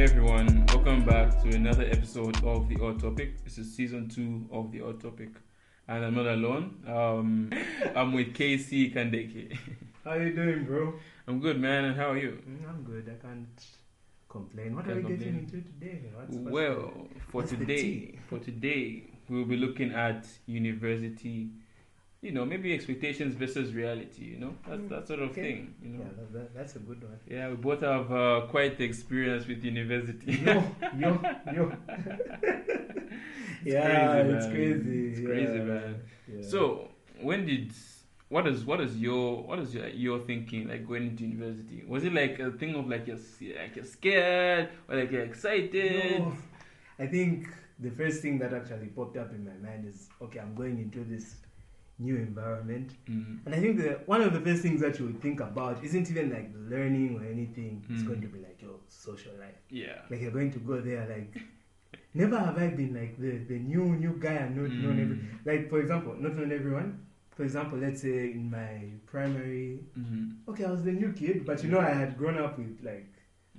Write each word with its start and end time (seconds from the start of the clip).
Hey 0.00 0.04
everyone, 0.04 0.64
welcome 0.68 1.04
back 1.04 1.42
to 1.42 1.54
another 1.54 1.82
episode 1.82 2.42
of 2.42 2.70
The 2.70 2.82
Odd 2.82 3.02
Topic. 3.02 3.44
This 3.44 3.58
is 3.58 3.76
season 3.76 4.08
two 4.08 4.48
of 4.50 4.72
The 4.72 4.80
Odd 4.80 4.98
Topic. 4.98 5.28
And 5.88 6.02
I'm 6.02 6.14
not 6.14 6.24
alone. 6.24 6.82
Um, 6.86 7.50
I'm 7.94 8.14
with 8.14 8.28
KC 8.28 8.94
Kandeke. 8.94 9.58
How 10.04 10.14
you 10.14 10.34
doing, 10.34 10.64
bro? 10.64 10.94
I'm 11.28 11.38
good, 11.38 11.60
man. 11.60 11.84
And 11.84 11.96
how 11.96 12.12
are 12.12 12.16
you? 12.16 12.42
Mm, 12.48 12.66
I'm 12.66 12.82
good. 12.82 13.14
I 13.14 13.26
can't 13.26 13.66
complain. 14.26 14.74
What 14.74 14.86
Can't 14.86 14.96
are 14.96 15.02
we 15.02 15.16
getting 15.16 15.40
into 15.40 15.60
today? 15.60 16.00
What's, 16.14 16.34
what's 16.34 16.50
Well, 16.50 16.92
for 17.28 17.42
today, 17.42 18.18
for 18.30 18.38
today, 18.38 19.02
we'll 19.28 19.44
be 19.44 19.58
looking 19.58 19.92
at 19.92 20.26
university. 20.46 21.50
You 22.22 22.32
know, 22.32 22.44
maybe 22.44 22.74
expectations 22.74 23.34
versus 23.34 23.72
reality. 23.72 24.24
You 24.24 24.38
know, 24.38 24.54
that's 24.68 24.82
Mm, 24.82 24.88
that 24.90 25.08
sort 25.08 25.20
of 25.20 25.30
okay. 25.30 25.42
thing. 25.42 25.74
You 25.82 25.88
know, 25.90 25.98
Yeah, 26.04 26.10
that, 26.18 26.32
that, 26.34 26.54
that's 26.54 26.76
a 26.76 26.78
good 26.80 27.02
one. 27.02 27.18
yeah, 27.26 27.48
we 27.48 27.56
both 27.56 27.80
have 27.80 28.12
uh, 28.12 28.42
quite 28.50 28.76
the 28.76 28.84
experience 28.84 29.46
with 29.46 29.64
university. 29.64 30.32
Yo, 30.32 30.62
yo, 30.98 31.20
yo. 31.54 31.72
yeah, 33.64 34.22
crazy, 34.22 34.36
it's 34.36 34.46
crazy. 34.46 35.06
It's 35.08 35.20
crazy, 35.26 35.58
yeah. 35.58 35.64
man. 35.64 36.02
Yeah. 36.28 36.42
So 36.46 36.88
when 37.20 37.46
did 37.46 37.72
what 38.28 38.46
is 38.46 38.64
what 38.64 38.80
is 38.80 38.96
your 38.96 39.42
what 39.42 39.58
is 39.58 39.74
your 39.74 39.88
your 39.88 40.18
thinking 40.20 40.68
like 40.68 40.86
going 40.86 41.06
into 41.08 41.24
university? 41.24 41.84
Was 41.86 42.04
it 42.04 42.12
like 42.12 42.38
a 42.38 42.50
thing 42.52 42.74
of 42.74 42.86
like 42.88 43.06
you're 43.06 43.16
like 43.60 43.76
you're 43.76 43.84
scared 43.84 44.68
or 44.88 44.96
like 44.96 45.10
you're 45.10 45.24
excited? 45.24 46.20
No, 46.20 46.36
I 46.98 47.06
think 47.06 47.48
the 47.78 47.90
first 47.90 48.20
thing 48.22 48.38
that 48.40 48.52
actually 48.52 48.88
popped 48.88 49.16
up 49.16 49.32
in 49.32 49.44
my 49.44 49.56
mind 49.68 49.86
is 49.88 50.08
okay, 50.22 50.38
I'm 50.38 50.54
going 50.54 50.78
into 50.78 51.02
this 51.04 51.36
new 52.00 52.16
environment. 52.16 52.92
Mm. 53.08 53.38
And 53.46 53.54
I 53.54 53.60
think 53.60 53.76
the 53.78 54.00
one 54.06 54.22
of 54.22 54.32
the 54.32 54.40
first 54.40 54.62
things 54.62 54.80
that 54.80 54.98
you 54.98 55.06
would 55.06 55.20
think 55.22 55.40
about 55.40 55.84
isn't 55.84 56.10
even 56.10 56.30
like 56.30 56.50
learning 56.74 57.18
or 57.18 57.24
anything. 57.34 57.84
It's 57.90 58.02
Mm. 58.02 58.06
going 58.08 58.20
to 58.22 58.28
be 58.28 58.40
like 58.40 58.60
your 58.62 58.76
social 58.88 59.32
life. 59.38 59.60
Yeah. 59.70 59.98
Like 60.10 60.20
you're 60.22 60.30
going 60.40 60.50
to 60.52 60.58
go 60.60 60.80
there 60.80 61.06
like 61.14 61.42
never 62.14 62.38
have 62.38 62.58
I 62.58 62.68
been 62.68 62.94
like 62.94 63.18
the, 63.20 63.32
the 63.50 63.58
new 63.58 63.84
new 64.04 64.14
guy 64.18 64.34
and 64.44 64.56
not 64.56 64.70
known 64.72 64.98
every 65.04 65.16
Mm. 65.16 65.46
like 65.50 65.70
for 65.70 65.80
example, 65.80 66.14
not 66.18 66.34
known 66.36 66.52
everyone. 66.52 67.06
For 67.36 67.44
example, 67.44 67.78
let's 67.78 68.02
say 68.02 68.32
in 68.32 68.50
my 68.50 68.72
primary 69.06 69.80
Mhm. 69.98 70.36
okay, 70.48 70.64
I 70.64 70.70
was 70.70 70.82
the 70.84 70.92
new 70.92 71.12
kid, 71.12 71.44
but 71.46 71.62
you 71.64 71.70
know 71.70 71.80
I 71.80 71.94
had 72.02 72.16
grown 72.18 72.38
up 72.38 72.58
with 72.58 72.78
like 72.82 73.06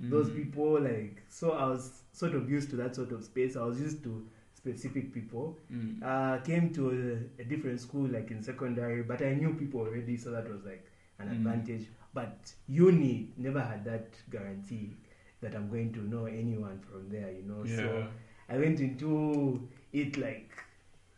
those 0.00 0.28
Mhm. 0.30 0.36
people 0.36 0.80
like 0.80 1.22
so 1.28 1.52
I 1.52 1.66
was 1.68 2.02
sort 2.12 2.34
of 2.34 2.50
used 2.50 2.70
to 2.70 2.76
that 2.76 2.94
sort 3.00 3.12
of 3.12 3.24
space. 3.24 3.56
I 3.56 3.64
was 3.64 3.80
used 3.80 4.02
to 4.04 4.26
specific 4.62 5.12
people. 5.12 5.56
Mm. 5.72 6.02
Uh 6.02 6.38
came 6.48 6.72
to 6.74 6.82
a, 6.90 7.42
a 7.42 7.44
different 7.44 7.80
school 7.80 8.08
like 8.16 8.30
in 8.30 8.42
secondary, 8.42 9.02
but 9.02 9.20
I 9.22 9.34
knew 9.34 9.54
people 9.54 9.80
already, 9.80 10.16
so 10.16 10.30
that 10.30 10.48
was 10.54 10.64
like 10.64 10.86
an 11.18 11.28
Mm. 11.28 11.32
advantage. 11.36 11.86
But 12.14 12.52
uni 12.68 13.30
never 13.36 13.60
had 13.60 13.84
that 13.86 14.08
guarantee 14.30 14.96
that 15.40 15.54
I'm 15.54 15.68
going 15.70 15.92
to 15.94 16.00
know 16.14 16.26
anyone 16.26 16.78
from 16.88 17.08
there, 17.14 17.30
you 17.38 17.42
know. 17.50 17.62
yeah. 17.64 17.76
So 17.76 18.06
I 18.48 18.58
went 18.64 18.80
into 18.80 19.68
it 19.92 20.18
like 20.18 20.52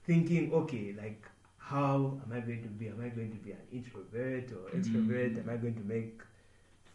thinking, 0.06 0.52
okay, 0.52 0.94
like 0.96 1.22
how 1.58 2.20
am 2.24 2.32
I 2.32 2.40
going 2.40 2.62
to 2.62 2.68
be? 2.68 2.88
Am 2.88 3.00
I 3.00 3.08
going 3.08 3.30
to 3.32 3.38
be 3.48 3.52
an 3.52 3.66
introvert 3.72 4.52
or 4.52 4.70
extrovert? 4.78 5.34
Mm. 5.34 5.42
Am 5.42 5.50
I 5.50 5.56
going 5.56 5.74
to 5.74 5.86
make 5.96 6.20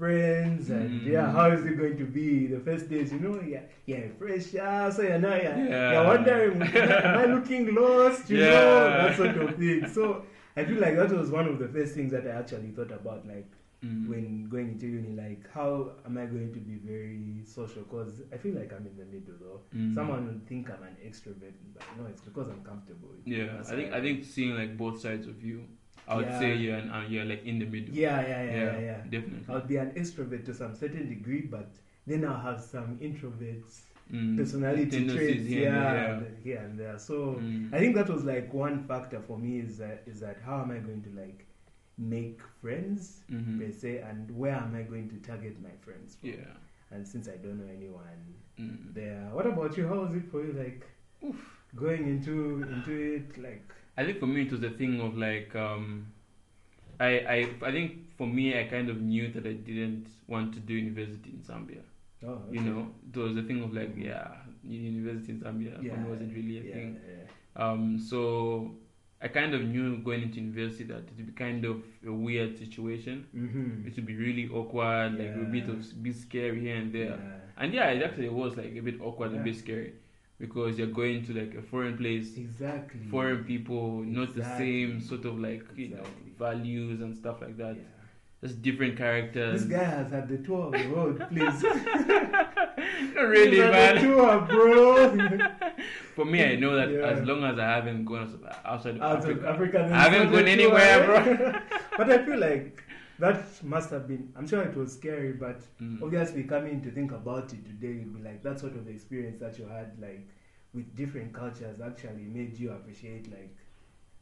friends? 0.04 0.70
And 0.70 1.02
Mm. 1.02 1.12
yeah, 1.14 1.28
how 1.38 1.48
is 1.52 1.66
it 1.66 1.76
going 1.78 1.98
to 1.98 2.06
be 2.20 2.48
the 2.48 2.60
first 2.68 2.90
days? 2.90 3.12
You 3.14 3.20
know, 3.20 3.36
yeah, 3.42 3.64
yeah, 3.86 4.04
fresh, 4.18 4.54
yeah, 4.54 4.90
so 4.90 5.02
you 5.04 5.20
know, 5.20 5.36
yeah, 5.36 5.58
Yeah. 5.68 5.92
you're 5.92 6.08
wondering, 6.14 6.62
am 7.06 7.18
I 7.24 7.26
looking 7.36 7.76
lost? 7.76 8.30
You 8.30 8.40
Yeah. 8.40 8.50
know, 8.50 8.90
that 8.98 9.16
sort 9.22 9.38
of 9.44 9.56
thing. 9.62 9.88
So 9.88 10.26
I 10.56 10.64
feel 10.66 10.80
like 10.86 10.96
that 11.02 11.12
was 11.12 11.30
one 11.40 11.48
of 11.54 11.60
the 11.60 11.68
first 11.68 11.94
things 11.96 12.12
that 12.14 12.26
I 12.26 12.32
actually 12.42 12.72
thought 12.72 12.92
about, 13.02 13.28
like 13.36 13.50
Mm. 13.82 14.10
when 14.12 14.50
going 14.54 14.70
into 14.74 14.88
uni, 14.88 15.12
like 15.26 15.44
how 15.58 15.92
am 16.06 16.18
I 16.18 16.26
going 16.26 16.52
to 16.56 16.60
be 16.60 16.76
very 16.94 17.44
social? 17.46 17.84
Because 17.84 18.22
I 18.34 18.38
feel 18.44 18.54
like 18.62 18.74
I'm 18.76 18.86
in 18.92 18.98
the 19.02 19.06
middle 19.06 19.36
though. 19.44 19.62
Mm. 19.74 19.96
Someone 19.96 20.26
would 20.28 20.44
think 20.50 20.70
I'm 20.70 20.84
an 20.84 20.98
extrovert, 21.10 21.54
but 21.74 21.84
no, 21.98 22.06
it's 22.12 22.20
because 22.20 22.50
I'm 22.50 22.62
comfortable. 22.72 23.08
With. 23.16 23.26
Yeah, 23.26 23.62
I 23.72 23.76
think 23.78 23.94
I 23.94 24.02
think 24.02 24.26
seeing 24.26 24.54
like 24.62 24.76
both 24.78 25.00
sides 25.00 25.28
of 25.28 25.42
you, 25.50 25.64
I 26.10 26.16
would 26.18 26.26
Yeah. 26.26 26.40
say 26.40 26.56
you're 26.56 26.76
an, 26.78 26.90
uh, 26.90 27.06
you're 27.08 27.26
like 27.26 27.46
in 27.46 27.60
the 27.60 27.66
middle. 27.66 27.94
Yeah, 27.96 28.22
yeah, 28.22 28.44
yeah, 28.44 28.56
yeah, 28.56 28.80
yeah. 28.80 29.02
definitely. 29.10 29.46
I'll 29.54 29.68
be 29.74 29.78
an 29.78 29.92
extrovert 29.92 30.44
to 30.46 30.54
some 30.54 30.74
certain 30.76 31.08
degree, 31.08 31.42
but 31.42 31.70
then 32.08 32.26
I'll 32.26 32.40
have 32.50 32.60
some 32.62 32.98
introverts 32.98 33.82
Mm. 34.12 34.38
personality 34.38 35.08
traits 35.08 35.46
here 35.48 35.68
and 35.68 35.76
yeah, 35.76 35.94
there, 35.94 36.14
and- 36.16 36.38
here 36.44 36.58
and 36.58 36.80
there. 36.80 36.98
So 36.98 37.36
Mm. 37.36 37.72
I 37.72 37.78
think 37.78 37.94
that 37.96 38.10
was 38.10 38.24
like 38.26 38.52
one 38.52 38.80
factor 38.88 39.20
for 39.28 39.38
me 39.38 39.60
is 39.60 39.78
that 39.78 40.02
is 40.08 40.20
that 40.22 40.38
how 40.48 40.62
am 40.64 40.72
I 40.72 40.80
going 40.80 41.04
to 41.04 41.12
like 41.12 41.46
make 42.00 42.42
friends 42.62 43.22
Mhm. 43.30 43.60
per 43.60 43.72
se, 43.72 43.92
and 44.00 44.32
where 44.36 44.56
am 44.56 44.74
I 44.76 44.82
going 44.82 45.10
to 45.10 45.18
target 45.18 45.62
my 45.62 45.76
friends? 45.86 46.16
From? 46.16 46.30
Yeah. 46.30 46.56
And 46.92 47.08
since 47.08 47.28
I 47.28 47.38
don't 47.44 47.60
know 47.60 47.72
anyone 47.72 48.22
Mm. 48.58 48.94
there, 48.96 49.30
what 49.32 49.46
about 49.46 49.78
you? 49.78 49.86
How 49.88 50.00
was 50.06 50.16
it 50.16 50.26
for 50.32 50.44
you? 50.44 50.54
Like 50.54 50.82
going 51.76 52.08
into 52.08 52.64
into 52.64 52.92
it, 53.18 53.38
like 53.38 53.72
I 54.00 54.06
think 54.06 54.20
for 54.20 54.28
me 54.28 54.42
it 54.48 54.52
was 54.56 54.64
a 54.64 54.70
thing 54.82 54.94
of 55.08 55.18
like 55.18 55.56
um, 55.68 55.86
I 57.00 57.12
I 57.36 57.38
I 57.70 57.72
think 57.78 57.92
for 58.18 58.28
me 58.38 58.46
I 58.60 58.64
kind 58.74 58.90
of 58.94 58.98
knew 59.02 59.26
that 59.36 59.46
I 59.46 59.54
didn't 59.70 60.08
want 60.28 60.54
to 60.56 60.60
do 60.70 60.74
university 60.74 61.32
in 61.38 61.42
Zambia. 61.50 61.82
oh, 62.28 62.40
You 62.56 62.62
know, 62.68 62.82
it 63.10 63.18
was 63.26 63.36
a 63.38 63.44
thing 63.50 63.64
of 63.64 63.74
like 63.80 63.92
yeah, 63.98 64.28
university 64.64 65.32
in 65.34 65.40
Zambia 65.42 65.74
me 65.82 65.90
wasn't 66.12 66.34
really 66.36 66.58
a 66.60 66.64
yeah, 66.64 66.74
thing. 66.76 67.00
yeah. 67.10 67.64
Um, 67.66 68.00
so 68.00 68.20
I 69.22 69.28
kind 69.28 69.54
of 69.54 69.62
knew 69.74 69.98
going 70.08 70.22
into 70.24 70.38
university 70.40 70.86
that 70.92 71.04
it 71.12 71.14
would 71.18 71.28
be 71.28 71.34
kind 71.46 71.66
of 71.66 71.78
a 72.08 72.12
weird 72.28 72.58
situation. 72.58 73.26
Mm-hmm. 73.36 73.88
It 73.88 73.96
would 73.98 74.06
be 74.06 74.16
really 74.16 74.48
awkward, 74.60 75.12
like 75.20 75.36
a 75.36 75.46
bit 75.56 75.66
Yeah. 75.68 75.74
of 75.74 76.04
bit 76.04 76.16
scary 76.16 76.60
here 76.68 76.78
and 76.84 76.94
there. 76.94 77.16
Yeah. 77.20 77.36
And 77.62 77.74
yeah, 77.74 77.88
it 77.96 78.02
actually 78.08 78.30
was 78.30 78.56
like 78.56 78.74
a 78.82 78.84
bit 78.90 79.02
awkward 79.02 79.32
and 79.32 79.42
a 79.42 79.44
bit 79.44 79.58
scary 79.58 79.92
because 80.40 80.78
you're 80.78 80.88
going 80.88 81.24
to 81.26 81.34
like 81.34 81.54
a 81.56 81.62
foreign 81.62 81.98
place 81.98 82.38
Exactly. 82.38 83.02
foreign 83.12 83.44
people, 83.44 84.02
not 84.04 84.34
the 84.36 84.44
same 84.58 85.02
sort 85.02 85.26
of 85.26 85.40
like 85.40 85.64
you 85.76 85.90
know 85.90 86.04
values 86.38 87.02
and 87.02 87.16
stuff 87.16 87.42
like 87.42 87.58
that. 87.58 87.76
Yeah. 87.76 87.82
Just 88.42 88.62
different 88.62 88.98
characters. 88.98 89.64
This 89.66 89.70
guy 89.70 89.84
has 89.84 90.10
had 90.14 90.30
the 90.30 90.38
tour 90.38 90.68
of 90.68 90.72
the 90.72 90.88
world, 90.88 91.22
please. 91.30 91.62
Not 93.16 93.28
really, 93.28 93.52
He's 93.58 93.60
had 93.60 93.98
the 93.98 94.02
man. 94.02 94.04
tour, 94.04 94.40
bro. 94.42 95.38
For 96.16 96.24
me, 96.26 96.44
I 96.46 96.56
know 96.56 96.76
that 96.76 96.90
Yeah. 96.90 97.00
as 97.08 97.28
long 97.28 97.44
as 97.44 97.60
I 97.60 97.66
haven't 97.66 98.06
gone 98.06 98.40
outside- 98.66 98.96
of 98.96 99.02
Africa, 99.02 99.50
Africa, 99.50 99.90
I 99.92 100.10
haven't 100.10 100.32
gone 100.32 100.48
anywhere, 100.48 101.06
tour, 101.06 101.36
bro. 101.36 101.60
but 101.98 102.10
I 102.12 102.26
feel 102.26 102.38
like 102.40 102.82
that 103.20 103.64
must 103.64 103.90
have 103.92 104.08
been. 104.08 104.32
I'm 104.36 104.48
sure 104.48 104.62
it 104.62 104.76
was 104.76 104.94
scary, 104.94 105.34
but 105.34 105.62
Mm. 105.82 106.02
obviously 106.04 106.44
coming 106.44 106.82
to 106.82 106.92
think 106.92 107.12
about 107.12 107.54
it 107.54 107.66
today, 107.66 107.94
you'd 108.00 108.14
be 108.14 108.22
like 108.22 108.42
that 108.44 108.60
sort 108.60 108.76
of 108.76 108.88
experience 108.88 109.40
that 109.40 109.58
you 109.60 109.66
had, 109.66 110.00
like 110.00 110.28
with 110.74 110.96
different 110.96 111.34
cultures, 111.34 111.82
actually 111.82 112.24
made 112.28 112.58
you 112.58 112.72
appreciate 112.72 113.30
like 113.32 113.56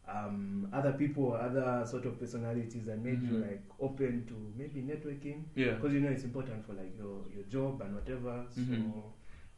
um, 0.07 0.69
other 0.71 0.93
people, 0.93 1.33
other 1.33 1.85
sort 1.85 2.05
of 2.05 2.17
personalities, 2.19 2.87
and 2.87 3.03
made 3.03 3.21
you 3.23 3.33
Mhm. 3.37 3.41
like 3.49 3.63
open 3.79 4.25
to 4.25 4.33
maybe 4.57 4.81
networking 4.81 5.43
yeah, 5.55 5.73
because 5.73 5.93
you 5.93 5.99
know 5.99 6.09
it's 6.09 6.23
important 6.23 6.65
for 6.65 6.73
like 6.73 6.97
your 6.97 7.25
your 7.33 7.43
job 7.43 7.81
and 7.81 7.93
whatever. 7.95 8.45
So 8.49 8.61
Mhm. 8.61 9.03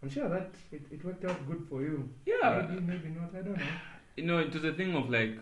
I'm 0.02 0.10
sure 0.10 0.28
that 0.30 0.56
it, 0.72 0.82
it 0.92 1.04
worked 1.04 1.26
out 1.26 1.46
good 1.48 1.62
for 1.70 1.82
you. 1.84 2.10
yeah. 2.26 2.66
Maybe, 2.68 2.82
maybe 2.82 3.10
not. 3.10 3.30
I 3.36 3.42
don't 3.44 3.58
know. 3.60 3.76
You 4.16 4.24
know, 4.26 4.40
it 4.40 4.54
was 4.54 4.64
a 4.64 4.74
thing 4.74 4.96
of 4.96 5.10
like, 5.10 5.38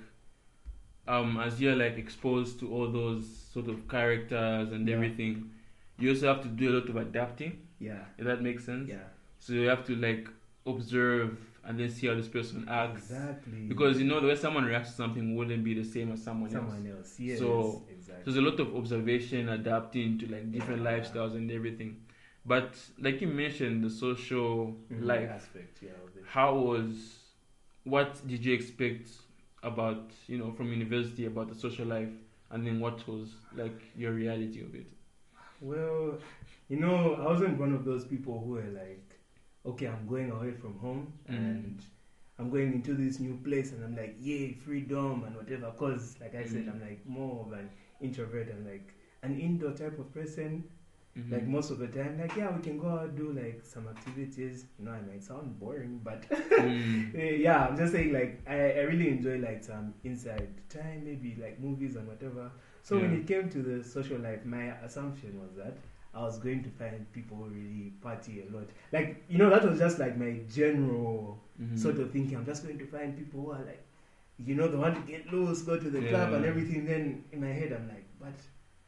um, 1.07 1.39
as 1.39 1.59
you're 1.61 1.75
like 1.75 1.97
exposed 1.97 2.59
to 2.59 2.71
all 2.73 2.91
those 2.91 3.25
sort 3.53 3.67
of 3.67 3.87
characters 3.87 4.71
and 4.71 4.87
Yeah. 4.87 4.95
everything, 4.95 5.51
you 5.99 6.09
also 6.11 6.27
have 6.33 6.41
to 6.43 6.49
do 6.49 6.69
a 6.71 6.73
lot 6.79 6.89
of 6.89 6.95
adapting. 6.97 7.59
Yeah. 7.79 8.03
If 8.17 8.25
that 8.25 8.41
makes 8.41 8.65
sense. 8.65 8.89
Yeah. 8.89 9.07
So 9.39 9.53
you 9.53 9.67
have 9.67 9.85
to 9.85 9.95
like 9.95 10.27
observe 10.65 11.37
and 11.63 11.79
then 11.79 11.89
see 11.89 12.07
how 12.07 12.15
this 12.15 12.27
person 12.27 12.65
acts. 12.69 13.09
Exactly. 13.11 13.59
Because 13.67 13.99
you 13.99 14.05
know 14.07 14.19
the 14.19 14.27
way 14.27 14.35
someone 14.35 14.65
reacts 14.65 14.89
to 14.91 14.95
something 14.95 15.35
wouldn't 15.35 15.63
be 15.63 15.73
the 15.73 15.83
same 15.83 16.11
as 16.11 16.23
someone, 16.23 16.49
someone 16.49 16.75
else. 16.75 16.83
Someone 16.85 16.97
else. 16.97 17.19
Yes. 17.19 17.39
So- 17.39 17.83
exactly. 17.91 18.23
There's 18.25 18.37
a 18.37 18.41
lot 18.49 18.59
of 18.59 18.75
observation, 18.75 19.49
adapting 19.49 20.17
to 20.19 20.27
like 20.27 20.51
different 20.51 20.81
Yeah. 20.81 20.91
lifestyles 20.99 21.33
and 21.35 21.51
everything. 21.51 21.97
But 22.45 22.75
like 22.99 23.19
you 23.21 23.27
mentioned, 23.27 23.83
the 23.83 23.89
social 23.89 24.77
Mhm, 24.91 25.03
life. 25.03 25.29
aspect. 25.29 25.79
Yeah. 25.81 25.89
How 26.25 26.57
was? 26.57 27.19
What 27.83 28.21
did 28.27 28.43
you 28.45 28.53
expect 28.53 29.09
about 29.67 30.11
you 30.27 30.37
know 30.37 30.51
from 30.51 30.71
university 30.71 31.25
about 31.25 31.49
the 31.49 31.55
social 31.55 31.85
life, 31.85 32.09
and 32.51 32.65
then 32.65 32.79
what 32.79 33.07
was 33.07 33.29
like 33.55 33.81
your 33.95 34.13
reality 34.13 34.61
of 34.61 34.75
it? 34.75 34.87
Well, 35.61 36.19
you 36.69 36.77
know, 36.77 37.15
I 37.15 37.25
wasn't 37.25 37.59
one 37.59 37.73
of 37.73 37.83
those 37.85 38.05
people 38.05 38.39
who 38.39 38.51
were 38.51 38.71
like, 38.85 39.19
okay, 39.65 39.87
I'm 39.87 40.07
going 40.07 40.31
away 40.31 40.51
from 40.51 40.77
home 40.79 41.13
Mm. 41.29 41.35
and 41.37 41.85
I'm 42.39 42.49
going 42.51 42.73
into 42.73 42.93
this 42.93 43.19
new 43.19 43.37
place 43.43 43.71
and 43.71 43.83
I'm 43.83 43.95
like, 43.95 44.15
yay, 44.19 44.53
freedom 44.53 45.23
and 45.25 45.35
whatever. 45.35 45.71
Because, 45.71 46.15
like 46.21 46.35
I 46.35 46.45
said, 46.45 46.65
Mm. 46.65 46.73
I'm 46.73 46.81
like 46.81 47.05
more 47.05 47.45
of 47.45 47.53
an 47.53 47.69
introvert. 48.01 48.49
I'm 48.51 48.65
like 48.65 48.93
an 49.23 49.39
indoor 49.39 49.71
type 49.73 49.97
of 49.99 50.13
person. 50.13 50.63
Mhm. 51.17 51.31
Like 51.31 51.47
most 51.47 51.71
of 51.71 51.79
the 51.79 51.87
time, 51.87 52.19
like, 52.21 52.35
yeah, 52.35 52.55
we 52.55 52.61
can 52.61 52.77
go 52.77 52.89
out 52.89 53.15
do 53.15 53.31
like 53.33 53.61
some 53.63 53.87
activities. 53.87 54.65
You 54.79 54.85
know, 54.85 54.91
I 54.91 55.01
might 55.01 55.23
sound 55.23 55.59
boring, 55.59 55.99
but 56.03 56.23
Mm. 56.29 57.15
Eh, 57.15 57.35
yeah, 57.37 57.65
I'm 57.67 57.77
just 57.77 57.91
saying 57.93 58.13
like 58.13 58.39
I, 58.47 58.55
I 58.79 58.81
really 58.91 59.09
enjoy 59.09 59.37
like 59.39 59.63
some 59.63 59.93
inside 60.03 60.47
time, 60.69 61.03
maybe 61.05 61.35
like 61.41 61.59
movies 61.59 61.95
and 61.95 62.07
whatever. 62.07 62.51
So 62.83 62.97
when 62.99 63.13
it 63.13 63.27
came 63.27 63.49
to 63.49 63.59
the 63.61 63.83
social 63.83 64.17
life, 64.19 64.45
my 64.45 64.65
assumption 64.85 65.39
was 65.41 65.55
that 65.57 65.75
I 66.13 66.21
was 66.21 66.37
going 66.39 66.63
to 66.63 66.69
find 66.69 67.11
people 67.13 67.37
who 67.37 67.49
really 67.49 67.93
party 68.01 68.43
a 68.47 68.55
lot. 68.55 68.67
Like 68.91 69.23
you 69.29 69.37
know, 69.39 69.49
that 69.49 69.63
was 69.69 69.79
just 69.79 69.99
like 69.99 70.17
my 70.17 70.39
general 70.53 71.39
Mhm. 71.61 71.77
sort 71.77 71.97
of 71.99 72.11
thinking. 72.11 72.37
I'm 72.37 72.45
just 72.45 72.63
going 72.63 72.77
to 72.79 72.85
find 72.85 73.17
people 73.17 73.41
who 73.41 73.51
are 73.51 73.65
like, 73.65 73.83
you 74.37 74.55
know, 74.55 74.67
the 74.67 74.77
one 74.77 74.93
to 74.95 75.01
get 75.11 75.31
loose, 75.33 75.61
go 75.63 75.77
to 75.79 75.89
the 75.89 76.01
club 76.09 76.33
and 76.33 76.45
everything. 76.45 76.85
Then 76.85 77.23
in 77.31 77.41
my 77.41 77.53
head, 77.59 77.71
I'm 77.73 77.87
like, 77.87 78.05
but 78.19 78.33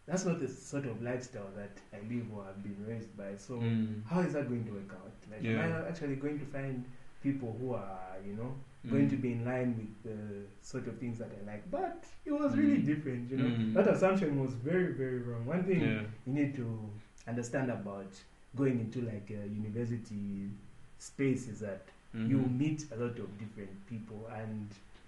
that's 0.10 0.26
not 0.26 0.40
the 0.40 0.48
sort 0.48 0.86
of 0.86 1.02
lifestyle 1.04 1.50
that 1.56 1.70
I 1.94 1.98
live 2.12 2.26
or 2.36 2.44
have 2.46 2.64
been 2.64 2.78
raised 2.88 3.16
by. 3.16 3.36
So 3.38 3.54
Mm. 3.60 4.04
how 4.08 4.22
is 4.22 4.34
that 4.34 4.48
going 4.50 4.66
to 4.66 4.72
work 4.72 4.92
out? 4.94 5.12
Like, 5.32 5.44
Yeah. 5.44 5.64
am 5.64 5.74
I 5.74 5.88
actually 5.88 6.16
going 6.16 6.40
to 6.40 6.46
find 6.46 6.84
people 7.22 7.56
who 7.60 7.74
are, 7.74 8.16
you 8.26 8.34
know, 8.34 8.56
going 8.90 9.06
Mm. 9.08 9.10
to 9.12 9.18
be 9.18 9.32
in 9.34 9.46
line 9.46 9.76
with 9.78 9.94
the 10.10 10.18
sort 10.62 10.88
of 10.88 10.98
things 10.98 11.20
that 11.20 11.30
I 11.40 11.46
like? 11.52 11.70
But 11.70 12.06
it 12.26 12.32
was 12.32 12.58
really 12.58 12.80
Mm. 12.80 12.86
different, 12.86 13.30
you 13.32 13.38
know. 13.38 13.50
Mm. 13.50 13.74
That 13.74 13.88
assumption 13.88 14.40
was 14.42 14.54
very, 14.56 14.94
very 14.94 15.20
wrong. 15.20 15.46
One 15.46 15.64
thing 15.64 15.82
Yeah. 15.82 16.02
you 16.26 16.34
need 16.34 16.56
to 16.56 16.68
understand 17.28 17.70
about 17.70 18.12
going 18.56 18.80
into 18.80 19.02
like 19.02 19.30
a 19.30 19.48
university 19.48 20.50
space 20.98 21.48
is 21.48 21.60
that 21.60 21.82
you 22.14 22.40
Mhm. 22.40 22.58
meet 22.58 22.86
a 22.92 22.96
lot 22.96 23.20
of 23.20 23.38
different 23.38 23.86
people 23.86 24.26
and 24.34 24.68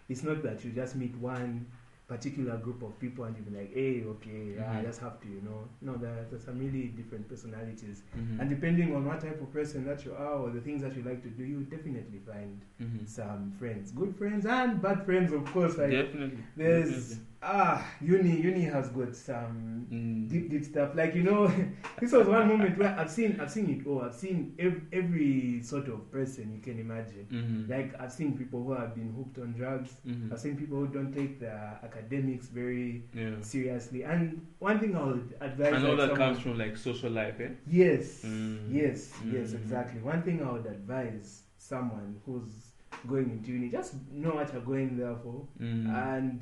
it's 0.09 0.21
not 0.24 0.44
that 0.44 0.63
you 0.63 0.71
just 0.71 0.95
meet 0.95 1.15
one 1.18 1.65
particular 2.12 2.58
group 2.58 2.81
of 2.84 2.92
people 3.00 3.24
and 3.25 3.38
you 3.38 3.44
be 3.50 3.54
like 3.58 3.72
hey 3.74 4.04
okay 4.13 4.42
yeah, 4.58 4.69
I 4.78 4.80
Mhm. 4.81 4.88
just 4.88 5.00
have 5.06 5.16
to 5.24 5.28
you 5.36 5.42
know 5.48 5.60
no 5.88 5.94
there, 6.04 6.25
there's 6.30 6.44
some 6.50 6.58
really 6.66 6.88
different 7.00 7.25
personalities 7.34 8.04
Mhm. 8.18 8.40
and 8.40 8.50
depending 8.56 8.94
on 8.96 9.06
what 9.10 9.22
type 9.25 9.40
of 9.46 9.50
person 9.60 9.86
that 9.90 10.04
you 10.06 10.13
are 10.25 10.36
or 10.44 10.50
the 10.58 10.60
things 10.68 10.81
that 10.86 10.94
you 10.98 11.04
like 11.10 11.22
to 11.28 11.30
do 11.42 11.44
you 11.54 11.60
definitely 11.75 12.19
find 12.31 12.60
Mhm. 12.86 13.08
some 13.18 13.52
friends 13.60 13.92
good 14.02 14.13
friends 14.22 14.46
and 14.58 14.81
bad 14.86 15.06
friends 15.10 15.31
of 15.40 15.46
course 15.54 15.78
like 15.84 15.92
Definitely. 16.02 16.44
there's 16.58 16.90
Definitely. 16.90 17.28
Ah 17.43 17.83
uni 18.01 18.39
uni 18.39 18.61
has 18.65 18.89
got 18.89 19.15
some 19.15 19.88
Mm. 19.91 20.29
deep 20.29 20.49
deep 20.51 20.63
stuff 20.63 20.93
like 20.95 21.15
you 21.15 21.23
know 21.23 21.47
this 21.99 22.11
was 22.11 22.27
one 22.27 22.47
moment 22.47 22.77
where 22.77 22.95
i've 22.99 23.09
seen 23.09 23.39
i've 23.41 23.49
seen 23.51 23.67
it 23.69 23.85
all 23.88 24.01
i've 24.03 24.13
seen 24.13 24.53
every, 24.59 24.81
every 24.93 25.61
sort 25.63 25.88
of 25.88 26.09
person 26.11 26.53
you 26.53 26.61
can 26.61 26.79
imagine 26.79 27.25
Mhm. 27.31 27.67
like 27.69 27.99
i've 27.99 28.11
seen 28.13 28.38
people 28.38 28.63
who 28.63 28.73
have 28.73 28.93
been 28.95 29.11
hooked 29.17 29.39
on 29.39 29.53
drugs 29.53 29.91
Mhm. 30.07 30.31
i've 30.31 30.39
seen 30.39 30.55
people 30.55 30.77
who 30.77 30.88
don't 30.88 31.13
take 31.13 31.39
their 31.39 31.79
academics 31.83 32.47
very 32.47 33.03
Yeah. 33.13 33.35
seriously 33.41 34.03
and 34.03 34.45
one 34.59 34.79
thing 34.79 34.95
i 34.95 35.03
would 35.03 35.33
advise 35.41 35.73
And 35.73 35.85
all 35.85 35.95
like 35.95 35.97
that 35.97 36.09
someone- 36.09 36.33
comes 36.33 36.39
from 36.43 36.57
like 36.59 36.77
social 36.77 37.09
life, 37.11 37.39
eh? 37.41 37.49
yes 37.67 38.23
Mm. 38.23 38.59
yes 38.71 39.11
yes 39.25 39.51
Mm. 39.51 39.55
exactly 39.63 39.99
one 40.01 40.21
thing 40.21 40.43
i 40.43 40.51
would 40.51 40.67
advise 40.67 41.41
someone 41.57 42.15
who's 42.25 42.71
going 43.07 43.29
into 43.31 43.51
uni 43.51 43.69
just 43.69 43.95
know 44.13 44.35
what 44.35 44.53
you're 44.53 44.61
going 44.61 44.95
there 44.95 45.15
for 45.23 45.47
Mm. 45.59 45.89
and 45.89 46.41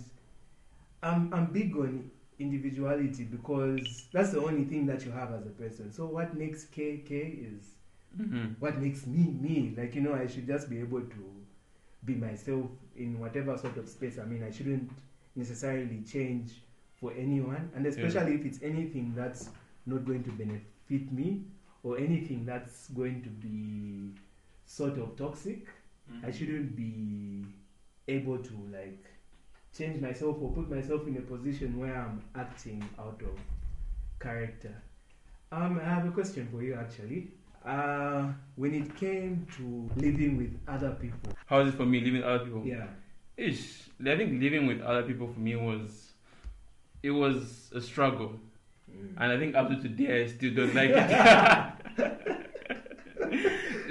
I'm 1.03 1.33
I'm 1.33 1.47
big 1.47 1.75
on 1.75 2.09
individuality 2.39 3.23
because 3.25 4.07
that's 4.13 4.31
the 4.31 4.39
only 4.41 4.63
thing 4.65 4.85
that 4.87 5.05
you 5.05 5.11
have 5.11 5.33
as 5.33 5.45
a 5.45 5.49
person. 5.49 5.91
So 5.91 6.05
what 6.05 6.35
makes 6.35 6.65
K 6.65 6.97
K 7.05 7.15
is 7.15 7.75
Mhm. 8.17 8.55
what 8.59 8.79
makes 8.81 9.05
me 9.05 9.23
me. 9.31 9.73
Like 9.77 9.95
you 9.95 10.01
know, 10.01 10.13
I 10.13 10.27
should 10.27 10.47
just 10.47 10.69
be 10.69 10.79
able 10.79 11.01
to 11.01 11.35
be 12.05 12.15
myself 12.15 12.69
in 12.95 13.19
whatever 13.19 13.57
sort 13.57 13.77
of 13.77 13.87
space 13.87 14.17
I 14.19 14.25
mean. 14.25 14.43
I 14.43 14.51
shouldn't 14.51 14.89
necessarily 15.35 16.01
change 16.03 16.61
for 16.99 17.13
anyone, 17.13 17.69
and 17.75 17.85
especially 17.85 18.35
if 18.35 18.45
it's 18.45 18.61
anything 18.61 19.13
that's 19.15 19.49
not 19.85 20.05
going 20.05 20.23
to 20.23 20.31
benefit 20.31 21.11
me 21.13 21.43
or 21.83 21.97
anything 21.97 22.45
that's 22.45 22.89
going 22.89 23.21
to 23.23 23.29
be 23.29 24.11
sort 24.65 24.97
of 24.97 25.15
toxic. 25.15 25.67
I 26.25 26.31
shouldn't 26.31 26.75
be 26.75 27.45
able 28.07 28.39
to 28.39 28.53
like 28.71 29.05
change 29.77 30.01
myself 30.01 30.38
or 30.42 30.51
put 30.51 30.69
myself 30.69 31.07
in 31.07 31.18
a 31.18 31.21
position 31.21 31.80
where 31.80 31.95
I'm 31.95 32.21
acting 32.36 32.83
out 32.98 33.21
of 33.24 33.38
character. 34.19 34.74
Um, 35.51 35.80
I 35.83 35.89
have 35.89 36.06
a 36.06 36.12
question 36.12 36.48
for 36.51 36.62
you 36.62 36.75
actually. 36.75 37.31
Uh, 37.66 38.31
when 38.56 38.74
it 38.74 38.95
came 38.95 39.45
to 39.57 39.89
living 40.00 40.38
with 40.38 40.57
other 40.68 40.92
people, 40.92 41.33
How 41.45 41.60
is 41.60 41.69
it 41.69 41.75
for 41.77 41.86
me 41.86 42.00
living 42.00 42.21
with 42.21 42.24
other 42.24 42.45
people? 42.45 42.63
yeah, 42.66 42.88
Ish, 43.38 43.89
I 44.06 44.16
think 44.18 44.42
living 44.42 44.66
with 44.66 44.81
other 44.81 45.04
people 45.04 45.27
for 45.27 45.39
me 45.39 45.56
was, 45.57 46.13
it 47.04 47.12
was 47.12 47.69
a 47.75 47.81
struggle, 47.81 48.39
and 49.18 49.31
I 49.31 49.38
think 49.38 49.56
up 49.56 49.69
to 49.69 49.75
today 49.75 50.24
I 50.24 50.27
still 50.27 50.54
don't 50.54 50.74
like 50.74 50.89
it. 50.92 51.10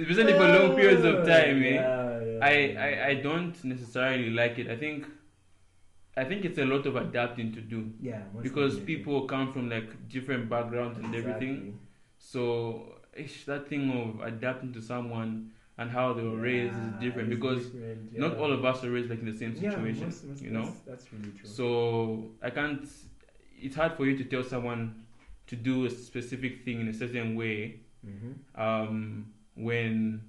Especially 0.00 0.32
for 0.32 0.48
long 0.48 0.74
periods 0.76 1.04
of 1.04 1.26
time, 1.26 1.62
eh? 1.62 1.74
Yeah, 1.74 2.20
yeah, 2.24 2.38
I. 2.42 2.76
I, 2.78 3.06
I 3.08 3.14
don't 3.14 3.62
necessarily 3.64 4.30
like 4.30 4.58
it. 4.58 4.68
I 4.70 4.76
think, 4.76 5.06
I 6.18 6.24
think 6.24 6.44
it's 6.44 6.58
a 6.58 6.64
lot 6.64 6.84
of 6.86 6.96
adapting 6.96 7.52
to 7.54 7.60
do 7.60 7.92
yeah, 8.00 8.22
because 8.42 8.74
definitely. 8.74 8.96
people 8.96 9.16
come 9.26 9.52
from 9.52 9.70
like 9.70 10.08
different 10.08 10.48
backgrounds 10.48 10.98
and 10.98 11.14
everything. 11.14 11.78
So 12.18 12.94
ish, 13.16 13.44
that 13.44 13.68
thing 13.68 13.84
of 14.00 14.26
adapting 14.26 14.72
to 14.72 14.82
someone 14.82 15.52
and 15.78 15.90
how 15.90 16.12
they 16.12 16.22
were 16.22 16.36
raised 16.36 16.76
is 16.76 16.90
different 17.00 17.30
because 17.30 17.66
different, 17.66 18.18
not 18.18 18.36
all 18.36 18.52
of 18.52 18.64
us 18.64 18.82
are 18.84 18.90
raised 18.90 19.10
like 19.10 19.20
in 19.20 19.26
the 19.32 19.38
same 19.38 19.52
Yeah, 19.54 19.70
situation. 19.70 20.04
most- 20.06 20.24
most- 20.24 20.42
you 20.42 20.50
know, 20.50 20.64
that's, 20.64 20.80
that's 20.90 21.12
really 21.12 21.30
true. 21.38 21.48
so 21.48 21.66
I 22.42 22.50
can't. 22.50 22.82
It's 23.60 23.76
hard 23.76 23.92
for 23.96 24.04
you 24.06 24.16
to 24.18 24.24
tell 24.24 24.42
someone 24.54 24.82
to 25.46 25.56
do 25.56 25.86
a 25.86 25.90
specific 25.90 26.64
thing 26.64 26.80
in 26.80 26.88
a 26.88 26.92
certain 27.02 27.34
way 27.36 27.80
mm-hmm. 28.06 28.60
um, 28.60 29.32
when 29.54 30.20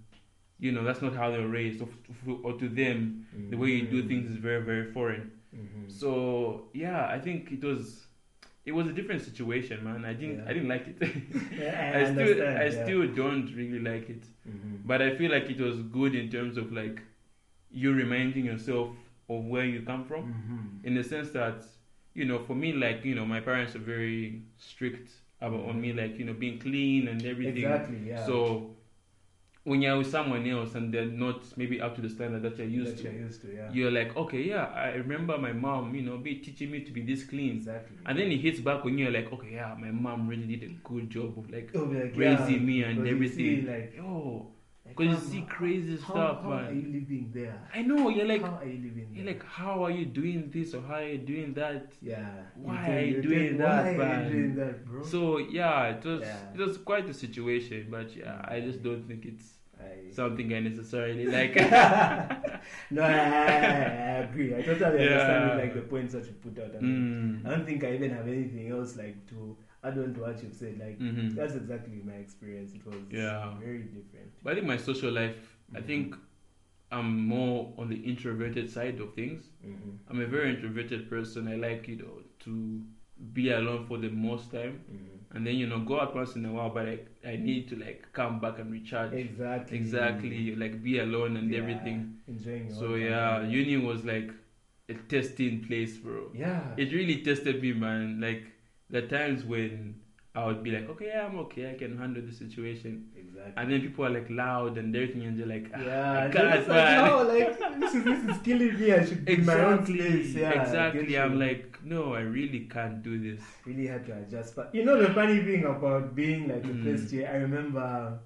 you 0.60 0.72
know 0.72 0.84
that's 0.84 1.02
not 1.02 1.14
how 1.16 1.32
they 1.32 1.40
were 1.40 1.48
raised, 1.62 1.82
or, 1.82 1.90
f- 2.10 2.40
or 2.44 2.54
to 2.60 2.68
them 2.70 3.26
the 3.50 3.58
way 3.58 3.70
you 3.70 3.84
do 3.88 4.08
things 4.08 4.30
is 4.30 4.38
very 4.38 4.62
very 4.62 4.92
foreign. 4.92 5.32
Mm-hmm. 5.56 5.90
So 5.90 6.64
yeah, 6.74 7.08
I 7.08 7.20
think 7.20 7.52
it 7.52 7.64
was. 7.64 8.06
It 8.66 8.74
was 8.74 8.88
a 8.88 8.92
different 8.94 9.24
situation, 9.24 9.84
man. 9.84 10.06
I 10.06 10.14
didn't. 10.14 10.40
Yeah. 10.40 10.50
I 10.50 10.54
didn't 10.54 10.68
like 10.70 10.88
it. 10.88 10.98
Yeah, 11.60 11.94
I, 11.96 12.12
still. 12.14 12.42
I 12.48 12.66
yeah. 12.66 12.84
still 12.84 13.08
don't 13.08 13.48
really 13.56 13.80
like 13.80 14.10
it. 14.10 14.24
Mm-hmm. 14.48 14.76
But 14.86 15.02
I 15.02 15.16
feel 15.16 15.32
like 15.32 15.50
it 15.50 15.60
was 15.60 15.82
good 15.82 16.14
in 16.14 16.30
terms 16.30 16.58
of 16.58 16.72
like 16.72 17.02
you 17.72 17.94
reminding 17.94 18.46
yourself 18.46 18.90
of 19.30 19.46
where 19.46 19.66
you 19.66 19.82
come 19.82 20.06
from. 20.06 20.24
Mm-hmm. 20.24 20.88
in 20.88 20.94
the 20.96 21.04
sense 21.04 21.32
that 21.32 21.64
you 22.14 22.26
know 22.26 22.40
for 22.40 22.56
me 22.56 22.74
like 22.74 23.06
you 23.06 23.16
know 23.16 23.26
my 23.26 23.40
parents 23.40 23.76
are 23.76 23.80
very 23.80 24.42
strict 24.58 25.12
about 25.42 25.64
on 25.70 25.80
me 25.80 25.94
like 25.94 26.18
you 26.20 26.26
know 26.26 26.34
being 26.34 26.60
clean 26.60 27.08
and 27.08 27.26
everything 27.26 27.64
Exactly. 27.64 27.98
Yeah. 28.08 28.26
so 28.26 28.72
when 29.70 29.82
you're 29.84 29.98
with 30.00 30.10
someone 30.10 30.46
else 30.50 30.74
and 30.76 30.92
they're 30.94 31.06
not 31.06 31.40
maybe 31.56 31.80
up 31.80 31.94
to 31.96 32.02
the 32.02 32.10
standard 32.10 32.42
that 32.44 32.58
you're 32.58 32.68
used 32.68 32.98
that 32.98 33.04
to 33.04 33.04
you're 33.04 33.22
used 33.28 33.42
to. 33.44 33.48
Yeah. 33.56 33.70
you're 33.72 33.92
like 33.92 34.16
okay 34.18 34.42
yeah 34.54 34.66
i 34.88 34.90
remember 35.04 35.38
my 35.38 35.52
mom 35.54 35.94
you 35.94 36.02
know 36.02 36.18
be 36.18 36.36
teaching 36.36 36.72
me 36.72 36.80
to 36.88 36.92
be 36.92 37.02
this 37.02 37.24
clean 37.24 37.58
Exactly. 37.58 37.98
and 38.06 38.18
then 38.18 38.32
it 38.32 38.38
hits 38.38 38.60
back 38.60 38.84
when 38.84 38.98
you're 38.98 39.12
like 39.12 39.32
okay 39.32 39.52
yeah 39.54 39.76
my 39.80 39.92
mom 39.92 40.28
really 40.28 40.48
did 40.56 40.64
a 40.64 40.74
good 40.84 41.10
job 41.10 41.38
of 41.38 41.50
like 41.52 41.70
It'll 41.74 41.88
like, 41.88 42.14
raising 42.16 42.62
yeah, 42.62 42.70
me 42.72 42.84
and 42.84 43.08
everything 43.08 43.68
like, 43.68 43.94
like, 44.86 44.98
because 44.98 45.24
you 45.26 45.30
see 45.34 45.42
crazy 45.48 45.98
how, 45.98 46.14
stuff 46.14 46.42
how 46.42 46.50
man 46.50 46.66
are 46.66 46.74
you 46.74 46.88
living 47.00 47.30
there? 47.32 47.62
i 47.76 47.82
know 47.84 48.10
you're 48.10 48.26
like 48.26 48.42
how 48.42 48.58
are 48.62 48.66
you 48.66 48.82
living 48.88 49.08
there? 49.14 49.24
you're 49.24 49.34
like 49.34 49.46
how 49.46 49.84
are 49.86 49.92
you 49.92 50.06
doing 50.06 50.50
this 50.52 50.74
or 50.74 50.82
how 50.82 50.96
are 50.96 51.08
you 51.08 51.20
doing 51.20 51.54
that 51.54 51.86
yeah. 52.02 52.28
why 52.56 52.76
tell- 52.76 52.96
are 52.98 53.02
you 53.02 53.14
tell- 53.22 53.30
doing 53.30 53.58
that, 53.58 53.98
Why 53.98 54.04
are 54.06 54.24
you 54.24 54.30
doing 54.32 54.56
that, 54.56 54.86
bro? 54.88 55.04
So 55.04 55.38
yeah, 55.38 55.90
it 55.96 56.04
was 56.04 56.22
Yeah. 56.22 56.54
it 56.56 56.60
was 56.66 56.78
quite 56.80 57.08
a 57.08 57.14
situation, 57.14 57.88
but 57.92 58.16
yeah, 58.16 58.42
I 58.48 58.62
just 58.62 58.82
don't 58.82 59.04
think 59.08 59.26
it's 59.26 59.59
I, 59.80 60.12
something 60.12 60.54
I 60.54 60.60
necessarily 60.60 61.26
like. 61.38 61.56
no, 62.92 63.02
I, 63.02 63.14
I, 63.14 63.46
I 63.46 64.18
agree. 64.28 64.56
I 64.56 64.62
totally 64.62 65.00
understand 65.08 65.50
Yeah. 65.50 65.56
like 65.56 65.74
the 65.74 65.82
points 65.82 66.14
that 66.14 66.26
you 66.26 66.34
put 66.34 66.60
out. 66.60 66.76
I, 66.78 66.82
mean, 66.82 67.42
mm. 67.44 67.48
I 67.48 67.52
don't 67.56 67.66
think 67.66 67.84
I 67.84 67.94
even 67.94 68.12
have 68.12 68.28
anything 68.28 68.70
else 68.72 68.96
like 68.96 69.26
to 69.30 69.56
add 69.84 69.98
on 69.98 70.14
to 70.16 70.22
what 70.22 70.42
you've 70.44 70.54
said. 70.54 70.78
Like 70.80 71.00
Mhm. 71.00 71.36
that's 71.36 71.56
exactly 71.56 72.02
my 72.06 72.14
experience. 72.14 72.74
It 72.74 72.86
was 72.86 72.96
Yeah. 73.10 73.54
very 73.60 73.84
different. 73.84 74.32
But 74.44 74.52
I 74.52 74.56
think 74.56 74.68
my 74.68 74.78
social 74.78 75.12
life, 75.12 75.38
I 75.76 75.80
Mhm. 75.80 75.86
think 75.86 76.16
I'm 76.92 77.26
more 77.28 77.74
on 77.78 77.90
the 77.90 77.98
introverted 77.98 78.70
side 78.70 79.00
of 79.00 79.14
things. 79.14 79.50
Mm-hmm. 79.66 79.92
I'm 80.10 80.22
a 80.22 80.26
very 80.26 80.50
introverted 80.56 81.10
person. 81.10 81.48
I 81.48 81.56
like 81.56 81.88
you 81.88 81.98
know 81.98 82.22
to 82.46 82.82
be 83.34 83.52
alone 83.52 83.86
for 83.86 83.98
the 83.98 84.10
most 84.10 84.52
time, 84.52 84.80
Mm-hmm. 84.92 85.19
And 85.32 85.46
then 85.46 85.56
you 85.56 85.68
know 85.68 85.80
go 85.80 86.00
out 86.00 86.16
once 86.16 86.36
in 86.36 86.46
a 86.46 86.52
while. 86.52 86.70
But 86.70 86.88
I 86.88 87.00
I 87.28 87.36
need 87.38 87.68
to 87.70 87.76
like 87.76 88.06
come 88.14 88.40
back 88.40 88.60
and 88.60 88.72
recharge. 88.72 89.14
Exactly. 89.14 89.78
Exactly, 89.78 90.56
like 90.56 90.82
be 90.84 91.00
alone 91.00 91.38
and 91.38 91.52
Yeah, 91.52 91.60
everything. 91.60 92.18
Enjoying. 92.28 92.70
So 92.74 92.96
yeah, 92.96 93.44
uni 93.44 93.78
was 93.78 94.04
like 94.06 94.32
a 94.90 94.94
testing 95.16 95.64
place, 95.66 95.98
bro. 95.98 96.32
Yeah. 96.34 96.62
it 96.78 96.92
really 96.94 97.22
tested 97.24 97.62
me, 97.62 97.74
man. 97.74 98.20
Like 98.22 98.44
the 98.90 99.04
times 99.04 99.44
when 99.46 99.96
I 100.36 100.46
would 100.46 100.62
be 100.64 100.70
like, 100.72 100.88
okay, 100.90 101.08
yeah, 101.08 101.26
I'm 101.26 101.40
okay, 101.40 101.72
I 101.72 101.74
can 101.74 101.98
handle 101.98 102.22
the 102.24 102.32
situation, 102.32 103.08
exactly. 103.18 103.54
and 103.58 103.72
then 103.72 103.82
people 103.82 104.06
are 104.06 104.12
like 104.12 104.30
loud 104.30 104.78
and 104.78 104.96
everything, 104.96 105.24
and 105.26 105.40
they're 105.40 105.48
like, 105.48 105.72
ah, 105.74 105.82
Yeah, 105.82 106.12
I 106.26 106.30
can't, 106.30 106.68
like, 106.68 106.98
no, 107.06 107.24
like 107.24 107.80
this 107.80 107.96
is 107.96 108.04
this 108.04 108.24
is 108.36 108.42
killing 108.44 108.80
me. 108.80 108.94
I 108.94 109.06
should 109.06 109.26
be 109.26 109.34
in 109.34 109.46
my 109.46 109.60
own 109.70 109.86
place. 109.86 110.34
Yeah, 110.36 110.52
exactly. 110.62 111.18
I'm 111.18 111.40
like, 111.40 111.80
no, 111.84 112.14
I 112.14 112.22
really 112.22 112.62
can't 112.76 113.02
do 113.02 113.18
this. 113.20 113.42
really 113.66 113.88
had 113.88 114.06
to 114.06 114.14
adjust. 114.22 114.56
But 114.56 114.74
you 114.76 114.86
know 114.86 115.02
the 115.02 115.12
funny 115.16 115.40
thing 115.42 115.64
about 115.66 116.14
being 116.16 116.48
like 116.48 116.64
Mm. 116.64 116.84
first 116.86 117.12
year, 117.12 117.28
I 117.34 117.38
remember 117.38 118.20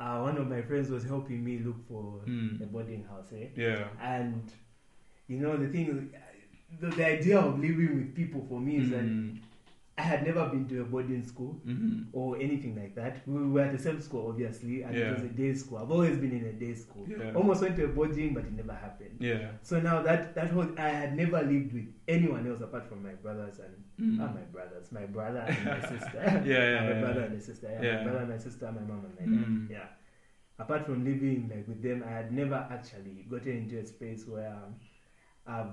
uh, 0.00 0.18
one 0.28 0.36
of 0.38 0.48
my 0.48 0.62
friends 0.62 0.90
was 0.90 1.04
helping 1.04 1.44
me 1.44 1.58
look 1.60 1.78
for 1.88 2.22
Mm. 2.26 2.60
a 2.60 2.66
boarding 2.66 3.04
house, 3.04 3.30
eh? 3.32 3.48
Yeah. 3.54 3.86
And 4.02 4.42
you 5.28 5.38
know 5.38 5.56
the 5.56 5.68
thing, 5.68 6.10
the, 6.80 6.88
the 6.88 7.06
idea 7.06 7.38
of 7.38 7.60
living 7.60 7.94
with 7.98 8.14
people 8.16 8.44
for 8.48 8.58
me 8.60 8.78
is 8.78 8.90
that 8.90 9.04
Mm. 9.04 9.38
I 9.98 10.02
had 10.02 10.26
never 10.26 10.46
been 10.48 10.68
to 10.68 10.82
a 10.82 10.84
boarding 10.84 11.24
school 11.24 11.52
hmm 11.64 12.02
or 12.12 12.36
anything 12.38 12.74
like 12.76 12.94
that. 12.94 13.26
We 13.26 13.46
were 13.48 13.62
at 13.62 13.72
the 13.72 13.78
same 13.82 14.00
school, 14.00 14.28
obviously, 14.28 14.82
and 14.82 14.94
it 14.96 15.12
was 15.12 15.22
a 15.22 15.28
day 15.28 15.52
school. 15.54 15.78
I've 15.78 15.90
always 15.90 16.18
been 16.18 16.32
in 16.32 16.44
a 16.46 16.52
day 16.52 16.74
school. 16.74 17.06
Yeah. 17.08 17.32
Almost 17.34 17.62
went 17.62 17.76
to 17.76 17.84
a 17.84 17.88
boarding, 17.88 18.32
but 18.34 18.44
it 18.44 18.52
never 18.52 18.72
happened. 18.74 19.16
Yeah. 19.20 19.48
So 19.62 19.80
now 19.80 20.02
that 20.02 20.34
that 20.34 20.50
whole 20.50 20.68
I 20.78 20.88
had 20.88 21.16
never 21.16 21.42
lived 21.42 21.72
with 21.72 21.88
anyone 22.08 22.46
else 22.48 22.60
apart 22.60 22.86
from 22.88 23.02
my 23.02 23.12
brothers 23.14 23.58
and 23.58 23.74
Mm. 24.00 24.18
not 24.18 24.34
my 24.34 24.42
brothers, 24.42 24.92
my 24.92 25.06
brother 25.06 25.38
and 25.48 25.64
my 25.64 25.80
sister. 25.94 26.20
Yeah, 26.22 26.42
yeah, 26.44 26.80
my 26.88 26.92
yeah, 26.92 27.00
brother 27.00 27.20
yeah. 27.20 27.26
and 27.26 27.34
my 27.34 27.40
sister. 27.40 27.68
Yeah, 27.72 27.82
Yeah. 27.82 27.96
my 27.96 28.02
brother 28.04 28.18
and 28.20 28.28
my 28.30 28.38
sister, 28.38 28.72
my 28.72 28.80
mom 28.82 29.04
and 29.06 29.14
my 29.20 29.26
dad. 29.36 29.46
Mm. 29.48 29.70
Yeah. 29.70 29.86
Apart 30.58 30.86
from 30.86 31.04
living 31.04 31.50
like 31.54 31.66
with 31.68 31.82
them, 31.82 32.02
I 32.06 32.10
had 32.12 32.32
never 32.32 32.66
actually 32.70 33.26
gotten 33.30 33.52
into 33.52 33.78
a 33.78 33.86
space 33.86 34.26
where 34.26 34.48
um, 34.52 34.74
I've 35.48 35.66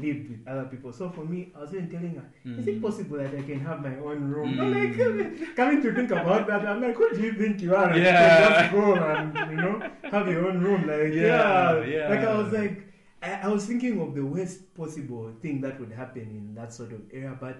lived 0.00 0.30
with 0.30 0.46
other 0.46 0.64
people. 0.66 0.92
So 0.92 1.10
for 1.10 1.24
me, 1.24 1.52
I 1.56 1.60
was 1.60 1.74
even 1.74 1.90
telling 1.90 2.14
her, 2.14 2.24
is 2.60 2.66
it 2.68 2.76
Mm. 2.78 2.82
possible 2.82 3.16
that 3.18 3.34
I 3.34 3.42
can 3.42 3.58
have 3.60 3.82
my 3.82 3.96
own 3.98 4.30
room? 4.30 4.58
I'm 4.60 4.72
Mm. 4.72 5.38
like, 5.40 5.56
coming, 5.56 5.82
to 5.82 5.92
think 5.94 6.10
about 6.12 6.46
that, 6.46 6.64
I'm 6.66 6.80
like, 6.80 6.94
who 6.94 7.10
do 7.14 7.20
you 7.22 7.32
think 7.32 7.60
you 7.60 7.74
are? 7.74 7.96
you 7.96 8.02
Yeah. 8.02 8.38
just 8.44 8.72
go 8.72 8.94
and 8.94 9.50
you 9.50 9.56
know 9.56 9.82
have 10.12 10.28
your 10.28 10.46
own 10.48 10.60
room. 10.62 10.86
Like, 10.86 11.12
Yeah, 11.12 11.80
yeah, 11.80 11.84
yeah. 11.84 12.08
Like 12.10 12.20
I 12.24 12.36
was 12.40 12.52
like, 12.52 12.76
I, 13.22 13.32
I 13.46 13.48
was 13.48 13.66
thinking 13.66 14.00
of 14.00 14.14
the 14.14 14.24
worst 14.24 14.72
possible 14.76 15.32
thing 15.42 15.60
that 15.62 15.80
would 15.80 15.90
happen 15.92 16.22
in 16.40 16.54
that 16.54 16.72
sort 16.72 16.92
of 16.92 17.00
area, 17.12 17.36
but 17.40 17.58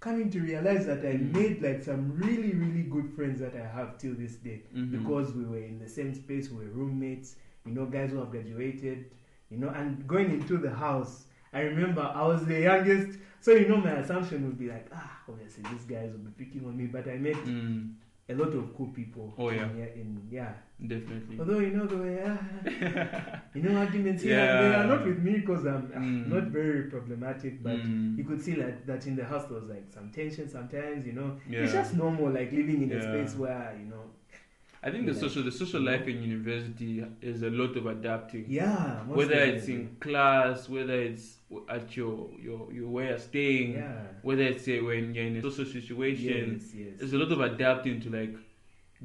coming 0.00 0.30
to 0.30 0.40
realize 0.40 0.86
that 0.86 1.04
I 1.04 1.12
Mm. 1.18 1.32
made 1.34 1.62
like 1.62 1.82
some 1.82 2.12
really, 2.16 2.54
really 2.54 2.84
good 2.84 3.10
friends 3.16 3.38
that 3.40 3.54
I 3.54 3.66
have 3.78 3.98
till 3.98 4.14
this 4.14 4.36
day 4.36 4.62
Mhm. 4.74 4.90
because 4.96 5.34
we 5.34 5.44
were 5.44 5.62
in 5.72 5.78
the 5.78 5.88
same 5.88 6.14
space, 6.14 6.50
we 6.50 6.64
were 6.64 6.72
roommates, 6.72 7.36
you 7.66 7.72
know, 7.74 7.84
guys 7.84 8.10
who 8.12 8.18
have 8.18 8.30
graduated, 8.30 9.04
you 9.52 9.58
know, 9.58 9.68
and 9.68 10.06
going 10.08 10.30
into 10.30 10.56
the 10.56 10.70
house, 10.70 11.24
I 11.52 11.60
remember 11.60 12.00
I 12.00 12.26
was 12.26 12.44
the 12.46 12.60
youngest, 12.60 13.18
so 13.40 13.52
you 13.52 13.68
know, 13.68 13.76
my 13.76 13.92
assumption 14.02 14.44
would 14.46 14.58
be 14.58 14.68
like, 14.68 14.86
ah, 14.94 15.18
obviously 15.28 15.64
these 15.70 15.84
guys 15.84 16.10
will 16.12 16.24
be 16.30 16.44
picking 16.44 16.64
on 16.66 16.76
me, 16.76 16.86
but 16.86 17.06
I 17.08 17.16
met 17.18 17.36
Mm. 17.36 17.94
a 18.28 18.34
lot 18.34 18.52
of 18.54 18.74
cool 18.76 18.86
people. 18.86 19.34
Oh, 19.36 19.50
yeah. 19.50 19.64
in, 19.64 19.78
in, 20.00 20.28
yeah. 20.30 20.52
Definitely. 20.84 21.38
Although 21.38 21.58
you 21.58 21.72
know 21.76 21.86
the 21.86 21.96
way, 22.04 22.16
ah, 22.26 22.38
you 23.54 23.62
know, 23.62 23.76
arguments 23.78 24.22
here, 24.22 24.36
Yeah. 24.38 24.62
they 24.62 24.74
are 24.74 24.86
not 24.86 25.04
with 25.04 25.18
me 25.18 25.32
because 25.40 25.64
I'm 25.66 25.88
Mm. 25.88 26.28
not 26.28 26.44
very 26.44 26.84
problematic, 26.94 27.62
but. 27.62 27.76
Mm. 27.76 28.16
You 28.18 28.24
could 28.24 28.40
see 28.40 28.54
like 28.56 28.86
that 28.86 29.06
in 29.06 29.14
the 29.16 29.24
house 29.24 29.44
there 29.48 29.58
was 29.60 29.68
like 29.68 29.86
some 29.92 30.10
tension 30.10 30.48
sometimes, 30.48 31.06
you 31.06 31.12
know. 31.12 31.36
Yeah. 31.48 31.60
It's 31.60 31.72
just 31.72 31.94
normal, 31.94 32.30
like 32.30 32.50
living 32.52 32.82
in 32.84 32.92
a 32.92 33.02
space 33.02 33.36
where, 33.38 33.76
you 33.78 33.86
know, 33.90 34.04
I 34.84 34.90
think 34.90 35.06
the 35.06 35.14
social 35.14 35.44
the 35.44 35.52
social 35.52 35.80
life 35.80 36.08
in 36.08 36.22
university 36.22 37.04
is 37.20 37.42
a 37.42 37.50
lot 37.50 37.76
of 37.76 37.86
adapting. 37.86 38.46
yeah, 38.48 39.04
whether 39.04 39.34
it's 39.38 39.68
in 39.68 39.96
class, 40.00 40.68
whether 40.68 41.00
it's 41.00 41.36
at 41.68 41.96
your 41.96 42.30
your, 42.40 42.72
your 42.72 42.88
where 42.88 43.08
you're 43.10 43.18
staying, 43.18 43.74
Yeah. 43.74 44.02
whether 44.22 44.42
it's 44.42 44.66
uh, 44.66 44.78
when 44.88 45.14
you're 45.14 45.26
in 45.26 45.36
a 45.36 45.42
social 45.42 45.66
situation, 45.66 46.58
Yes, 46.60 46.74
yes. 46.74 46.88
there's 46.98 47.12
a 47.12 47.18
lot 47.18 47.30
of 47.30 47.40
adapting 47.40 48.00
to 48.00 48.10
like 48.10 48.34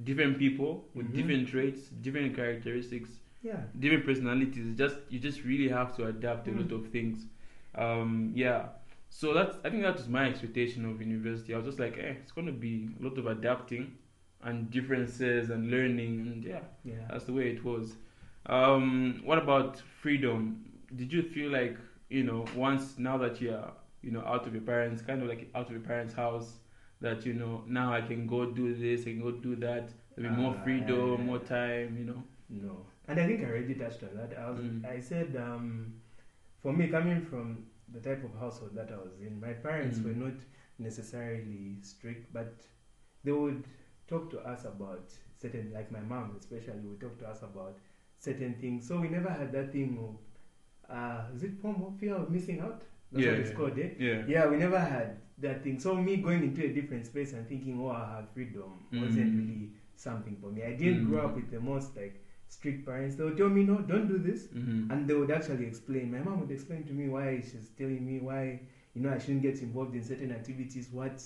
different 0.04 0.38
people 0.40 0.72
with 0.96 1.08
Mhm. 1.12 1.16
different 1.18 1.48
traits, 1.50 1.90
different 1.90 2.36
characteristics, 2.36 3.12
Yeah. 3.44 3.62
different 3.80 4.04
personalities. 4.06 4.76
Just 4.78 4.98
you 5.10 5.20
just 5.20 5.44
really 5.44 5.68
have 5.70 5.96
to 5.98 6.06
adapt 6.08 6.48
a 6.48 6.52
Mm. 6.52 6.60
lot 6.62 6.72
of 6.72 6.88
things. 6.90 7.28
Um, 7.76 8.32
yeah. 8.36 8.70
So 9.10 9.34
that's 9.34 9.56
I 9.64 9.70
think 9.70 9.84
that 9.84 9.96
was 9.96 10.08
my 10.08 10.26
expectation 10.28 10.86
of 10.86 11.00
university. 11.02 11.54
I 11.54 11.58
was 11.58 11.66
just 11.68 11.80
like, 11.80 11.98
eh, 12.00 12.14
it's 12.22 12.32
gonna 12.32 12.52
be 12.68 12.90
a 13.00 13.04
lot 13.04 13.18
of 13.20 13.28
adapting 13.28 13.92
and 14.44 14.70
differences 14.72 15.50
and 15.50 15.70
learning 15.72 16.20
and 16.22 16.44
yeah, 16.44 16.60
Yeah. 16.84 16.96
that's 17.10 17.26
the 17.26 17.34
way 17.34 17.50
it 17.52 17.64
was. 17.64 17.96
Um, 18.46 19.22
what 19.26 19.38
about 19.38 19.82
freedom? 20.02 20.64
Did 20.96 21.12
you 21.12 21.22
feel 21.24 21.52
like 21.52 21.78
you 22.10 22.24
know 22.24 22.46
once 22.56 22.98
now 22.98 23.18
that 23.18 23.42
you're 23.42 23.72
you 24.02 24.12
know 24.12 24.22
out 24.26 24.46
of 24.48 24.54
your 24.54 24.64
parents, 24.64 25.02
kind 25.02 25.22
of 25.22 25.28
like 25.28 25.50
out 25.56 25.66
of 25.66 25.72
your 25.72 25.82
parents' 25.82 26.14
house, 26.14 26.60
that 27.02 27.26
you 27.26 27.34
know 27.34 27.64
now 27.68 27.94
I 27.94 28.02
can 28.02 28.26
go 28.28 28.46
do 28.46 28.74
this, 28.76 29.02
I 29.02 29.12
can 29.12 29.22
go 29.22 29.32
do 29.32 29.56
that. 29.58 29.90
There'll 30.16 30.36
be 30.36 30.42
more 30.42 30.56
Ah, 30.58 30.64
freedom, 30.64 31.18
yeah. 31.20 31.24
more 31.26 31.40
time. 31.40 31.98
You 31.98 32.06
know. 32.06 32.24
No. 32.50 32.86
And 33.10 33.20
I 33.20 33.26
think 33.28 33.42
I 33.42 33.46
already 33.50 33.74
touched 33.76 34.04
on 34.04 34.16
that. 34.16 34.38
I 34.38 34.50
was 34.50 34.62
Mm. 34.62 34.86
I 34.86 35.00
said 35.00 35.36
um 35.36 35.94
for 36.62 36.72
me 36.74 36.88
coming 36.88 37.22
from 37.22 37.66
the 37.94 38.00
type 38.00 38.24
of 38.24 38.34
household 38.40 38.72
that 38.76 38.92
I 38.92 38.98
was 38.98 39.20
in, 39.20 39.40
my 39.42 39.54
parents 39.54 40.00
Mm. 40.00 40.06
were 40.06 40.26
not 40.26 40.38
necessarily 40.80 41.78
strict, 41.82 42.32
but 42.34 42.54
they 43.24 43.32
would 43.32 43.64
talk 44.08 44.30
to 44.32 44.40
us 44.40 44.66
about 44.66 45.04
certain 45.36 45.72
like 45.74 45.92
my 45.92 46.02
mom 46.02 46.36
especially 46.38 46.86
would 46.86 47.00
talk 47.00 47.18
to 47.20 47.28
us 47.28 47.42
about 47.42 47.76
certain 48.18 48.56
things. 48.56 48.86
So 48.88 49.00
we 49.00 49.08
never 49.10 49.30
had 49.30 49.52
that 49.54 49.72
thing 49.72 49.98
of 50.00 50.16
uh 50.96 51.22
is 51.34 51.44
it 51.44 51.62
FOMO 51.62 51.94
fear 52.00 52.16
of 52.16 52.30
missing 52.30 52.60
out? 52.60 52.84
That's 53.12 53.26
Yeah, 53.26 53.28
what 53.28 53.40
it's 53.40 53.50
yeah. 53.50 53.52
called, 53.52 53.78
eh? 53.78 53.90
Yeah. 53.98 54.24
Yeah, 54.26 54.46
we 54.46 54.58
never 54.58 54.80
had 54.80 55.16
that 55.40 55.64
thing. 55.64 55.80
So 55.80 55.96
me 55.96 56.18
going 56.18 56.44
into 56.44 56.64
a 56.64 56.70
different 56.70 57.06
space 57.06 57.34
and 57.34 57.48
thinking, 57.48 57.80
oh, 57.80 57.88
I 57.90 58.06
have 58.18 58.30
freedom 58.30 58.86
wasn't 58.96 59.34
Mm. 59.34 59.38
really 59.38 59.70
something 59.96 60.36
for 60.38 60.52
me. 60.52 60.64
I 60.64 60.74
didn't 60.74 61.02
grow 61.04 61.24
Mm. 61.24 61.26
up 61.26 61.36
with 61.36 61.50
the 61.50 61.60
most 61.60 61.96
like 61.96 62.22
strict 62.48 62.86
parents. 62.86 63.16
They 63.16 63.24
would 63.24 63.38
tell 63.38 63.50
me, 63.50 63.64
no, 63.64 63.82
don't 63.82 64.08
do 64.08 64.18
this, 64.20 64.48
hmm 64.54 64.90
and 64.90 65.08
they 65.08 65.14
would 65.14 65.32
actually 65.32 65.66
explain. 65.66 66.12
My 66.12 66.22
mom 66.22 66.40
would 66.40 66.52
explain 66.52 66.84
to 66.86 66.94
me 66.94 67.08
why 67.08 67.42
she's 67.42 67.70
telling 67.78 68.06
me 68.06 68.20
why 68.20 68.60
you 68.94 69.02
know 69.02 69.12
I 69.12 69.18
shouldn't 69.18 69.42
get 69.42 69.62
involved 69.62 69.96
in 69.96 70.04
certain 70.04 70.32
activities, 70.32 70.90
what 70.92 71.22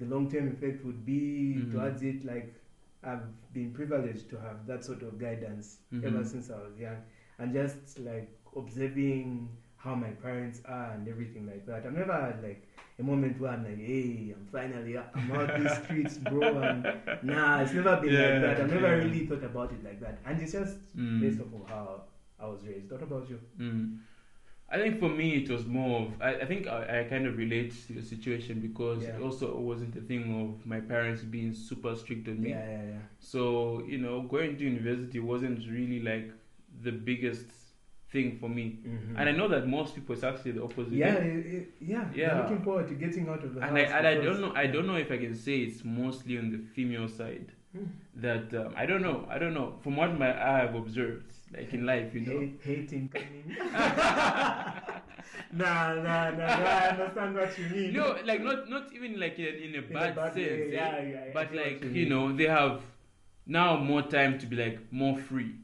the 0.00 0.06
long 0.06 0.30
term 0.30 0.48
effect 0.48 0.84
would 0.84 1.04
be 1.04 1.20
Mhm. 1.58 1.72
towards 1.72 2.02
it. 2.02 2.24
Like 2.24 2.54
I've 3.02 3.26
been 3.52 3.72
privileged 3.72 4.28
to 4.30 4.36
have 4.40 4.66
that 4.66 4.84
sort 4.84 5.02
of 5.02 5.18
guidance 5.18 5.78
Mhm. 5.92 6.04
ever 6.04 6.24
since 6.24 6.50
I 6.50 6.58
was 6.66 6.78
young, 6.78 7.00
and 7.38 7.52
just 7.52 7.98
like 8.00 8.28
observing 8.56 9.48
how 9.76 9.94
my 9.94 10.10
parents 10.10 10.60
are 10.66 10.92
and 10.92 11.08
everything 11.08 11.46
like 11.46 11.64
that. 11.66 11.86
I've 11.86 11.94
never 11.94 12.12
had 12.12 12.42
like 12.42 12.66
a 12.98 13.02
moment 13.02 13.40
where 13.40 13.50
I'm 13.52 13.64
like, 13.64 13.78
hey, 13.78 14.34
I'm 14.36 14.46
finally 14.52 14.98
I'm 14.98 15.32
out 15.32 15.58
these 15.58 15.76
streets, 15.84 16.18
bro. 16.18 16.58
And 16.62 16.82
nah, 17.22 17.60
it's 17.62 17.72
never 17.72 17.96
been 18.02 18.12
Yeah, 18.12 18.28
like 18.32 18.40
that. 18.42 18.60
I've 18.60 18.70
never 18.70 18.88
yeah. 18.96 19.02
really 19.04 19.26
thought 19.26 19.42
about 19.44 19.72
it 19.72 19.82
like 19.84 20.00
that, 20.00 20.18
and 20.26 20.40
it's 20.40 20.52
just 20.52 20.76
Mm. 20.96 21.20
based 21.22 21.40
off 21.40 21.54
of 21.62 21.68
how 21.68 22.02
I 22.38 22.46
was 22.48 22.66
raised. 22.66 22.90
What 22.92 23.02
about 23.02 23.28
you? 23.30 23.40
Mm. 23.58 23.98
I 24.72 24.78
think 24.78 25.00
for 25.00 25.08
me 25.08 25.34
it 25.42 25.50
was 25.50 25.66
more 25.66 26.02
of 26.02 26.12
I, 26.20 26.34
I 26.42 26.44
think 26.44 26.66
I, 26.68 27.00
I 27.00 27.04
kind 27.04 27.26
of 27.26 27.36
relate 27.36 27.72
to 27.88 27.92
the 27.92 28.02
situation 28.02 28.60
because 28.60 29.02
Yeah. 29.02 29.16
it 29.16 29.22
also 29.22 29.56
wasn't 29.56 29.96
a 29.96 30.00
thing 30.00 30.24
of 30.42 30.64
my 30.66 30.80
parents 30.80 31.22
being 31.22 31.52
super 31.54 31.96
strict 31.96 32.28
on 32.28 32.40
me. 32.40 32.50
Yeah, 32.50 32.64
yeah, 32.70 32.82
yeah. 32.92 32.98
So, 33.18 33.82
you 33.86 33.98
know, 33.98 34.22
going 34.22 34.56
to 34.58 34.64
university 34.64 35.18
wasn't 35.18 35.58
really 35.68 36.00
like 36.00 36.30
the 36.82 36.92
biggest 36.92 37.46
thing 38.12 38.38
for 38.40 38.48
me. 38.48 38.78
Mhm. 38.86 39.14
And 39.18 39.28
I 39.28 39.32
know 39.32 39.48
that 39.48 39.66
most 39.68 39.94
people 39.94 40.14
it's 40.14 40.24
actually 40.24 40.52
the 40.52 40.62
opposite. 40.64 40.92
Yeah, 40.92 41.14
it, 41.14 41.46
it, 41.46 41.68
yeah, 41.80 42.04
Yeah. 42.14 42.34
They're 42.34 42.42
looking 42.42 42.62
forward 42.62 42.88
to 42.88 42.94
getting 42.94 43.28
out 43.28 43.42
of 43.44 43.54
the 43.54 43.60
And 43.60 43.76
I, 43.76 43.84
house. 43.84 43.92
and 43.98 44.06
I 44.06 44.14
don't 44.14 44.40
know 44.40 44.52
I 44.54 44.66
don't 44.66 44.86
know 44.86 44.96
if 44.96 45.10
I 45.10 45.18
can 45.18 45.34
say 45.34 45.58
it's 45.66 45.84
mostly 45.84 46.38
on 46.38 46.50
the 46.52 46.58
female 46.74 47.08
side 47.08 47.52
Hmm. 47.72 47.84
that 48.16 48.52
um, 48.54 48.72
I 48.76 48.84
don't 48.84 49.00
know 49.02 49.26
I 49.30 49.38
don't 49.38 49.54
know 49.54 49.74
from 49.82 49.94
what 49.96 50.18
my 50.18 50.30
I 50.52 50.58
have 50.64 50.74
observed 50.74 51.32
like 51.52 51.72
in 51.74 51.84
life 51.86 52.14
you 52.14 52.20
know 52.20 52.40
Hate, 52.40 52.60
hating 52.62 53.08
coming. 53.08 53.56
nah, 55.52 55.94
nah, 55.94 55.94
nah, 55.94 56.30
nah. 56.30 56.46
I 56.46 56.88
understand 56.90 57.34
what 57.34 57.58
you 57.58 57.64
mean. 57.66 57.92
no 57.92 58.16
like 58.24 58.42
not 58.42 58.68
not 58.70 58.92
even 58.94 59.18
like 59.18 59.38
in, 59.38 59.46
in 59.46 59.74
a 59.74 59.78
In 59.78 59.84
a 59.84 59.94
bad, 59.94 60.14
bad 60.16 60.34
sense 60.34 60.46
eh? 60.46 60.66
yeah, 60.72 61.02
yeah, 61.02 61.24
but 61.34 61.54
like 61.54 61.82
you 61.84 61.90
you 61.90 62.08
know 62.08 62.32
they 62.36 62.46
have 62.46 62.82
now 63.46 63.76
more 63.76 64.02
time 64.02 64.38
to 64.38 64.46
be 64.46 64.56
like 64.56 64.78
more 64.92 65.16
free 65.16 65.54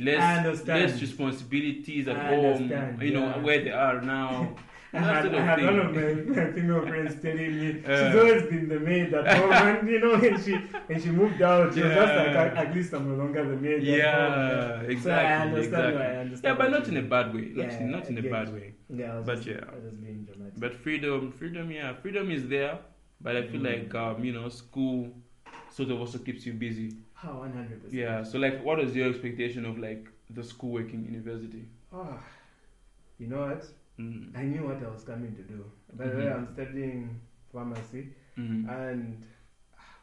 less 0.00 0.66
less 0.66 1.00
responsibilities 1.00 2.08
at 2.08 2.16
home 2.16 2.70
you 3.00 3.12
know 3.12 3.30
where 3.40 3.62
they 3.64 3.70
are 3.70 4.00
now 4.00 4.54
I 4.94 4.98
had, 4.98 5.34
I 5.34 5.40
had 5.40 5.62
one 5.64 5.78
of 5.78 5.94
my, 5.94 6.34
my 6.36 6.52
female 6.52 6.82
friends 6.86 7.14
telling 7.22 7.52
me 7.60 7.68
she's 7.80 7.88
Uh. 7.88 8.18
always 8.20 8.42
been 8.52 8.68
the 8.68 8.78
maid 8.78 9.14
at 9.14 9.26
home, 9.36 9.52
and 9.68 9.88
you 9.88 10.00
know, 10.00 10.14
and 10.14 10.38
she 10.44 10.54
and 10.90 11.02
she 11.02 11.10
moved 11.10 11.40
out. 11.40 11.72
She 11.74 11.80
was 11.82 11.94
just 11.94 12.14
like, 12.14 12.36
at, 12.62 12.74
least 12.74 12.92
I'm 12.92 13.08
no 13.08 13.14
longer 13.22 13.42
the 13.52 13.56
maid. 13.56 13.82
yeah 13.82 14.80
exactly 14.80 15.00
So 15.02 15.10
I 15.12 15.32
understand. 15.46 15.64
exactly 15.64 16.02
I 16.02 16.16
understand 16.24 16.44
yeah 16.44 16.54
but 16.62 16.70
not 16.76 16.88
in 16.88 16.96
a 16.98 17.02
bad 17.14 17.34
way 17.34 17.46
not, 17.54 17.64
Yeah, 17.72 17.78
in, 17.80 17.90
not 17.90 18.08
in 18.10 18.18
a 18.18 18.22
bad 18.36 18.52
way 18.52 18.74
Yeah, 18.90 19.12
I 19.14 19.16
was 19.18 19.26
But 19.26 19.36
just, 19.36 19.48
yeah. 19.48 19.64
I 19.70 19.74
was 19.76 19.84
just 19.84 20.00
being 20.04 20.20
dramatic. 20.28 20.60
but 20.64 20.74
freedom 20.84 21.32
freedom 21.32 21.70
yeah 21.70 21.94
freedom 22.02 22.30
is 22.30 22.48
there 22.48 22.78
but 23.20 23.36
I 23.36 23.42
feel 23.50 23.60
Mm. 23.62 23.70
like 23.72 23.94
um 23.94 24.24
you 24.24 24.32
know 24.36 24.48
school 24.62 24.98
sort 25.70 25.90
of 25.90 26.00
also 26.00 26.18
keeps 26.18 26.44
you 26.46 26.52
busy 26.52 26.88
How 27.14 27.32
100 27.38 27.82
percent. 27.82 27.94
yeah 28.02 28.22
so 28.30 28.38
like 28.44 28.56
what 28.66 28.78
is 28.84 28.94
your 28.98 29.08
expectation 29.12 29.64
of 29.70 29.78
like 29.78 30.02
the 30.38 30.44
school 30.52 30.72
working 30.78 31.00
university 31.12 31.64
Oh, 31.94 32.18
you 33.18 33.26
know 33.28 33.42
what? 33.48 33.64
Mm. 33.98 34.36
I 34.36 34.42
knew 34.42 34.64
what 34.64 34.82
I 34.84 34.88
was 34.90 35.04
coming 35.04 35.34
to 35.36 35.42
do. 35.42 35.64
By 35.94 36.06
the 36.08 36.16
way, 36.18 36.24
Mhm. 36.24 36.34
I'm 36.36 36.46
studying 36.54 37.20
pharmacy 37.52 38.08
Mm. 38.38 38.68
and 38.68 39.22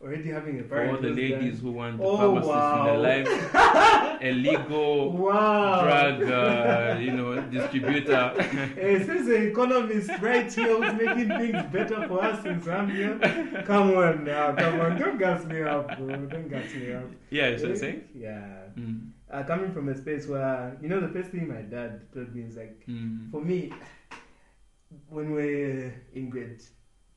already 0.02 0.30
having 0.30 0.60
a 0.60 0.64
For 0.64 0.70
parent 0.70 0.92
all 0.96 1.02
the 1.02 1.10
ladies 1.10 1.56
done- 1.58 1.64
who 1.66 1.72
want 1.72 1.98
the 1.98 2.04
Oh, 2.06 2.18
pharmacist 2.18 2.54
in 2.76 2.86
their 2.86 3.00
wow. 3.00 3.10
life, 3.10 4.22
a 4.30 4.32
legal 4.32 5.12
Wow. 5.18 5.82
drug, 5.84 6.32
uh, 6.32 6.98
you 7.00 7.12
know, 7.12 7.42
distributor. 7.50 8.34
Hey, 8.76 9.04
since 9.04 9.26
the 9.28 9.48
economist 9.50 10.10
right 10.22 10.52
here 10.54 10.76
who's 10.78 10.94
making 10.94 11.30
things 11.40 11.64
better 11.74 12.08
for 12.08 12.24
us 12.24 12.46
in 12.46 12.62
Zambia, 12.62 13.66
come 13.66 13.92
on 13.96 14.24
now, 14.24 14.54
come 14.56 14.80
on, 14.80 14.98
don't 15.00 15.18
gas 15.18 15.44
me 15.46 15.62
up, 15.64 15.98
bro, 15.98 16.16
don't 16.28 16.48
gas 16.50 16.74
me 16.76 16.94
up. 16.94 17.10
yeah, 17.32 17.58
so 17.58 17.74
saying. 17.74 18.04
Yeah. 18.16 18.70
Mm. 18.78 19.10
Uh, 19.32 19.44
coming 19.44 19.72
from 19.72 19.90
a 19.90 19.96
space 19.96 20.26
where, 20.28 20.76
you 20.82 20.90
know, 20.90 21.00
the 21.00 21.08
first 21.10 21.30
thing 21.30 21.48
my 21.48 21.62
dad 21.62 22.02
told 22.14 22.34
me 22.34 22.42
is 22.44 22.58
like, 22.58 22.84
Mm. 22.88 23.30
for 23.32 23.42
me, 23.42 23.72
when 25.10 25.32
we're 25.32 25.94
in 26.14 26.30
grade 26.30 26.62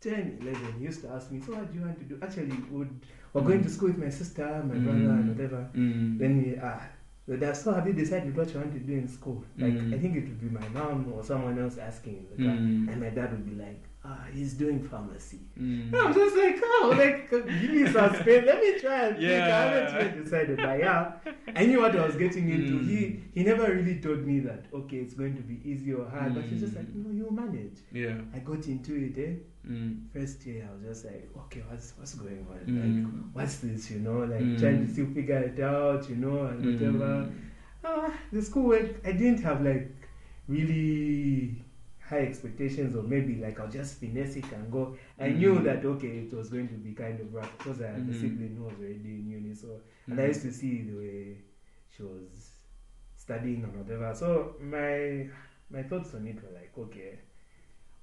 10, 0.00 0.38
11, 0.42 0.78
he 0.78 0.85
used 0.85 1.00
to 1.02 1.09
ask 1.09 1.31
me, 1.31 1.40
so 1.40 1.52
what 1.54 1.71
do 1.73 1.78
you 1.78 1.85
want 1.85 1.97
to 1.99 2.04
do? 2.04 2.19
Actually, 2.23 2.52
would 2.71 2.90
we're 3.33 3.40
going 3.42 3.62
to 3.62 3.71
school 3.71 3.88
with 3.88 3.99
my 3.99 4.11
sister, 4.11 4.45
my 4.62 4.75
brother, 4.75 5.14
and 5.14 5.28
whatever. 5.31 5.71
Mm. 5.75 6.19
Then 6.19 6.45
he, 6.45 6.57
ah, 6.62 6.83
so 7.25 7.37
that, 7.37 7.57
so 7.57 7.73
have 7.73 7.87
you 7.87 7.95
decided 7.95 8.37
what 8.37 8.52
you 8.52 8.61
want 8.61 8.73
to 8.75 8.81
do 8.81 8.92
in 8.92 9.09
school? 9.09 9.42
Like, 9.57 9.73
Mm. 9.73 9.95
I 9.95 9.99
think 9.99 10.16
it 10.16 10.25
would 10.25 10.40
be 10.40 10.50
my 10.50 10.69
mom 10.69 11.11
or 11.14 11.23
someone 11.25 11.59
else 11.59 11.78
asking 11.78 12.16
in 12.19 12.26
the 12.37 12.45
car. 12.45 12.57
Mm. 12.57 12.88
And 12.92 13.00
my 13.00 13.09
dad 13.09 13.31
would 13.33 13.49
be 13.49 13.54
like, 13.54 13.81
ah, 14.04 14.25
he's 14.32 14.54
doing 14.54 14.82
pharmacy. 14.82 15.38
Mm. 15.59 15.94
I'm 15.94 16.12
just 16.12 16.37
like, 16.37 16.56
oh, 16.62 16.94
like, 16.97 17.30
give 17.30 17.71
me 17.71 17.87
some 17.92 18.14
space. 18.16 18.44
Let 18.44 18.61
me 18.61 18.78
try 18.80 19.06
and 19.06 19.16
think. 19.16 19.30
I 19.30 19.35
Yeah. 19.37 19.90
haven't 19.92 20.25
decided. 20.25 20.56
But 20.56 20.78
yeah, 20.80 21.12
I 21.54 21.66
knew 21.66 21.80
what 21.80 21.94
I 21.97 22.06
was 22.06 22.16
getting 22.16 22.49
into. 22.50 22.75
Mm. 22.80 22.88
He 22.88 23.21
he 23.35 23.44
never 23.44 23.66
really 23.73 24.00
told 24.00 24.26
me 24.26 24.40
that, 24.40 24.66
okay, 24.75 24.97
it's 24.99 25.14
going 25.14 25.37
to 25.37 25.42
be 25.42 25.61
easy 25.71 25.92
or 25.92 26.09
hard. 26.09 26.35
But 26.35 26.44
he's 26.44 26.61
just 26.61 26.75
like, 26.75 26.87
Mm. 26.92 27.04
no, 27.06 27.11
you'll 27.18 27.32
manage. 27.32 27.78
Yeah. 27.92 28.18
I 28.35 28.38
got 28.40 28.66
into 28.66 28.92
it, 29.06 29.16
eh? 29.26 29.35
Mm. 29.71 30.09
First 30.12 30.44
year, 30.47 30.68
I 30.68 30.73
was 30.75 30.82
just 30.90 31.04
like, 31.04 31.28
okay, 31.44 31.62
what's 31.68 31.92
what's 31.99 32.14
going 32.14 32.44
on? 32.50 32.59
Mm. 32.66 33.04
Like, 33.04 33.25
what's 33.37 33.56
this? 33.59 33.90
You 33.92 34.00
know, 34.00 34.18
like 34.35 34.42
Mm. 34.42 34.59
trying 34.59 34.85
to 34.87 34.92
still 34.92 35.06
figure 35.14 35.38
it 35.50 35.61
out, 35.61 36.09
you 36.11 36.16
know, 36.16 36.47
and 36.47 36.59
whatever. 36.66 37.12
Mm. 37.26 37.32
Ah, 37.85 38.12
the 38.32 38.42
school 38.42 38.64
work, 38.75 38.90
I 39.04 39.12
didn't 39.12 39.42
have 39.42 39.62
like 39.62 39.90
really 40.49 41.62
high 42.12 42.25
expectations, 42.31 42.95
or 42.95 43.02
maybe 43.14 43.35
like 43.45 43.59
I'll 43.61 43.75
just 43.81 43.99
finesse 44.00 44.37
it 44.37 44.50
and 44.52 44.71
go. 44.71 44.83
I 45.19 45.28
knew 45.40 45.54
Mm. 45.54 45.64
that 45.69 45.85
okay, 45.92 46.12
it 46.25 46.33
was 46.38 46.50
going 46.57 46.69
to 46.69 46.78
be 46.87 46.92
kind 46.92 47.21
of 47.21 47.33
rough 47.38 47.52
because 47.59 47.81
I 47.81 47.88
had 47.97 48.07
a 48.09 48.12
Mhm. 48.12 48.21
sibling 48.21 48.57
who 48.57 48.64
was 48.71 48.78
already 48.81 49.14
in 49.21 49.28
uni, 49.37 49.54
so 49.54 49.81
and. 50.11 50.21
I 50.21 50.26
used 50.33 50.42
to 50.42 50.52
see 50.61 50.73
the 50.90 50.97
way 51.02 51.16
she 51.97 52.02
was 52.02 52.28
studying 53.16 53.64
and 53.64 53.75
whatever. 53.81 54.14
So 54.14 54.28
my 54.61 55.26
my 55.71 55.83
thoughts 55.83 56.14
on 56.14 56.26
it 56.26 56.42
were 56.42 56.54
like, 56.61 56.73
okay, 56.87 57.19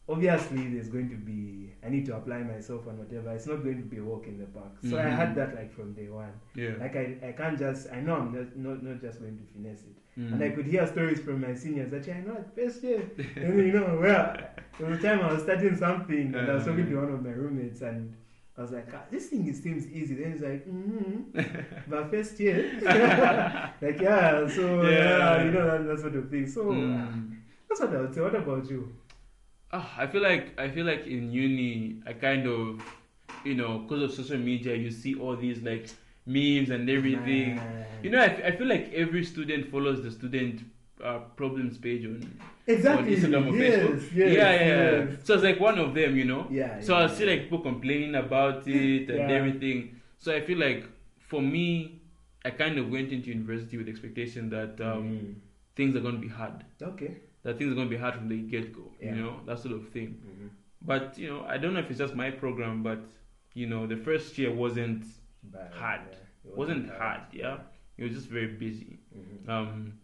obviously 0.09 0.67
there's 0.73 0.89
going 0.89 1.09
to 1.09 1.15
be 1.15 1.71
I 1.85 1.89
need 1.89 2.05
to 2.07 2.15
apply 2.17 2.39
myself 2.39 2.87
and 2.87 2.99
whatever. 2.99 3.31
It's 3.33 3.47
not 3.47 3.63
going 3.63 3.77
to 3.77 3.83
be 3.93 3.97
a 3.99 4.03
walk 4.03 4.27
in 4.27 4.37
the 4.37 4.45
park. 4.47 4.73
So 4.89 4.97
I 4.97 5.03
Mhm. 5.05 5.15
had 5.21 5.35
that 5.35 5.55
like 5.55 5.71
from 5.73 5.93
day 5.93 6.09
one. 6.09 6.33
Yeah. 6.55 6.73
Like 6.79 6.95
I, 6.95 7.05
I 7.29 7.31
can't 7.31 7.57
just 7.57 7.89
I 7.91 8.01
know 8.01 8.15
I'm 8.15 8.31
not 8.37 8.49
not, 8.65 8.83
not 8.83 9.01
just 9.01 9.19
going 9.21 9.37
to 9.37 9.45
finesse 9.53 9.83
it. 9.91 9.97
Mm. 10.19 10.33
And 10.33 10.43
I 10.43 10.49
could 10.49 10.65
hear 10.65 10.85
stories 10.87 11.21
from 11.21 11.39
my 11.41 11.53
seniors 11.55 11.91
that 11.91 12.07
I 12.09 12.19
know 12.25 12.35
at 12.43 12.53
first 12.55 12.83
year. 12.83 13.01
and 13.37 13.57
you 13.67 13.71
know, 13.71 13.97
well 14.01 14.35
there 14.77 14.87
was 14.89 14.99
a 14.99 15.01
time 15.01 15.21
I 15.21 15.33
was 15.33 15.43
studying 15.43 15.75
something 15.77 16.35
and 16.35 16.51
I 16.51 16.53
was 16.55 16.65
talking 16.65 16.87
to 16.89 16.95
one 17.03 17.11
of 17.13 17.23
my 17.23 17.31
roommates 17.31 17.81
and 17.81 18.15
I 18.57 18.61
was 18.61 18.71
like, 18.71 18.87
ah, 18.93 19.03
this 19.09 19.27
thing 19.27 19.47
it 19.47 19.55
seems 19.55 19.87
easy. 19.87 20.15
Then 20.15 20.33
he's 20.33 20.41
like, 20.41 20.67
mm-hmm. 20.67 21.39
but 21.91 22.11
first 22.11 22.37
year, 22.41 22.59
like 23.81 24.01
yeah, 24.01 24.45
so 24.47 24.81
yeah, 24.81 24.89
Yeah. 24.89 25.43
you 25.45 25.51
know 25.51 25.65
that, 25.71 25.87
that 25.87 25.99
sort 25.99 26.15
of 26.15 26.29
thing. 26.29 26.45
So 26.47 26.61
uh, 26.71 26.75
Mm. 26.75 27.37
that's 27.69 27.79
what 27.81 27.95
I 27.95 28.01
would 28.01 28.13
say. 28.13 28.21
What 28.21 28.35
about 28.35 28.69
you? 28.69 28.81
Ah, 29.71 29.95
I 29.97 30.07
feel 30.07 30.21
like 30.21 30.59
I 30.59 30.69
feel 30.69 30.85
like 30.85 31.05
in 31.05 31.31
uni 31.31 32.01
I 32.07 32.13
kind 32.13 32.47
of 32.47 32.81
you 33.45 33.53
know 33.55 33.79
because 33.79 34.01
of 34.03 34.13
social 34.13 34.37
media 34.37 34.75
you 34.75 34.89
see 34.91 35.15
all 35.15 35.35
these 35.35 35.61
like 35.61 35.87
memes 36.25 36.69
and 36.69 36.89
everything. 36.89 37.55
Man. 37.55 37.85
You 38.03 38.09
know 38.11 38.19
I, 38.19 38.25
f- 38.25 38.41
I 38.45 38.51
feel 38.57 38.67
like 38.67 38.91
every 38.93 39.23
student 39.23 39.69
follows 39.69 40.01
the 40.01 40.11
student 40.11 40.61
uh, 41.03 41.19
problems 41.35 41.77
page 41.77 42.05
on, 42.05 42.39
exactly. 42.67 43.15
on 43.15 43.21
Instagram 43.21 43.51
or 43.51 43.55
yes, 43.57 43.75
Facebook. 43.79 44.01
Yes, 44.01 44.11
yeah, 44.13 44.27
yeah, 44.27 44.65
yeah. 44.67 44.91
yes. 45.11 45.19
So 45.23 45.33
it's 45.35 45.43
like 45.43 45.59
one 45.59 45.77
of 45.79 45.93
them, 45.93 46.15
you 46.17 46.25
know. 46.25 46.47
Yeah. 46.49 46.79
So 46.81 46.97
yeah, 46.97 47.05
I 47.05 47.07
see 47.07 47.25
like 47.25 47.43
people 47.43 47.59
complaining 47.61 48.15
about 48.15 48.67
it 48.67 49.09
and 49.09 49.17
Yeah. 49.29 49.37
everything. 49.37 49.95
So 50.17 50.33
I 50.35 50.41
feel 50.41 50.57
like 50.57 50.83
for 51.27 51.41
me, 51.41 52.01
I 52.43 52.49
kind 52.51 52.77
of 52.79 52.89
went 52.89 53.11
into 53.11 53.29
university 53.29 53.77
with 53.77 53.87
expectation 53.87 54.49
that 54.49 54.79
um, 54.81 55.03
Mm. 55.03 55.35
things 55.75 55.95
are 55.95 55.99
going 56.01 56.15
to 56.15 56.21
be 56.21 56.27
hard. 56.27 56.63
Okay. 56.81 57.17
That 57.43 57.57
things 57.57 57.71
are 57.71 57.75
going 57.75 57.87
to 57.87 57.95
be 57.95 58.01
hard 58.01 58.15
from 58.15 58.27
the 58.27 58.37
get 58.37 58.73
go. 58.73 58.91
Yeah. 59.01 59.15
You 59.15 59.21
know 59.23 59.39
that 59.45 59.59
sort 59.59 59.75
of 59.75 59.89
thing. 59.89 60.17
Mm-hmm. 60.25 60.47
But 60.81 61.17
you 61.17 61.29
know, 61.29 61.45
I 61.47 61.57
don't 61.57 61.73
know 61.73 61.79
if 61.79 61.89
it's 61.89 61.99
just 61.99 62.15
my 62.15 62.31
program, 62.31 62.83
but 62.83 62.99
you 63.53 63.67
know, 63.67 63.87
the 63.87 63.97
first 63.97 64.37
year 64.37 64.51
wasn't 64.53 65.05
But, 65.51 65.71
Hard. 65.73 66.01
yeah, 66.11 66.51
it 66.51 66.57
wasn't 66.57 66.89
hard. 66.91 67.21
Yeah, 67.33 67.57
it 67.97 68.03
was 68.03 68.13
just 68.13 68.27
very 68.27 68.47
busy. 68.47 68.99
Mhm. 69.17 69.49
Um, 69.49 69.98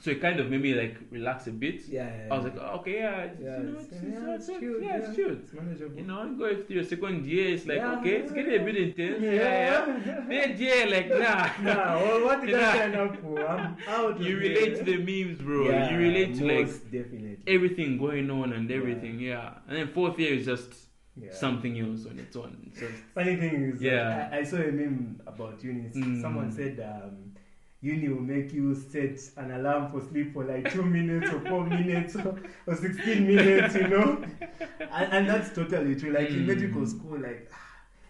so 0.00 0.10
it 0.12 0.20
kind 0.20 0.38
of 0.40 0.48
made 0.50 0.62
me 0.62 0.74
like 0.74 0.96
relax 1.10 1.46
a 1.48 1.50
bit. 1.50 1.80
Yeah, 1.88 2.06
yeah, 2.06 2.28
I 2.32 2.36
was 2.36 2.44
like, 2.44 2.56
oh, 2.60 2.78
okay, 2.78 2.96
yeah, 3.00 3.20
it's, 3.22 3.40
Yeah, 3.42 3.58
you 3.58 3.64
know, 3.64 3.78
it's- 3.78 3.86
it's, 3.90 4.02
yeah, 4.02 4.34
it's, 4.34 4.34
it's 4.44 4.48
it's, 4.48 4.58
cute, 4.58 4.82
yeah, 4.84 4.96
it's 4.96 5.08
yeah. 5.08 5.14
cute. 5.14 5.40
it's 5.44 5.52
manageable. 5.52 5.96
You 6.00 6.06
know, 6.06 6.34
go 6.38 6.48
through 6.62 6.76
your 6.76 6.84
second 6.84 7.26
year, 7.26 7.54
it's 7.54 7.66
like 7.66 7.78
Yeah. 7.78 7.98
okay, 7.98 8.14
it's 8.20 8.32
getting 8.32 8.60
a 8.60 8.64
bit 8.64 8.76
intense. 8.76 9.22
Yeah, 9.22 9.32
yeah. 9.32 10.24
Third 10.28 10.58
year, 10.58 10.86
like 10.90 11.08
nah. 11.10 11.48
Nah, 11.62 11.96
well, 12.02 12.24
what 12.24 12.46
did. 12.46 12.54
I 12.54 12.76
sign 12.78 12.94
up 12.94 13.16
for? 13.20 13.46
I'm 13.46 13.76
out. 13.88 14.20
You 14.20 14.36
relate 14.36 14.76
to 14.78 14.84
the 14.84 14.98
memes, 14.98 15.38
bro. 15.40 15.68
Yeah, 15.68 15.90
you 15.90 15.98
relate 15.98 16.34
to 16.38 16.44
like 16.46 16.66
definitely. 16.90 17.38
everything 17.46 17.98
going 17.98 18.30
on 18.30 18.52
and 18.52 18.70
everything. 18.70 19.18
Yeah. 19.20 19.54
And 19.66 19.76
then 19.76 19.88
fourth 19.88 20.18
year 20.18 20.34
is 20.34 20.46
just 20.46 20.72
Yeah. 21.20 21.34
something 21.34 21.74
else 21.80 22.06
on 22.06 22.16
its 22.20 22.36
own. 22.36 22.52
It's 22.68 22.78
just 22.78 22.94
Funny 23.14 23.34
thing 23.36 23.54
is, 23.72 23.82
Yeah. 23.82 23.92
yeah. 23.92 24.28
I, 24.32 24.38
I 24.38 24.42
saw 24.44 24.58
a 24.58 24.70
meme 24.70 25.20
about 25.26 25.62
uni. 25.64 25.90
Mm. 25.90 26.20
Someone 26.20 26.52
said 26.52 26.78
um, 26.78 27.34
uni 27.80 28.08
will 28.08 28.20
make 28.20 28.52
you 28.52 28.74
set 28.74 29.18
an 29.36 29.52
alarm 29.52 29.90
for 29.90 30.00
sleep 30.02 30.32
for 30.32 30.44
like 30.44 30.70
two 30.72 30.82
minutes 30.82 31.30
or 31.32 31.40
four 31.40 31.64
minutes 31.64 32.16
or, 32.16 32.34
or 32.66 32.74
sixteen 32.74 33.26
minutes, 33.26 33.74
you 33.76 33.88
know. 33.88 34.24
And, 34.80 35.12
and 35.12 35.28
that's 35.28 35.54
totally 35.54 35.94
true. 35.96 36.12
Like 36.12 36.30
in 36.30 36.44
Mm. 36.44 36.46
medical 36.46 36.86
school, 36.86 37.18
like 37.20 37.50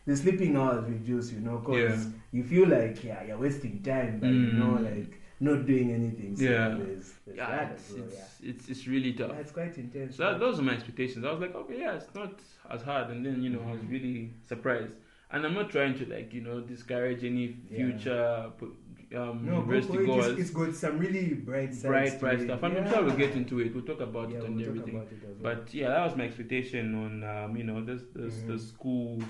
the 0.06 0.16
sleeping 0.16 0.56
hours 0.56 0.84
reduce, 0.88 1.32
you 1.32 1.40
know, 1.40 1.58
because 1.58 2.06
Yeah. 2.06 2.10
you 2.32 2.44
feel 2.44 2.68
like 2.68 3.04
yeah 3.04 3.22
you're 3.24 3.38
wasting 3.38 3.82
time, 3.82 4.20
but 4.20 4.28
you 4.30 4.52
know, 4.52 4.78
Mm. 4.78 4.84
like 4.96 5.20
not 5.40 5.66
doing 5.66 5.92
anything. 5.92 6.34
So 6.36 6.44
Yeah. 6.44 6.68
there's, 6.78 7.12
there's 7.26 7.36
yeah, 7.36 7.50
that 7.56 7.72
it's, 7.72 7.90
well, 7.92 8.04
it's, 8.04 8.14
yeah. 8.14 8.50
it's 8.50 8.68
it's 8.70 8.86
really 8.86 9.12
tough. 9.12 9.30
Yeah, 9.34 9.40
it's 9.40 9.52
quite 9.52 9.76
intense. 9.76 10.16
So 10.16 10.22
that, 10.24 10.40
those 10.40 10.58
are 10.58 10.62
my 10.62 10.72
expectations. 10.72 11.24
I 11.26 11.30
was 11.30 11.40
like, 11.40 11.54
okay, 11.54 11.78
yeah, 11.78 11.94
it's 11.96 12.12
not 12.14 12.32
as 12.70 12.82
hard, 12.82 13.10
and 13.10 13.24
then 13.24 13.42
you 13.42 13.50
know 13.50 13.60
I 13.68 13.72
was 13.72 13.84
really 13.84 14.32
surprised. 14.46 14.94
And 15.30 15.44
I'm 15.44 15.52
not 15.52 15.68
trying 15.70 15.94
to 15.98 16.06
like 16.06 16.32
you 16.32 16.40
know 16.40 16.60
discourage 16.62 17.22
any 17.22 17.54
Yeah. 17.70 17.76
future 17.76 18.50
pu- 18.58 18.74
um, 19.16 19.46
no, 19.46 19.62
go 19.62 19.72
university 19.72 20.06
for 20.06 20.20
It. 20.20 20.30
It's, 20.32 20.40
it's 20.40 20.50
got 20.50 20.74
some 20.74 20.98
really 20.98 21.34
bright 21.34 21.80
bright, 21.82 22.20
bright 22.20 22.40
stuff. 22.42 22.62
And 22.62 22.78
I'm 22.78 22.90
sure 22.90 23.04
we'll 23.04 23.16
get 23.16 23.32
into 23.34 23.60
it. 23.60 23.74
We'll 23.74 23.84
talk 23.84 24.00
about 24.00 24.30
yeah, 24.30 24.38
it 24.38 24.44
and 24.44 24.56
we'll 24.56 24.68
everything. 24.68 24.94
well. 24.94 25.06
But 25.42 25.72
yeah, 25.72 25.88
that 25.88 26.04
was 26.04 26.16
my 26.16 26.24
expectation 26.24 26.94
on 26.94 27.24
um, 27.24 27.56
you 27.56 27.64
know 27.64 27.84
this 27.84 28.02
this 28.14 28.34
Mhm. 28.34 28.46
the 28.48 28.58
school 28.58 29.22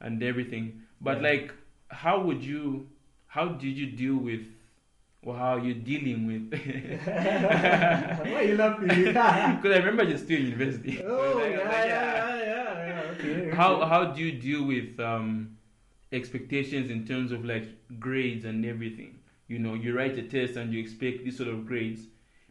and 0.00 0.22
everything. 0.22 0.82
But 1.00 1.16
Yeah. 1.22 1.28
like, 1.30 1.52
how 1.88 2.20
would 2.22 2.42
you? 2.44 2.88
How 3.26 3.48
did 3.48 3.76
you 3.76 3.86
deal 3.86 4.16
with? 4.16 4.42
Or 5.26 5.34
how 5.34 5.56
are 5.56 5.58
you 5.60 5.72
dealing 5.74 6.26
with? 6.26 6.52
Why 7.08 8.34
are 8.36 8.42
you 8.42 8.56
laughing? 8.56 8.88
Because 8.88 9.72
I 9.72 9.78
remember 9.78 10.04
just 10.04 10.24
still 10.24 10.38
in 10.38 10.46
university. 10.46 11.02
oh, 11.02 11.36
Like, 11.40 11.50
yeah, 11.50 11.58
yeah, 11.58 11.64
like, 11.64 11.86
yeah, 11.86 12.38
yeah, 12.44 12.86
yeah. 12.86 13.34
Okay. 13.40 13.50
How 13.56 13.84
how 13.86 14.04
do 14.12 14.20
you 14.22 14.32
deal 14.38 14.64
with 14.66 15.00
um, 15.00 15.56
expectations 16.14 16.90
in 16.90 17.06
terms 17.06 17.32
of 17.32 17.44
like 17.44 17.66
grades 18.00 18.44
and 18.44 18.64
everything? 18.64 19.18
You 19.48 19.58
know, 19.58 19.74
you 19.74 19.94
write 19.96 20.16
a 20.18 20.22
test 20.22 20.56
and 20.56 20.72
you 20.72 20.80
expect 20.80 21.24
this 21.24 21.36
sort 21.36 21.48
of 21.50 21.66
grades. 21.66 22.02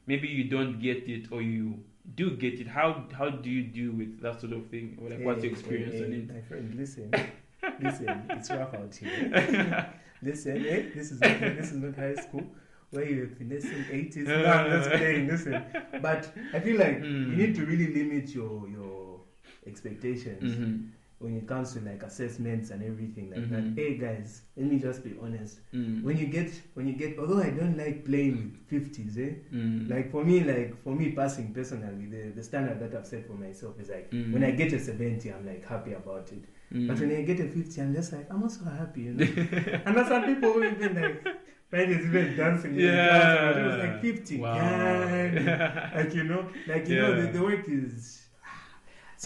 Maybe 0.06 0.28
you 0.28 0.44
don't 0.50 0.80
get 0.80 1.08
it, 1.10 1.32
or 1.32 1.42
you 1.42 1.80
do 2.16 2.36
get 2.38 2.60
it. 2.60 2.68
How 2.68 3.06
how 3.18 3.30
do 3.30 3.50
you 3.50 3.64
deal 3.64 3.92
with 3.94 4.22
that 4.22 4.42
sort 4.42 4.54
of 4.54 4.68
thing? 4.68 4.98
Or 5.02 5.10
like, 5.10 5.24
what's 5.26 5.44
your 5.44 5.54
experience 5.54 5.94
hey, 5.94 6.04
on 6.06 6.14
it? 6.14 6.34
My 6.34 6.42
friend, 6.42 6.76
listen, 6.76 7.12
listen. 7.82 8.24
It's 8.30 8.50
rough 8.52 8.74
out 8.74 8.94
here. 8.96 9.90
listen, 10.22 10.66
eh? 10.66 10.84
This 10.94 11.12
is 11.12 11.22
not, 11.22 11.40
this 11.40 11.72
is 11.72 11.78
not 11.78 11.96
high 11.96 12.16
school 12.16 12.44
where 12.92 13.06
you're 13.10 13.28
finessing 13.30 13.86
eighties. 13.92 14.28
No, 14.28 14.46
I'm 14.46 14.70
just 14.72 14.90
playing. 14.92 15.28
Listen, 15.28 15.64
but 16.02 16.32
I 16.54 16.60
feel 16.60 16.78
like 16.78 17.00
Mm. 17.00 17.30
you 17.30 17.36
need 17.48 17.56
to 17.56 17.66
really 17.66 17.94
limit 17.94 18.30
your 18.36 18.68
your 18.70 19.22
expectations. 19.66 20.44
Mm-hmm. 20.44 20.88
When 21.24 21.38
it 21.38 21.48
comes 21.48 21.74
to 21.74 21.80
like 21.82 22.04
assessments 22.04 22.70
and 22.72 22.84
everything 22.84 23.30
like 23.32 23.40
Mhm. 23.46 23.50
that. 23.50 23.82
Hey 23.82 23.98
guys, 23.98 24.42
let 24.58 24.66
me 24.72 24.78
just 24.80 25.04
be 25.04 25.12
honest. 25.22 25.60
Mm. 25.74 26.04
When 26.04 26.18
you 26.18 26.28
get 26.28 26.50
when 26.76 26.86
you 26.88 26.94
get 26.94 27.18
although 27.20 27.40
I 27.40 27.50
don't 27.52 27.78
like 27.78 28.04
playing 28.06 28.36
with 28.44 28.56
fifties, 28.74 29.18
eh? 29.18 29.32
Mm. 29.54 29.90
Like 29.90 30.12
for 30.12 30.24
me, 30.26 30.44
like 30.44 30.76
for 30.84 30.94
me 30.96 31.12
passing 31.14 31.54
personally, 31.54 32.06
the, 32.08 32.32
the 32.36 32.44
standard 32.44 32.80
that 32.82 32.94
I've 32.98 33.08
set 33.08 33.26
for 33.26 33.34
myself 33.46 33.80
is 33.80 33.90
like 33.90 34.12
Mm. 34.12 34.34
when 34.34 34.44
I 34.44 34.52
get 34.52 34.74
a 34.74 34.80
seventy, 34.80 35.32
I'm 35.32 35.46
like 35.46 35.66
happy 35.66 35.94
about 35.94 36.32
it. 36.32 36.44
Mm. 36.74 36.88
But 36.88 37.00
when 37.00 37.12
I 37.12 37.22
get 37.24 37.40
a 37.40 37.48
fifty, 37.48 37.82
I'm 37.82 37.94
just 37.94 38.12
like 38.14 38.28
I'm 38.32 38.44
also 38.44 38.66
happy, 38.66 39.02
you 39.02 39.14
know. 39.14 39.24
and 39.86 39.96
there's 39.96 40.08
some 40.08 40.26
people 40.26 40.54
who 40.54 40.64
even 40.66 40.96
like 41.02 41.24
find 41.72 41.92
it 41.92 42.02
even 42.02 42.36
dancing. 42.36 42.76
Yeah. 42.76 43.08
class, 43.10 43.58
It 43.58 43.64
was 43.70 43.78
like 43.86 44.02
fifty. 44.02 44.38
Wow. 44.40 44.58
like 45.96 46.14
you 46.14 46.24
know, 46.26 46.50
like 46.68 46.88
you 46.90 46.98
know, 46.98 47.22
the, 47.22 47.32
the 47.32 47.42
work 47.42 47.68
is 47.70 48.20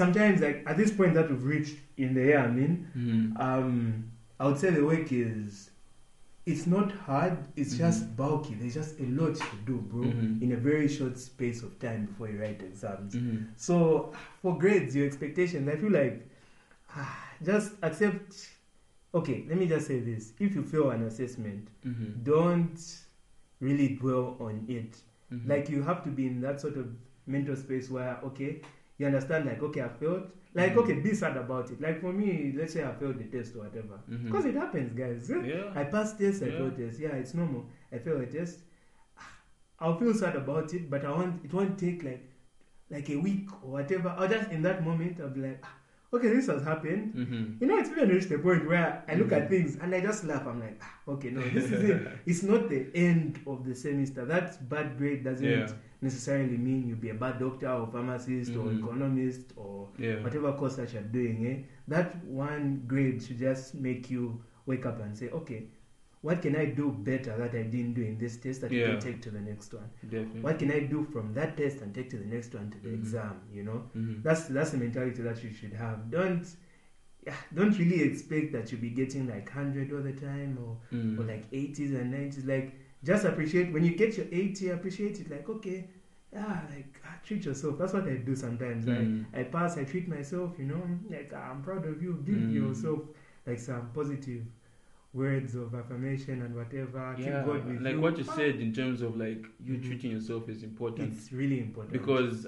sometimes 0.01 0.41
like 0.41 0.63
at 0.67 0.77
this 0.77 0.91
point 0.91 1.13
that 1.15 1.29
we've 1.29 1.43
reached 1.43 1.77
in 1.97 2.13
the 2.13 2.21
year. 2.29 2.39
I 2.39 2.51
mean, 2.59 2.73
Mm. 2.95 3.39
um, 3.49 4.03
I 4.39 4.47
would 4.47 4.59
say 4.59 4.69
the 4.69 4.85
work 4.85 5.11
is 5.11 5.71
it's 6.45 6.65
not 6.67 6.91
hard. 7.07 7.37
It's 7.57 7.73
Mhm. 7.73 7.77
just 7.85 8.15
bulky. 8.15 8.53
There's 8.59 8.75
just 8.81 8.99
a 9.01 9.07
lot 9.19 9.35
to 9.35 9.55
do, 9.65 9.77
bro, 9.91 10.03
Mhm. 10.03 10.41
in 10.43 10.51
a 10.53 10.55
very 10.69 10.87
short 10.87 11.17
space 11.19 11.61
of 11.63 11.77
time 11.79 12.05
before 12.05 12.29
you 12.29 12.39
write 12.39 12.61
exams. 12.61 13.15
Mhm. 13.15 13.47
So 13.57 14.13
for 14.41 14.57
grades, 14.57 14.95
your 14.95 15.05
expectations, 15.07 15.67
I 15.67 15.75
feel 15.75 15.91
like 15.91 16.17
ah, 16.95 17.33
just 17.43 17.73
accept. 17.81 18.49
Okay, 19.13 19.45
let 19.49 19.57
me 19.57 19.67
just 19.67 19.87
say 19.87 19.99
this: 19.99 20.33
if 20.39 20.55
you 20.55 20.63
fail 20.63 20.91
an 20.91 21.01
assessment, 21.03 21.67
Mhm. 21.85 22.23
don't 22.23 22.79
really 23.59 23.89
dwell 23.95 24.37
on 24.39 24.63
it. 24.69 25.01
Mhm. 25.31 25.47
Like 25.49 25.69
you 25.69 25.81
have 25.83 26.03
to 26.03 26.09
be 26.11 26.27
in 26.27 26.39
that 26.41 26.61
sort 26.61 26.77
of 26.77 26.87
mental 27.25 27.55
space 27.55 27.89
where 27.89 28.19
okay, 28.23 28.61
you 28.97 29.05
understand 29.05 29.45
like 29.45 29.61
okay, 29.63 29.81
I 29.81 29.89
failed. 29.89 30.31
Like, 30.53 30.73
Mhm. 30.73 30.77
okay, 30.83 30.93
be 30.93 31.13
sad 31.13 31.37
about 31.37 31.69
it. 31.69 31.79
Like 31.79 32.01
for 32.01 32.11
me, 32.11 32.53
let's 32.57 32.73
say 32.73 32.83
I 32.83 32.91
failed 32.93 33.19
the 33.19 33.25
test 33.25 33.55
or 33.55 33.59
whatever, 33.59 33.99
because 34.25 34.45
it 34.45 34.55
happens, 34.55 34.91
guys. 34.93 35.29
Yeah. 35.45 35.71
I 35.75 35.83
passed 35.83 36.17
test, 36.17 36.41
I 36.41 36.47
Yeah. 36.47 36.57
failed 36.57 36.77
test. 36.77 36.99
Yeah, 36.99 37.15
it's 37.15 37.33
normal. 37.35 37.65
I 37.91 37.99
failed 37.99 38.21
a 38.21 38.25
test. 38.25 38.59
I'll 39.79 39.97
feel 39.99 40.13
sad 40.13 40.35
about 40.35 40.73
it, 40.73 40.89
but 40.89 41.05
I 41.05 41.11
want 41.11 41.45
it 41.45 41.53
won't 41.53 41.77
take 41.77 42.03
like 42.03 42.23
like 42.89 43.09
a 43.09 43.17
week 43.17 43.49
or 43.63 43.71
whatever. 43.73 44.09
I'll 44.17 44.27
just 44.27 44.49
in 44.51 44.61
that 44.63 44.83
moment 44.83 45.19
I'll 45.21 45.29
be 45.29 45.41
like, 45.41 45.59
ah, 45.63 45.75
okay, 46.13 46.29
this 46.29 46.47
has 46.47 46.63
happened. 46.63 47.13
Mhm. 47.13 47.61
You 47.61 47.67
know, 47.67 47.77
it's 47.77 47.89
even 47.91 48.09
reached 48.09 48.29
the 48.29 48.39
point 48.39 48.65
where 48.67 49.03
I 49.07 49.15
look 49.15 49.27
Mhm. 49.29 49.37
at 49.41 49.49
things 49.49 49.75
and 49.81 49.93
I 49.93 50.01
just 50.01 50.23
laugh. 50.23 50.47
I'm 50.47 50.59
like, 50.59 50.79
ah, 50.81 50.95
okay, 51.09 51.29
no, 51.29 51.41
this 51.41 51.65
is 51.69 51.83
it. 51.83 52.07
It's 52.25 52.43
not 52.43 52.69
the 52.69 52.87
end 52.95 53.39
of 53.45 53.65
the 53.65 53.75
semester. 53.75 54.25
That 54.25 54.67
bad 54.69 54.97
grade 54.97 55.23
doesn't 55.23 55.45
Yeah. 55.45 55.67
Necessarily 56.01 56.57
mean 56.57 56.87
you'll 56.87 56.97
be 56.97 57.09
a 57.09 57.13
bad 57.15 57.39
doctor 57.39 57.69
or 57.69 57.87
pharmacist 57.87 58.51
or 58.55 58.65
Mhm. 58.69 58.79
economist 58.79 59.53
or 59.55 59.89
Yeah. 59.97 60.21
whatever 60.23 60.53
course 60.53 60.75
that 60.75 60.93
you're 60.93 61.01
doing. 61.03 61.45
Eh? 61.45 61.57
That 61.87 62.23
one 62.25 62.83
grade 62.87 63.21
should 63.23 63.39
just 63.39 63.73
make 63.75 64.09
you 64.11 64.41
wake 64.65 64.85
up 64.85 64.99
and 65.01 65.17
say, 65.17 65.29
okay, 65.29 65.67
what 66.21 66.41
can 66.41 66.55
I 66.55 66.65
do 66.65 66.91
better 66.91 67.35
that 67.37 67.55
I 67.55 67.63
didn't 67.63 67.93
do 67.93 68.01
in 68.01 68.17
this 68.17 68.37
test 68.37 68.61
that 68.61 68.71
you 68.71 68.79
Yeah. 68.79 68.91
can 68.91 68.99
take 68.99 69.21
to 69.21 69.31
the 69.31 69.41
next 69.41 69.73
one? 69.73 69.89
Definitely. 70.03 70.41
What 70.41 70.59
can 70.59 70.71
I 70.71 70.79
do 70.81 71.03
from 71.03 71.33
that 71.33 71.57
test 71.57 71.81
and 71.81 71.93
take 71.95 72.09
to 72.09 72.17
the 72.17 72.25
next 72.25 72.53
one 72.53 72.69
to 72.71 72.77
the 72.79 72.89
Mhm. 72.89 72.95
exam? 72.95 73.35
You 73.51 73.63
know, 73.63 73.89
Mhm. 73.95 74.23
that's 74.23 74.47
that's 74.47 74.71
the 74.71 74.77
mentality 74.77 75.21
that 75.23 75.43
you 75.43 75.51
should 75.51 75.73
have. 75.73 76.11
Don't 76.11 76.45
yeah, 77.25 77.35
don't 77.53 77.77
really 77.77 78.01
expect 78.03 78.53
that 78.53 78.71
you'll 78.71 78.79
be 78.81 78.89
getting 78.91 79.27
like 79.27 79.49
hundred 79.49 79.91
all 79.91 80.01
the 80.01 80.13
time 80.13 80.57
or 80.59 80.77
Mm. 80.91 81.19
or 81.19 81.23
like 81.23 81.45
80s 81.51 81.91
and 81.93 82.09
90s. 82.11 82.45
Like, 82.45 82.73
just 83.03 83.25
appreciate 83.25 83.71
when 83.73 83.83
you 83.85 83.95
get 83.95 84.17
your 84.17 84.27
80, 84.31 84.69
appreciate 84.69 85.19
it. 85.19 85.29
Like, 85.29 85.47
okay, 85.49 85.89
yeah, 86.33 86.61
like 86.69 87.01
ah, 87.05 87.15
treat 87.23 87.45
yourself. 87.45 87.77
That's 87.77 87.93
what 87.93 88.03
I 88.07 88.15
do 88.15 88.35
sometimes. 88.35 88.85
Mm. 88.85 89.25
I, 89.33 89.39
I 89.41 89.43
pass, 89.43 89.77
I 89.77 89.83
treat 89.83 90.07
myself, 90.07 90.53
you 90.57 90.65
know, 90.65 90.81
like 91.09 91.31
ah, 91.35 91.51
I'm 91.51 91.61
proud 91.63 91.85
of 91.85 92.01
you. 92.01 92.21
Give 92.25 92.35
Mm. 92.35 92.53
yourself 92.53 92.99
like 93.45 93.59
some 93.59 93.89
positive 93.93 94.43
words 95.13 95.55
of 95.55 95.73
affirmation 95.73 96.41
and 96.41 96.55
whatever. 96.55 97.13
Keep 97.15 97.25
Yeah, 97.25 97.43
God 97.45 97.65
with 97.65 97.81
like 97.81 97.93
you. 97.93 98.01
what 98.01 98.17
you 98.17 98.25
Ah, 98.27 98.35
said 98.35 98.55
in 98.59 98.73
terms 98.73 99.01
of 99.01 99.15
like 99.17 99.45
you 99.63 99.75
Mhm. 99.77 99.83
treating 99.87 100.11
yourself 100.11 100.49
is 100.49 100.63
important 100.63 101.13
It's 101.13 101.31
really 101.31 101.59
important 101.61 101.93
because 101.93 102.45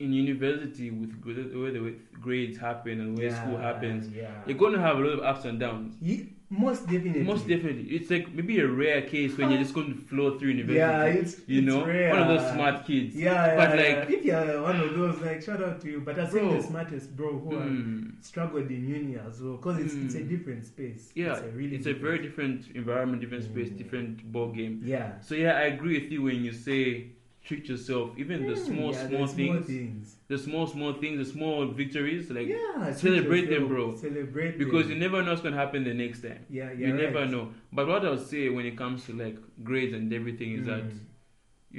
in 0.00 0.12
university 0.12 0.90
with 0.90 1.12
where 1.24 1.70
the 1.72 1.94
grades 2.20 2.58
happen 2.58 3.00
and 3.00 3.16
where 3.16 3.30
school 3.30 3.56
happens, 3.56 4.08
Yeah, 4.08 4.30
you're 4.46 4.58
going 4.58 4.74
to 4.74 4.80
have 4.80 4.98
a 4.98 5.00
lot 5.00 5.12
of 5.14 5.20
ups 5.20 5.44
and 5.44 5.58
downs. 5.58 5.96
Ye- 6.00 6.34
most 6.50 6.86
definitely. 6.86 7.22
Most 7.24 7.46
definitely, 7.46 7.84
it's 7.96 8.10
like 8.10 8.32
maybe 8.32 8.58
a 8.60 8.66
rare 8.66 9.02
case 9.02 9.36
when 9.36 9.50
you're 9.50 9.60
just 9.60 9.74
going 9.74 9.92
to 9.94 10.00
flow 10.00 10.38
through 10.38 10.48
university. 10.50 10.78
Yeah, 10.78 11.04
it's 11.04 11.40
you 11.46 11.58
it's 11.58 11.66
know, 11.66 11.84
rare. 11.84 12.10
one 12.10 12.22
of 12.22 12.28
those 12.28 12.52
smart 12.52 12.86
kids. 12.86 13.14
Yeah, 13.14 13.32
yeah, 13.32 13.56
But, 13.56 13.78
yeah. 13.78 13.98
like- 13.98 14.10
if 14.10 14.24
you're 14.24 14.62
one 14.62 14.80
of 14.80 14.96
those, 14.96 15.20
like 15.20 15.42
shout 15.42 15.62
out 15.62 15.80
to 15.82 15.90
you. 15.90 16.00
But 16.00 16.18
I 16.18 16.26
think 16.26 16.50
the 16.56 16.62
smartest 16.62 17.14
bro 17.16 17.38
who 17.38 17.50
Mm. 17.50 18.24
struggled 18.24 18.70
in 18.70 18.88
uni 18.88 19.16
as 19.18 19.42
well 19.42 19.56
because 19.56 19.78
it's, 19.80 19.94
it's 19.94 20.14
a 20.14 20.20
Mm. 20.20 20.28
different 20.30 20.64
space. 20.64 21.10
Yeah, 21.14 21.32
it's 21.32 21.42
a 21.42 21.50
really 21.50 21.76
it's 21.76 21.86
a 21.86 21.92
very 21.92 22.18
different 22.18 22.68
environment, 22.74 23.20
different 23.20 23.44
space, 23.44 23.68
Mm. 23.70 23.76
different 23.78 24.32
ball 24.32 24.50
game. 24.50 24.80
yeah. 24.84 25.20
So 25.20 25.34
yeah, 25.34 25.52
I 25.58 25.64
agree 25.74 26.00
with 26.00 26.10
you 26.10 26.22
when 26.22 26.42
you 26.44 26.52
say 26.52 27.12
treat 27.48 27.68
yourself. 27.72 28.10
Even 28.22 28.46
the 28.46 28.52
Mm, 28.54 28.66
small, 28.68 28.92
yeah, 28.92 29.06
small 29.08 29.26
the 29.26 29.34
things, 29.40 29.66
things. 29.66 30.16
the 30.28 30.38
small, 30.38 30.66
small 30.66 30.92
things, 31.02 31.18
the 31.24 31.24
small 31.32 31.66
victories, 31.80 32.30
like 32.30 32.48
yeah, 32.48 32.92
celebrate 32.92 33.48
them, 33.54 33.68
bro. 33.68 33.84
Celebrate 33.96 34.58
because 34.62 34.88
you 34.90 34.96
never 35.04 35.22
know 35.22 35.30
what's 35.30 35.42
gonna 35.46 35.56
happen 35.64 35.84
the 35.84 35.94
next 35.94 36.22
time. 36.28 36.44
yeah, 36.50 36.70
you 36.72 36.88
you're 36.88 36.96
never 37.04 37.20
right. 37.22 37.30
know. 37.30 37.44
But 37.72 37.88
what 37.88 38.04
I'll 38.04 38.18
say 38.32 38.48
when 38.50 38.66
it 38.72 38.76
comes 38.82 39.06
to 39.06 39.12
like 39.24 39.38
grades 39.70 39.94
and 40.00 40.12
everything 40.20 40.52
is 40.60 40.66
that 40.66 40.84
Mm. 40.84 40.98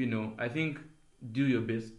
you 0.02 0.06
know 0.14 0.34
I 0.48 0.50
think 0.58 0.80
do 1.40 1.46
your 1.56 1.62
best. 1.62 1.94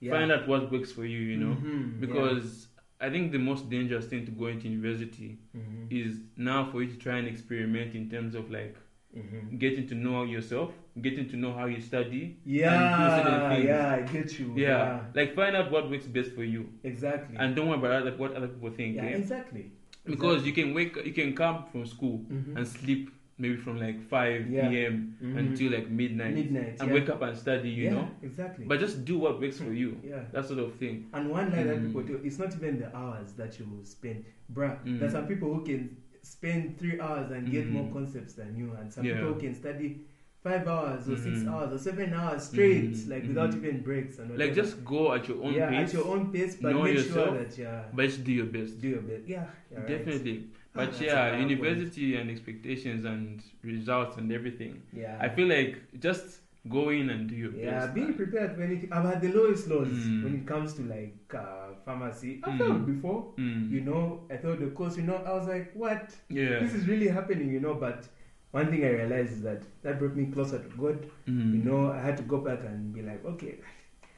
yeah. 0.00 0.12
Find 0.14 0.32
out 0.32 0.48
what 0.48 0.70
works 0.72 0.92
for 0.92 1.04
you. 1.04 1.18
You 1.32 1.36
know, 1.44 1.54
Mhm, 1.56 2.00
because 2.04 2.68
I 3.00 3.10
think 3.10 3.32
the 3.32 3.38
most 3.50 3.68
dangerous 3.74 4.06
thing 4.06 4.24
to 4.30 4.32
go 4.42 4.46
into 4.54 4.68
university 4.68 5.28
yeah. 5.32 5.60
Mhm, 5.60 5.86
is 6.00 6.16
now 6.36 6.60
for 6.70 6.82
you 6.82 6.88
to 6.94 6.98
try 7.06 7.16
and 7.18 7.28
experiment 7.34 7.94
in 8.00 8.08
terms 8.14 8.34
of 8.40 8.50
like 8.58 8.76
mhm. 9.16 9.58
getting 9.58 9.86
to 9.88 9.94
know 9.94 10.24
yourself, 10.24 10.70
getting 11.00 11.28
to 11.28 11.36
know 11.36 11.52
how 11.52 11.66
you 11.66 11.80
study. 11.80 12.36
yeah, 12.44 13.56
yeah, 13.58 13.94
I 13.98 14.00
get 14.12 14.38
you. 14.38 14.54
Yeah, 14.56 15.00
like 15.14 15.34
find 15.34 15.56
out 15.56 15.70
what 15.70 15.90
works 15.90 16.06
best 16.06 16.32
for 16.32 16.44
you, 16.44 16.68
exactly. 16.84 17.36
and 17.38 17.54
don't 17.56 17.68
worry 17.68 17.78
about 17.78 17.92
other, 18.02 18.16
what 18.16 18.34
other 18.34 18.48
people 18.48 18.70
think. 18.70 18.96
yeah, 18.96 19.04
eh? 19.04 19.16
exactly. 19.16 19.72
Because 20.04 20.44
you 20.44 20.52
can 20.52 20.74
wake, 20.74 20.96
you 21.04 21.12
can 21.12 21.34
come 21.34 21.64
from 21.70 21.86
school 21.86 22.24
Mhm. 22.28 22.56
and 22.56 22.66
sleep 22.66 23.10
maybe 23.38 23.56
from 23.56 23.78
like 23.80 23.98
five 24.08 24.48
Yeah. 24.50 24.68
p.m. 24.68 25.16
Mhm. 25.22 25.38
until 25.38 25.72
like 25.72 25.88
midnight, 25.90 26.34
midnight 26.34 26.76
and 26.80 26.88
yeah. 26.88 26.94
wake 26.94 27.08
up 27.08 27.22
and 27.22 27.36
study. 27.36 27.70
You 27.70 27.84
yeah, 27.84 27.94
know, 27.94 28.08
exactly. 28.22 28.64
but 28.66 28.78
just 28.80 29.04
do 29.04 29.18
what 29.18 29.40
works 29.40 29.58
for 29.58 29.72
you. 29.72 29.98
yeah. 30.04 30.24
That 30.32 30.44
sort 30.46 30.60
of 30.60 30.74
thing. 30.74 31.06
And 31.12 31.30
one 31.30 31.50
that 31.50 31.66
Mm. 31.66 31.86
people 31.86 32.02
do, 32.02 32.20
it's 32.24 32.38
not 32.38 32.54
even 32.54 32.78
the 32.80 32.94
hours 32.96 33.32
that 33.34 33.58
you 33.58 33.66
will 33.70 33.84
spend. 33.84 34.24
Bruh, 34.52 34.76
Mm. 34.84 34.98
there's 34.98 35.12
some 35.12 35.26
people 35.26 35.54
who 35.54 35.64
can 35.64 35.96
spend 36.22 36.78
three 36.78 37.00
hours 37.00 37.30
and 37.30 37.50
get 37.50 37.66
Mm. 37.66 37.70
more 37.72 37.92
concepts 37.92 38.34
than 38.34 38.56
you, 38.56 38.72
and 38.78 38.92
some 38.92 39.04
Yeah. 39.04 39.14
people 39.14 39.34
can 39.34 39.54
study 39.54 40.00
five 40.42 40.66
hours 40.66 41.08
or 41.08 41.16
six 41.16 41.38
Mhm. 41.38 41.48
hours 41.52 41.72
or 41.72 41.78
seven 41.78 42.12
hours 42.14 42.42
straight, 42.44 42.90
Mhm. 42.90 43.08
like 43.10 43.26
without 43.28 43.54
even 43.54 43.80
breaks 43.82 44.18
and 44.18 44.36
Like 44.38 44.54
just 44.54 44.84
go 44.84 45.12
at 45.14 45.28
your 45.28 45.42
own 45.44 45.54
yeah, 45.54 45.70
pace, 45.70 45.88
at 45.88 45.94
your 45.94 46.06
own 46.14 46.32
pace, 46.32 46.56
but 46.56 46.72
know 46.72 46.82
make 46.82 46.94
yourself, 46.94 47.28
sure 47.28 47.38
that 47.44 47.58
yeah, 47.58 47.84
but 47.94 48.04
just 48.06 48.24
do 48.24 48.32
your 48.32 48.46
best. 48.46 48.80
do 48.80 48.88
your 48.88 49.02
best. 49.02 49.28
Yeah, 49.28 49.46
you're 49.70 49.80
right. 49.80 49.88
Definitely. 49.88 50.36
Ah, 50.52 50.58
But 50.74 51.00
yeah, 51.00 51.38
university 51.38 52.16
and 52.16 52.30
expectations 52.30 53.04
and 53.04 53.42
results 53.62 54.16
and 54.16 54.32
everything. 54.32 54.82
Yeah, 54.92 55.16
I 55.20 55.28
feel 55.28 55.46
like 55.48 55.78
just 56.00 56.40
go 56.68 56.88
in 56.90 57.10
and 57.10 57.28
do 57.28 57.36
your 57.36 57.52
yeah, 57.52 57.70
best. 57.80 57.94
be 57.94 58.00
man. 58.00 58.14
prepared 58.14 58.54
for 58.56 58.62
anything. 58.62 58.92
I've 58.92 59.04
had 59.04 59.20
the 59.20 59.32
lowest 59.32 59.68
lows 59.68 59.88
Mm. 59.92 60.22
when 60.24 60.34
it 60.40 60.46
comes 60.46 60.74
to 60.74 60.82
like 60.82 61.34
uh, 61.34 61.61
pharmacy. 61.84 62.40
I've 62.44 62.54
Mm. 62.54 62.58
failed 62.58 62.86
before. 62.86 63.32
Mm. 63.38 63.70
You 63.70 63.80
know, 63.82 64.20
I 64.30 64.36
thought 64.36 64.60
the 64.60 64.66
course. 64.68 64.96
You 64.96 65.04
know, 65.04 65.16
I 65.16 65.32
was 65.34 65.48
like, 65.48 65.72
what? 65.74 66.14
yeah. 66.28 66.58
this 66.60 66.74
is 66.74 66.86
really 66.86 67.08
happening, 67.08 67.50
you 67.52 67.60
know. 67.60 67.74
But 67.74 68.08
one 68.52 68.70
thing 68.70 68.84
I 68.84 68.90
realized 68.90 69.32
is 69.32 69.42
that 69.42 69.62
that 69.82 69.98
brought 69.98 70.16
me 70.16 70.26
closer 70.26 70.58
to 70.58 70.68
God. 70.76 71.06
Mm. 71.28 71.52
You 71.54 71.58
know, 71.70 71.90
I 71.90 72.00
had 72.00 72.16
to 72.18 72.22
go 72.22 72.38
back 72.38 72.60
and 72.64 72.92
be 72.92 73.02
like, 73.02 73.24
okay, 73.24 73.56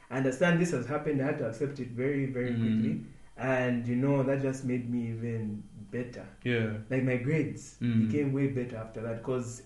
I 0.09 0.17
understand 0.17 0.59
this 0.61 0.71
has 0.71 0.85
happened. 0.85 1.21
I 1.21 1.25
had 1.27 1.37
to 1.39 1.47
accept 1.47 1.79
it 1.79 1.89
very, 1.89 2.25
very 2.27 2.51
Mm. 2.51 2.61
quickly, 2.61 3.01
and 3.37 3.87
you 3.87 3.95
know 3.95 4.23
that 4.23 4.41
just 4.41 4.65
made 4.65 4.89
me 4.89 5.09
even 5.09 5.63
better. 5.91 6.25
Yeah. 6.43 6.77
Like 6.89 7.03
my 7.03 7.17
grades 7.17 7.77
Mm. 7.81 8.07
became 8.07 8.33
way 8.33 8.47
better 8.47 8.77
after 8.77 9.01
that 9.01 9.17
because 9.17 9.63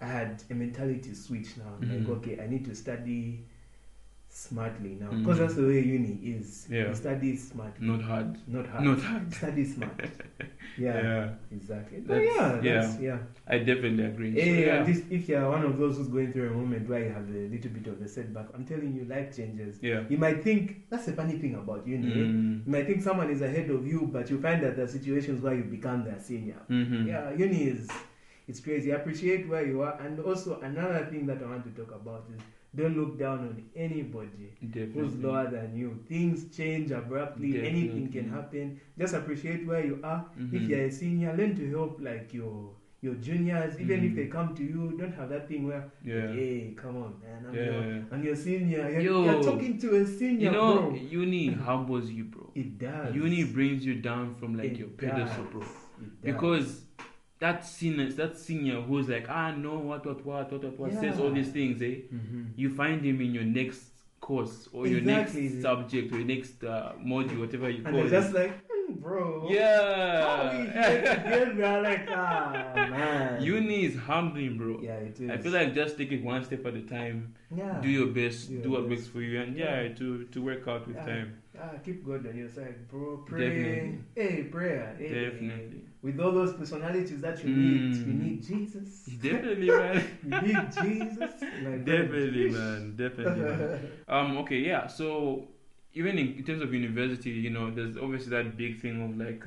I 0.00 0.06
had 0.06 0.42
a 0.50 0.54
mentality 0.54 1.12
switch 1.14 1.56
now. 1.58 1.76
Like, 1.80 2.08
okay, 2.08 2.40
I 2.42 2.46
need 2.46 2.64
to 2.66 2.74
study 2.74 3.44
smartly 4.32 4.96
now 5.00 5.10
Mm. 5.10 5.18
because 5.20 5.38
that's 5.40 5.54
the 5.56 5.66
way 5.66 5.80
uni 5.80 6.14
is. 6.36 6.66
Yeah. 6.70 6.88
You 6.88 6.94
study 6.94 7.36
smartly, 7.36 7.86
Not 7.86 8.00
hard. 8.02 8.38
not 8.46 8.66
hard. 8.68 8.84
Not 8.84 9.00
hard. 9.00 9.34
Study 9.34 9.64
smart. 9.64 10.00
Yeah. 10.78 11.02
yeah. 11.02 11.28
Exactly. 11.50 11.98
But 11.98 12.14
That's- 12.22 12.36
yeah, 12.36 12.60
yeah. 12.62 12.98
yeah. 13.00 13.18
I 13.46 13.58
definitely 13.58 14.04
agree. 14.04 14.32
So, 14.38 14.46
yeah. 14.46 14.82
this, 14.84 15.02
if 15.10 15.28
you're 15.28 15.50
one 15.50 15.64
of 15.64 15.76
those 15.78 15.96
who's 15.96 16.06
going 16.08 16.32
through 16.32 16.48
a 16.48 16.52
moment 16.52 16.88
where 16.88 17.02
you 17.04 17.10
have 17.12 17.28
a 17.28 17.32
little 17.54 17.70
bit 17.72 17.86
of 17.88 18.00
a 18.00 18.08
setback, 18.08 18.46
I'm 18.54 18.64
telling 18.64 18.94
you, 18.94 19.04
life 19.04 19.34
changes. 19.36 19.78
yeah. 19.82 20.04
You 20.08 20.16
might 20.16 20.44
think 20.44 20.84
that's 20.88 21.06
the 21.06 21.12
funny 21.12 21.36
thing 21.38 21.56
about 21.56 21.86
uni. 21.86 22.06
Mm. 22.06 22.66
You 22.66 22.72
might 22.72 22.86
think 22.86 23.02
someone 23.02 23.30
is 23.30 23.42
ahead 23.42 23.68
of 23.68 23.84
you, 23.86 24.08
but 24.12 24.30
you 24.30 24.40
find 24.40 24.62
that 24.62 24.76
there 24.76 24.84
are 24.84 24.88
situations 24.88 25.42
where 25.42 25.54
you 25.54 25.64
become 25.64 26.04
their 26.04 26.20
senior. 26.20 26.60
Mhm. 26.70 27.06
Yeah, 27.08 27.32
uni 27.34 27.64
is 27.64 27.88
it's 28.48 28.60
crazy. 28.60 28.92
Appreciate 28.92 29.48
where 29.48 29.66
you 29.66 29.82
are, 29.82 30.00
and 30.00 30.20
also 30.20 30.60
another 30.60 31.04
thing 31.10 31.26
that 31.26 31.42
I 31.42 31.46
want 31.46 31.64
to 31.64 31.70
talk 31.82 31.94
about 31.94 32.24
is 32.34 32.40
don't 32.74 32.96
look 32.96 33.18
down 33.18 33.38
on 33.40 33.64
anybody 33.74 34.52
Definitely. 34.64 35.02
who's 35.02 35.16
lower 35.16 35.50
than 35.50 35.76
you. 35.76 35.98
Things 36.08 36.54
change 36.56 36.90
abruptly. 36.92 37.60
Anything 37.66 38.10
can 38.12 38.28
happen. 38.30 38.80
Just 38.98 39.14
appreciate 39.14 39.66
where 39.66 39.84
you 39.84 39.98
are. 40.04 40.24
If 40.38 40.62
Mhm. 40.62 40.68
you're 40.68 40.80
a 40.80 40.90
senior, 40.90 41.34
learn 41.36 41.56
to 41.56 41.68
help 41.70 42.00
like 42.00 42.32
your 42.34 42.74
your 43.02 43.14
juniors. 43.14 43.80
Even 43.80 44.04
if 44.04 44.12
Mm. 44.12 44.16
they 44.16 44.26
come 44.26 44.54
to 44.54 44.62
you, 44.62 44.94
don't 44.98 45.14
have 45.14 45.30
that 45.30 45.48
thing 45.48 45.66
where, 45.66 45.84
Yeah. 46.04 46.32
hey, 46.34 46.74
come 46.76 46.96
on, 46.98 47.14
man, 47.22 47.46
I'm, 47.48 47.54
Yeah. 47.54 47.64
your, 47.64 48.04
I'm 48.12 48.22
your 48.22 48.36
senior. 48.36 48.90
You're, 48.90 49.00
Yo. 49.00 49.24
you're 49.24 49.42
talking 49.42 49.78
to 49.78 49.94
a 49.96 50.04
senior, 50.04 50.48
You 50.48 50.52
know, 50.52 50.90
bro. 50.90 50.94
uni 51.20 51.46
humbles 51.50 52.10
you, 52.10 52.24
bro. 52.24 52.50
It 52.54 52.78
does. 52.78 53.16
Uni 53.16 53.44
brings 53.44 53.86
you 53.86 53.94
down 54.02 54.34
from 54.34 54.54
like 54.54 54.72
It 54.72 54.78
your 54.80 54.88
pedestal, 54.88 55.44
bro. 55.50 55.60
Does. 55.62 55.68
Because 56.22 56.84
that 57.40 57.64
senior, 57.64 58.10
that 58.12 58.36
senior 58.38 58.80
who's 58.82 59.08
like, 59.08 59.26
ah, 59.28 59.50
no, 59.50 59.78
what, 59.78 60.04
what, 60.06 60.24
what, 60.24 60.52
what, 60.52 60.62
what, 60.64 60.78
what, 60.78 60.92
says 61.00 61.18
all 61.18 61.30
these 61.30 61.50
things, 61.50 61.80
eh? 61.82 61.96
Mhm. 62.14 62.50
You 62.56 62.68
find 62.70 63.02
him 63.04 63.20
in 63.20 63.34
your 63.34 63.44
next 63.44 63.82
course 64.20 64.68
or 64.72 64.86
your 64.86 65.00
next 65.00 65.32
subject 65.62 66.12
or 66.12 66.18
your 66.18 66.26
next 66.26 66.62
uh, 66.62 66.92
module, 67.02 67.40
whatever 67.40 67.70
you 67.70 67.82
and 67.84 67.94
call 67.96 68.06
it. 68.06 68.10
just 68.10 68.34
like, 68.34 68.52
"Hmm, 68.70 68.92
bro. 69.00 69.40
How 69.40 69.48
we 69.48 69.54
yeah. 69.56 71.14
together? 71.24 71.80
Like, 71.82 72.06
ah, 72.10 72.86
man. 72.90 73.42
Uni 73.54 73.84
is 73.86 73.96
humbling, 73.96 74.58
bro. 74.58 74.78
Yeah, 74.82 74.96
it 75.08 75.18
is. 75.18 75.30
I 75.30 75.38
feel 75.38 75.52
like 75.52 75.74
just 75.74 75.96
take 75.96 76.12
it 76.12 76.22
one 76.22 76.44
step 76.44 76.66
at 76.66 76.74
a 76.74 76.82
time. 76.82 77.34
yeah. 77.56 77.80
Do 77.80 77.88
your 77.88 78.08
best. 78.08 78.48
Do 78.48 78.54
your 78.54 78.62
Do 78.64 78.70
what 78.72 78.82
best. 78.88 79.00
works 79.00 79.06
for 79.08 79.22
you, 79.22 79.40
and 79.40 79.56
yeah, 79.56 79.80
Yeah. 79.82 79.94
to 79.94 80.24
to 80.24 80.42
work 80.42 80.68
out 80.68 80.86
with 80.86 80.96
Yeah. 80.96 81.06
time. 81.06 81.28
Ah, 81.62 81.72
keep 81.84 82.06
God 82.06 82.26
on 82.26 82.36
your 82.36 82.48
side, 82.48 82.88
bro. 82.88 83.18
Pray. 83.26 83.48
Definitely. 83.48 83.98
Hey, 84.16 84.42
prayer. 84.44 84.96
Hey. 84.98 85.08
Definitely, 85.30 85.82
With 86.02 86.18
all 86.20 86.32
those 86.32 86.54
personalities 86.54 87.20
that 87.20 87.44
you 87.44 87.50
need, 87.54 87.96
you 87.96 88.04
Mm. 88.14 88.22
need 88.24 88.42
Jesus. 88.42 89.04
definitely, 89.22 89.68
man. 89.68 90.04
You 90.24 90.40
need 90.40 90.72
Jesus. 90.82 91.34
Friend. 91.38 91.84
definitely, 91.84 92.50
man. 92.50 92.96
Definitely, 92.96 93.42
man. 93.42 93.90
Um. 94.08 94.38
Okay. 94.38 94.60
Yeah. 94.60 94.86
So 94.86 95.48
even 95.92 96.18
in, 96.18 96.28
in 96.38 96.44
terms 96.44 96.62
of 96.62 96.72
university, 96.72 97.30
you 97.30 97.50
know, 97.50 97.70
there's 97.70 97.96
obviously 97.98 98.30
that 98.30 98.56
big 98.56 98.80
thing 98.80 99.02
of 99.04 99.16
like 99.18 99.44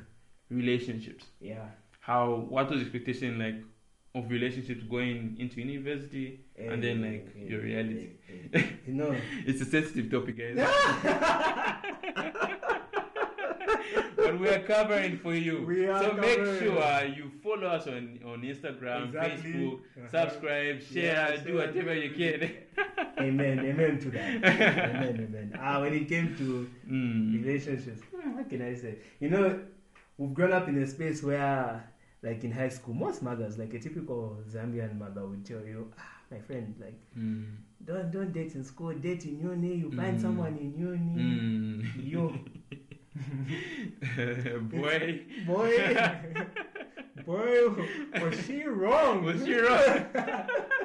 relationships. 0.50 1.24
Yeah. 1.40 1.66
How 2.00 2.46
what 2.48 2.70
was 2.70 2.80
expectation 2.82 3.38
like 3.38 3.56
of 4.14 4.30
relationships 4.30 4.82
going 4.84 5.36
into 5.38 5.60
university? 5.60 6.40
And 6.56 6.82
then, 6.82 7.02
like, 7.02 7.34
your 7.36 7.60
reality. 7.60 8.10
eh. 8.52 8.62
You 8.86 8.94
know. 8.94 9.14
It's 9.46 9.60
a 9.60 9.64
sensitive 9.64 10.10
topic, 10.10 10.38
guys. 10.38 10.56
but 14.16 14.38
we 14.38 14.48
are 14.48 14.60
covering 14.60 15.18
for 15.18 15.34
you. 15.34 15.64
We 15.66 15.86
are 15.86 16.02
so 16.02 16.12
make 16.14 16.36
sure 16.36 17.04
you 17.06 17.30
follow 17.42 17.66
us 17.66 17.86
on, 17.86 18.18
on 18.24 18.42
Instagram, 18.42 19.06
Exactly. 19.08 19.52
Facebook, 19.52 19.80
Uh-huh. 19.96 20.08
subscribe, 20.10 20.82
share, 20.82 21.34
Yeah, 21.36 21.44
do 21.44 21.54
whatever 21.56 21.94
you 21.94 22.10
can. 22.10 22.50
amen, 23.18 23.60
amen 23.60 23.98
to 24.00 24.10
that. 24.10 24.44
amen, 24.44 25.28
amen. 25.28 25.58
Ah, 25.60 25.80
when 25.80 25.94
it 25.94 26.08
came 26.08 26.34
to 26.36 26.68
Mm. 26.88 27.44
relationships, 27.44 28.00
hmm, 28.14 28.36
what 28.36 28.48
can 28.48 28.62
I 28.62 28.74
say? 28.74 28.96
You 29.20 29.30
know, 29.30 29.60
we've 30.18 30.34
grown 30.34 30.52
up 30.52 30.68
in 30.68 30.78
a 30.82 30.86
space 30.86 31.22
where, 31.22 31.84
like 32.26 32.42
in 32.44 32.52
high 32.60 32.70
school, 32.70 32.94
most 32.94 33.22
mothers, 33.22 33.58
like 33.58 33.72
a 33.74 33.78
typical 33.78 34.38
Zambian 34.50 34.98
mother, 34.98 35.26
would 35.26 35.44
tell 35.44 35.64
you, 35.72 35.92
ah, 35.98 36.12
my 36.30 36.40
friend, 36.40 36.74
like, 36.84 36.98
Mm. 37.18 37.44
don't 37.84 38.10
don't 38.10 38.32
date 38.32 38.54
in 38.58 38.64
school, 38.64 38.92
date 39.06 39.24
in 39.26 39.38
uni. 39.50 39.74
You 39.82 39.90
find 40.00 40.16
Mm. 40.18 40.22
someone 40.26 40.54
in 40.64 40.70
uni. 40.88 41.14
Mm. 41.28 41.80
Yo, 42.12 42.24
Boy, 44.74 45.22
boy, 45.46 45.72
boy, 47.26 47.68
was 48.20 48.34
she 48.46 48.64
wrong? 48.64 49.24
was 49.24 49.44
she 49.44 49.54
wrong? 49.54 50.04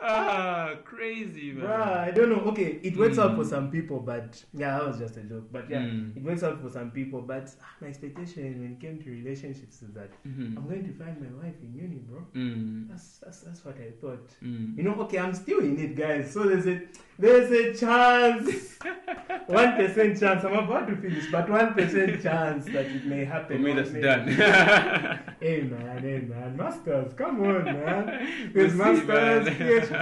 ah, 0.00 0.74
crazy, 0.84 1.52
man. 1.52 1.66
Bruh, 1.66 1.98
I 1.98 2.10
don't 2.10 2.28
know. 2.30 2.40
Okay, 2.50 2.78
it 2.82 2.96
works 2.96 3.18
out 3.18 3.34
for 3.36 3.44
Mm. 3.44 3.48
some 3.50 3.70
people, 3.70 4.00
but 4.00 4.42
yeah, 4.52 4.78
that 4.78 4.86
was 4.86 4.98
just 4.98 5.16
a 5.16 5.20
joke. 5.22 5.48
But 5.52 5.68
yeah, 5.70 5.80
Mm. 5.82 6.16
it 6.16 6.22
works 6.22 6.42
out 6.42 6.60
for 6.60 6.68
some 6.70 6.90
people. 6.90 7.22
But 7.22 7.54
ah, 7.62 7.74
my 7.80 7.88
expectation 7.88 8.60
when 8.60 8.72
it 8.72 8.80
came 8.80 8.98
to 9.02 9.10
relationships 9.10 9.82
is 9.82 9.92
that 9.94 10.10
Mhm. 10.26 10.56
I'm 10.56 10.64
going 10.68 10.84
to 10.84 10.92
find 10.92 11.20
my 11.20 11.32
wife 11.42 11.54
in 11.62 11.74
uni, 11.74 12.00
bro. 12.08 12.26
Mm. 12.34 12.88
That's 12.88 13.18
that's 13.18 13.40
that's 13.40 13.64
what 13.64 13.76
I 13.78 13.90
thought. 14.00 14.28
Mm. 14.42 14.76
You 14.76 14.82
know, 14.84 14.94
okay, 15.04 15.18
I'm 15.18 15.34
still 15.34 15.60
in 15.60 15.78
it, 15.78 15.94
guys. 15.96 16.32
So 16.32 16.44
there's 16.44 16.66
a 16.66 16.80
there's 17.18 17.50
a 17.50 17.72
chance, 17.74 18.78
one 19.46 19.76
percent 19.76 20.18
chance. 20.20 20.44
I'm 20.44 20.52
about 20.54 20.86
to 20.88 20.96
finish, 20.96 21.30
but 21.32 21.48
one 21.48 21.72
percent 21.74 22.22
chance 22.22 22.66
that 22.66 22.86
it 22.86 23.06
may 23.06 23.24
happen. 23.24 23.56
For 23.56 23.62
me, 23.62 23.72
that's 23.72 23.90
done. 23.92 24.28
Hey 25.40 25.60
man, 25.62 25.98
hey 26.02 26.20
man, 26.28 26.56
masters, 26.56 27.12
come 27.14 27.40
on, 27.42 27.64
man. 27.64 28.50
We'll 28.54 28.70
see, 28.70 28.76
masters, 28.76 29.06
man. 29.06 29.44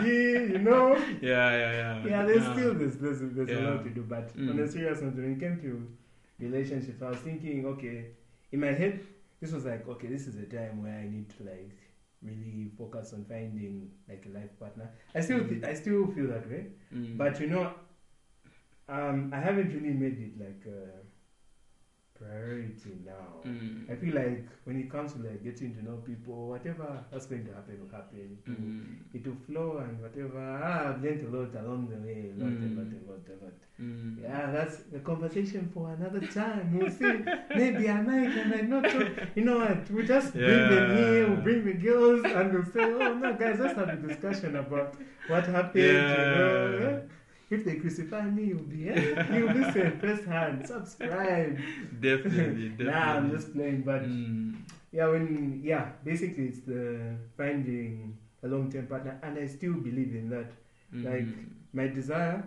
You 0.03 0.59
know. 0.59 0.97
yeah, 1.21 1.51
yeah, 1.63 1.73
yeah. 1.73 2.07
Yeah, 2.07 2.23
there's 2.27 2.43
Yeah. 2.45 2.53
still 2.55 2.75
this, 2.75 2.95
there's, 2.97 3.21
there's 3.21 3.49
a 3.51 3.53
Yeah. 3.53 3.71
lot 3.71 3.85
to 3.85 3.91
do. 3.91 4.03
But 4.03 4.37
Mm. 4.37 4.51
on 4.51 4.59
a 4.61 4.69
serious 4.69 5.01
note, 5.03 5.15
when 5.15 5.33
it 5.33 5.41
came 5.41 5.61
to 5.61 5.87
relationships, 6.39 7.03
I 7.03 7.11
was 7.11 7.19
thinking, 7.19 7.67
okay, 7.67 8.07
in 8.53 8.61
my 8.61 8.73
head, 8.73 9.01
this 9.41 9.53
was 9.53 9.65
like, 9.65 9.87
okay, 9.89 10.09
this 10.09 10.27
is 10.27 10.37
a 10.37 10.47
time 10.47 10.83
where 10.83 10.99
I 10.99 11.09
need 11.09 11.29
to 11.39 11.45
like 11.45 11.77
really 12.23 12.71
focus 12.79 13.13
on 13.13 13.25
finding 13.27 13.91
like 14.09 14.25
a 14.27 14.39
life 14.39 14.59
partner. 14.59 14.91
I 15.15 15.21
still, 15.21 15.41
Mm. 15.41 15.49
th- 15.51 15.65
I 15.65 15.75
still 15.75 16.07
feel 16.15 16.29
that 16.29 16.49
way, 16.51 16.67
Mm. 16.95 17.17
but 17.19 17.39
you 17.41 17.49
know, 17.49 17.75
um, 18.89 19.31
I 19.33 19.41
haven't 19.41 19.73
really 19.75 19.93
made 19.95 20.19
it 20.19 20.39
like 20.39 20.65
a 20.67 21.04
priority 22.19 22.95
now. 23.05 23.43
Mm. 23.45 23.91
I 23.91 23.95
feel 23.97 24.15
like 24.15 24.47
when 24.65 24.81
it 24.81 24.91
comes 24.91 25.13
to 25.15 25.19
like 25.19 25.43
getting 25.43 25.75
to 25.75 25.85
know 25.85 25.97
people, 26.07 26.49
whatever 26.49 27.05
that's 27.11 27.27
going 27.27 27.45
to 27.47 27.53
happen 27.53 27.81
will 27.81 27.91
happen. 27.97 28.39
It 28.39 28.49
will, 28.49 28.57
Mm. 28.57 28.97
it 29.17 29.27
will 29.27 29.37
flow 29.47 29.79
and 29.79 30.01
whatever. 30.01 30.41
Ah, 30.63 30.91
I've 30.91 31.03
learned 31.03 31.27
a 31.27 31.37
lot 31.37 31.55
along 31.65 31.89
the 31.89 31.97
way. 32.07 32.31
A 32.31 32.43
lot, 32.43 32.53
Mm. 32.53 32.65
a 32.67 32.81
lot, 32.81 32.93
a 32.99 33.01
lot, 33.11 33.29
a 33.35 33.45
lot. 33.45 33.53
Mm. 33.81 34.23
Yeah, 34.23 34.51
that's 34.53 34.77
the 34.95 35.01
conversation 35.01 35.69
for 35.75 35.91
another 35.93 36.21
time. 36.21 36.79
We'll 36.79 36.91
see. 36.91 37.13
Maybe 37.57 37.89
I 37.91 38.01
might, 38.01 38.29
I 38.41 38.45
might 38.45 38.69
not. 38.69 38.85
Talk. 38.85 39.09
You 39.35 39.45
know 39.45 39.59
what? 39.59 39.91
We'll 39.91 40.07
just 40.07 40.33
bring 40.33 40.69
them 40.71 40.97
here, 40.97 41.29
we'll 41.29 41.43
bring 41.49 41.65
the 41.65 41.75
girls, 41.75 42.25
and 42.25 42.53
we'll 42.53 42.65
say, 42.65 42.85
oh 42.85 43.15
no, 43.15 43.33
guys, 43.35 43.59
let's 43.59 43.75
have 43.75 43.89
a 43.89 43.97
discussion 43.97 44.57
about 44.57 44.95
what 45.27 45.45
happened. 45.47 45.85
You 45.85 45.93
know? 45.93 47.03
If 47.55 47.65
they 47.65 47.77
crucify 47.77 48.23
me, 48.37 48.45
you'll 48.51 48.63
be, 48.77 48.89
eh? 48.91 49.35
you'll 49.35 49.53
listen 49.53 49.99
firsthand, 50.01 50.67
subscribe. 50.67 51.59
Definitely, 52.01 52.69
definitely. 52.71 52.85
Nah, 52.91 53.17
I'm 53.17 53.31
just 53.31 53.53
playing, 53.55 53.83
but 53.83 54.03
Mm. 54.03 54.57
yeah, 54.93 55.07
when 55.09 55.61
yeah, 55.63 55.85
basically 56.05 56.47
it's 56.49 56.61
the 56.73 57.17
finding 57.37 58.19
a 58.43 58.49
long-term 58.49 58.87
partner, 58.87 59.19
and 59.23 59.39
I 59.39 59.47
still 59.47 59.75
believe 59.75 60.15
in 60.15 60.29
that. 60.31 60.51
like, 60.93 61.27
Mm. 61.27 61.49
My 61.73 61.87
desire 61.89 62.45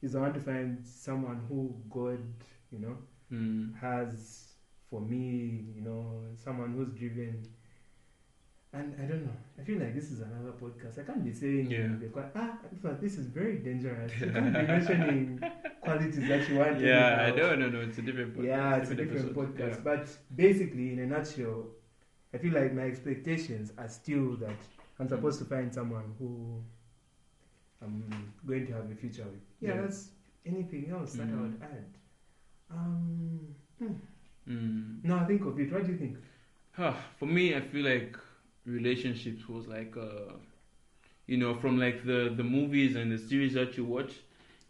is 0.00 0.14
I 0.16 0.20
want 0.20 0.34
to 0.34 0.40
find 0.40 0.78
someone 0.86 1.40
who 1.48 1.74
God, 1.90 2.20
you 2.72 2.78
know, 2.84 2.96
Mm. 3.32 3.74
has 3.76 4.54
for 4.90 5.00
me, 5.00 5.64
you 5.76 5.82
know, 5.82 6.04
someone 6.44 6.72
who's 6.72 6.88
driven. 6.98 7.42
And 8.72 8.94
I 9.02 9.04
don't 9.04 9.24
know. 9.26 9.32
I 9.58 9.62
feel 9.64 9.78
like 9.80 9.94
this 9.94 10.12
is 10.12 10.20
another 10.20 10.52
podcast. 10.52 10.98
I 11.00 11.02
can't 11.02 11.24
be 11.24 11.32
saying 11.32 11.70
Yeah. 11.70 11.88
the 11.98 12.08
ah, 12.36 12.56
this 13.00 13.18
is 13.18 13.26
very 13.26 13.56
dangerous. 13.58 14.12
You 14.20 14.30
can't 14.30 14.52
be 14.54 14.62
mentioning 14.74 15.42
qualities 15.82 16.28
that 16.28 16.48
you 16.48 16.56
want. 16.56 16.78
to 16.78 16.86
Yeah, 16.86 17.16
I 17.26 17.30
know. 17.30 17.36
don't 17.36 17.58
know. 17.60 17.70
No, 17.70 17.80
it's 17.80 17.98
a 17.98 18.02
different 18.02 18.36
podcast. 18.36 18.46
Yeah, 18.46 18.76
it's 18.76 18.90
a 18.90 18.94
different 18.94 19.26
episode. 19.36 19.56
podcast. 19.56 19.82
But 19.82 20.08
basically, 20.36 20.92
in 20.92 21.00
a 21.00 21.06
nutshell, 21.06 21.66
I 22.32 22.38
feel 22.38 22.54
like 22.54 22.72
my 22.72 22.82
expectations 22.82 23.72
are 23.76 23.88
still 23.88 24.36
that 24.36 24.60
I'm 25.00 25.08
supposed 25.08 25.40
to 25.40 25.46
find 25.46 25.74
someone 25.74 26.14
who 26.20 26.62
I'm 27.82 28.32
going 28.46 28.66
to 28.68 28.72
have 28.74 28.88
a 28.90 28.94
future 28.94 29.24
with. 29.24 29.40
Yeah, 29.60 29.74
Yeah. 29.74 29.80
that's 29.82 30.10
anything 30.46 30.90
else 30.92 31.14
that 31.14 31.24
I 31.28 31.32
Mm. 31.32 31.40
would 31.42 31.62
add. 31.62 31.84
Um, 32.70 33.54
hmm. 33.78 33.94
Mm. 34.48 35.04
no, 35.04 35.16
I 35.16 35.24
think 35.24 35.44
of 35.44 35.58
it. 35.58 35.72
What 35.72 35.84
do 35.86 35.90
you 35.92 35.98
think? 35.98 36.16
Huh, 36.70 36.94
for 37.18 37.26
me, 37.26 37.54
I 37.56 37.60
feel 37.60 37.84
like 37.84 38.16
relationships 38.64 39.48
was 39.48 39.66
like, 39.66 39.94
uh, 39.96 40.32
you 41.26 41.36
know, 41.36 41.54
from 41.54 41.78
like 41.78 42.04
the 42.04 42.32
the 42.36 42.44
movies 42.44 42.96
and 42.96 43.10
the 43.12 43.18
series 43.18 43.54
that 43.54 43.76
you 43.76 43.84
watch, 43.84 44.12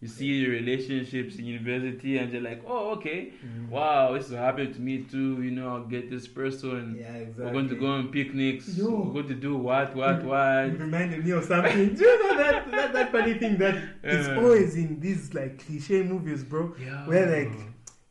you 0.00 0.08
see 0.08 0.44
the 0.44 0.50
relationships 0.50 1.36
in 1.36 1.44
university, 1.44 2.18
and 2.18 2.32
you're 2.32 2.42
like, 2.42 2.62
oh, 2.66 2.90
okay, 2.90 3.32
wow, 3.68 4.12
this 4.14 4.26
is 4.26 4.32
happening 4.32 4.72
to 4.74 4.80
me 4.80 4.98
too. 5.02 5.42
You 5.42 5.50
know, 5.50 5.68
I'll 5.68 5.84
get 5.84 6.10
this 6.10 6.26
person. 6.26 6.96
Yeah, 6.98 7.12
exactly. 7.14 7.44
We're 7.44 7.52
going 7.52 7.68
to 7.68 7.74
go 7.76 7.86
on 7.86 8.08
picnics. 8.08 8.76
Yo. 8.76 8.90
We're 8.90 9.12
going 9.12 9.28
to 9.28 9.34
do 9.34 9.56
what, 9.56 9.94
what, 9.94 10.16
It 10.16 10.24
what. 10.24 10.78
reminded 10.78 11.24
me 11.24 11.32
of 11.32 11.44
something. 11.44 11.94
do 11.94 12.04
you 12.04 12.22
know 12.22 12.36
that, 12.36 12.70
that 12.70 12.92
that 12.92 13.12
funny 13.12 13.34
thing 13.34 13.56
that 13.58 13.76
it's 14.02 14.28
always 14.28 14.74
in 14.76 15.00
these 15.00 15.34
like 15.34 15.64
cliche 15.66 16.02
movies, 16.02 16.44
bro? 16.44 16.74
Yeah. 16.78 17.06
Where, 17.06 17.26
like, 17.44 17.52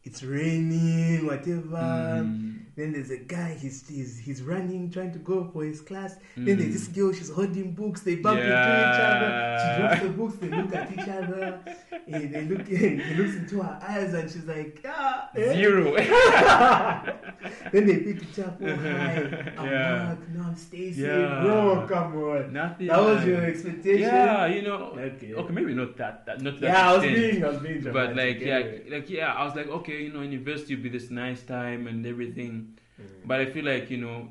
It's 0.03 0.23
raining, 0.23 1.25
whatever. 1.27 2.23
Mm. 2.25 2.48
Then 2.79 2.93
there's 2.93 3.11
a 3.11 3.17
guy, 3.17 3.57
he's, 3.61 3.85
he's 3.89 4.17
he's 4.17 4.41
running, 4.41 4.89
trying 4.89 5.11
to 5.11 5.19
go 5.19 5.43
for 5.51 5.65
his 5.65 5.81
class. 5.81 6.15
Then 6.37 6.45
there's 6.59 6.69
Mm. 6.69 6.73
this 6.77 6.87
girl, 6.87 7.11
she's 7.11 7.29
holding 7.29 7.73
books. 7.73 8.01
They 8.03 8.15
bump 8.15 8.39
into 8.39 8.47
each 8.49 9.01
other. 9.11 9.29
She 9.59 9.81
drops 9.81 10.01
the 10.03 10.09
books. 10.19 10.35
They 10.37 10.47
look 10.47 10.73
at 10.73 10.93
each 10.93 11.09
other. 11.19 11.59
Eh, 11.91 12.27
they 12.33 12.45
look. 12.45 12.65
he 13.09 13.13
looks 13.19 13.35
into 13.35 13.61
her 13.61 13.79
eyes, 13.83 14.13
and 14.13 14.31
she's 14.31 14.45
like, 14.45 14.81
ah. 14.87 15.29
eh." 15.35 15.53
Zero. 15.55 15.93
then 17.71 17.85
they 17.87 17.97
pick 17.97 18.21
each 18.23 18.39
up. 18.39 18.57
Oh 18.61 18.75
hi, 18.75 19.53
I'm 19.57 19.65
Yeah. 19.65 20.05
Mark. 20.05 20.29
No, 20.29 20.41
I'm 20.43 20.55
Stacy. 20.55 21.01
Yeah. 21.01 21.41
Bro, 21.43 21.87
come 21.87 22.15
on. 22.23 22.53
Nothing. 22.53 22.87
That 22.87 22.99
was 22.99 23.25
your 23.25 23.43
expectation. 23.45 24.01
Yeah, 24.01 24.45
you 24.47 24.61
know. 24.63 24.97
Okay. 24.97 25.33
Okay, 25.33 25.53
maybe 25.53 25.73
not 25.73 25.95
that. 25.97 26.25
that 26.25 26.41
not 26.41 26.59
that 26.59 26.67
Yeah, 26.67 26.89
I 26.91 26.93
was 26.95 27.03
being, 27.03 27.43
I 27.43 27.47
was 27.49 27.57
being 27.59 27.79
dramatic. 27.81 27.93
but 27.93 28.15
like 28.23 28.39
yeah 28.41 28.61
like 28.95 29.09
yeah 29.09 29.33
i 29.33 29.45
was 29.45 29.55
like 29.55 29.67
okay 29.67 30.03
you 30.03 30.11
know 30.13 30.21
university 30.21 30.75
will 30.75 30.83
be 30.83 30.89
this 30.89 31.09
nice 31.09 31.41
time 31.43 31.87
and 31.87 32.05
everything 32.05 32.75
Mm. 32.99 33.05
but 33.29 33.39
i 33.39 33.45
feel 33.45 33.63
like 33.63 33.89
you 33.89 33.95
know 33.97 34.27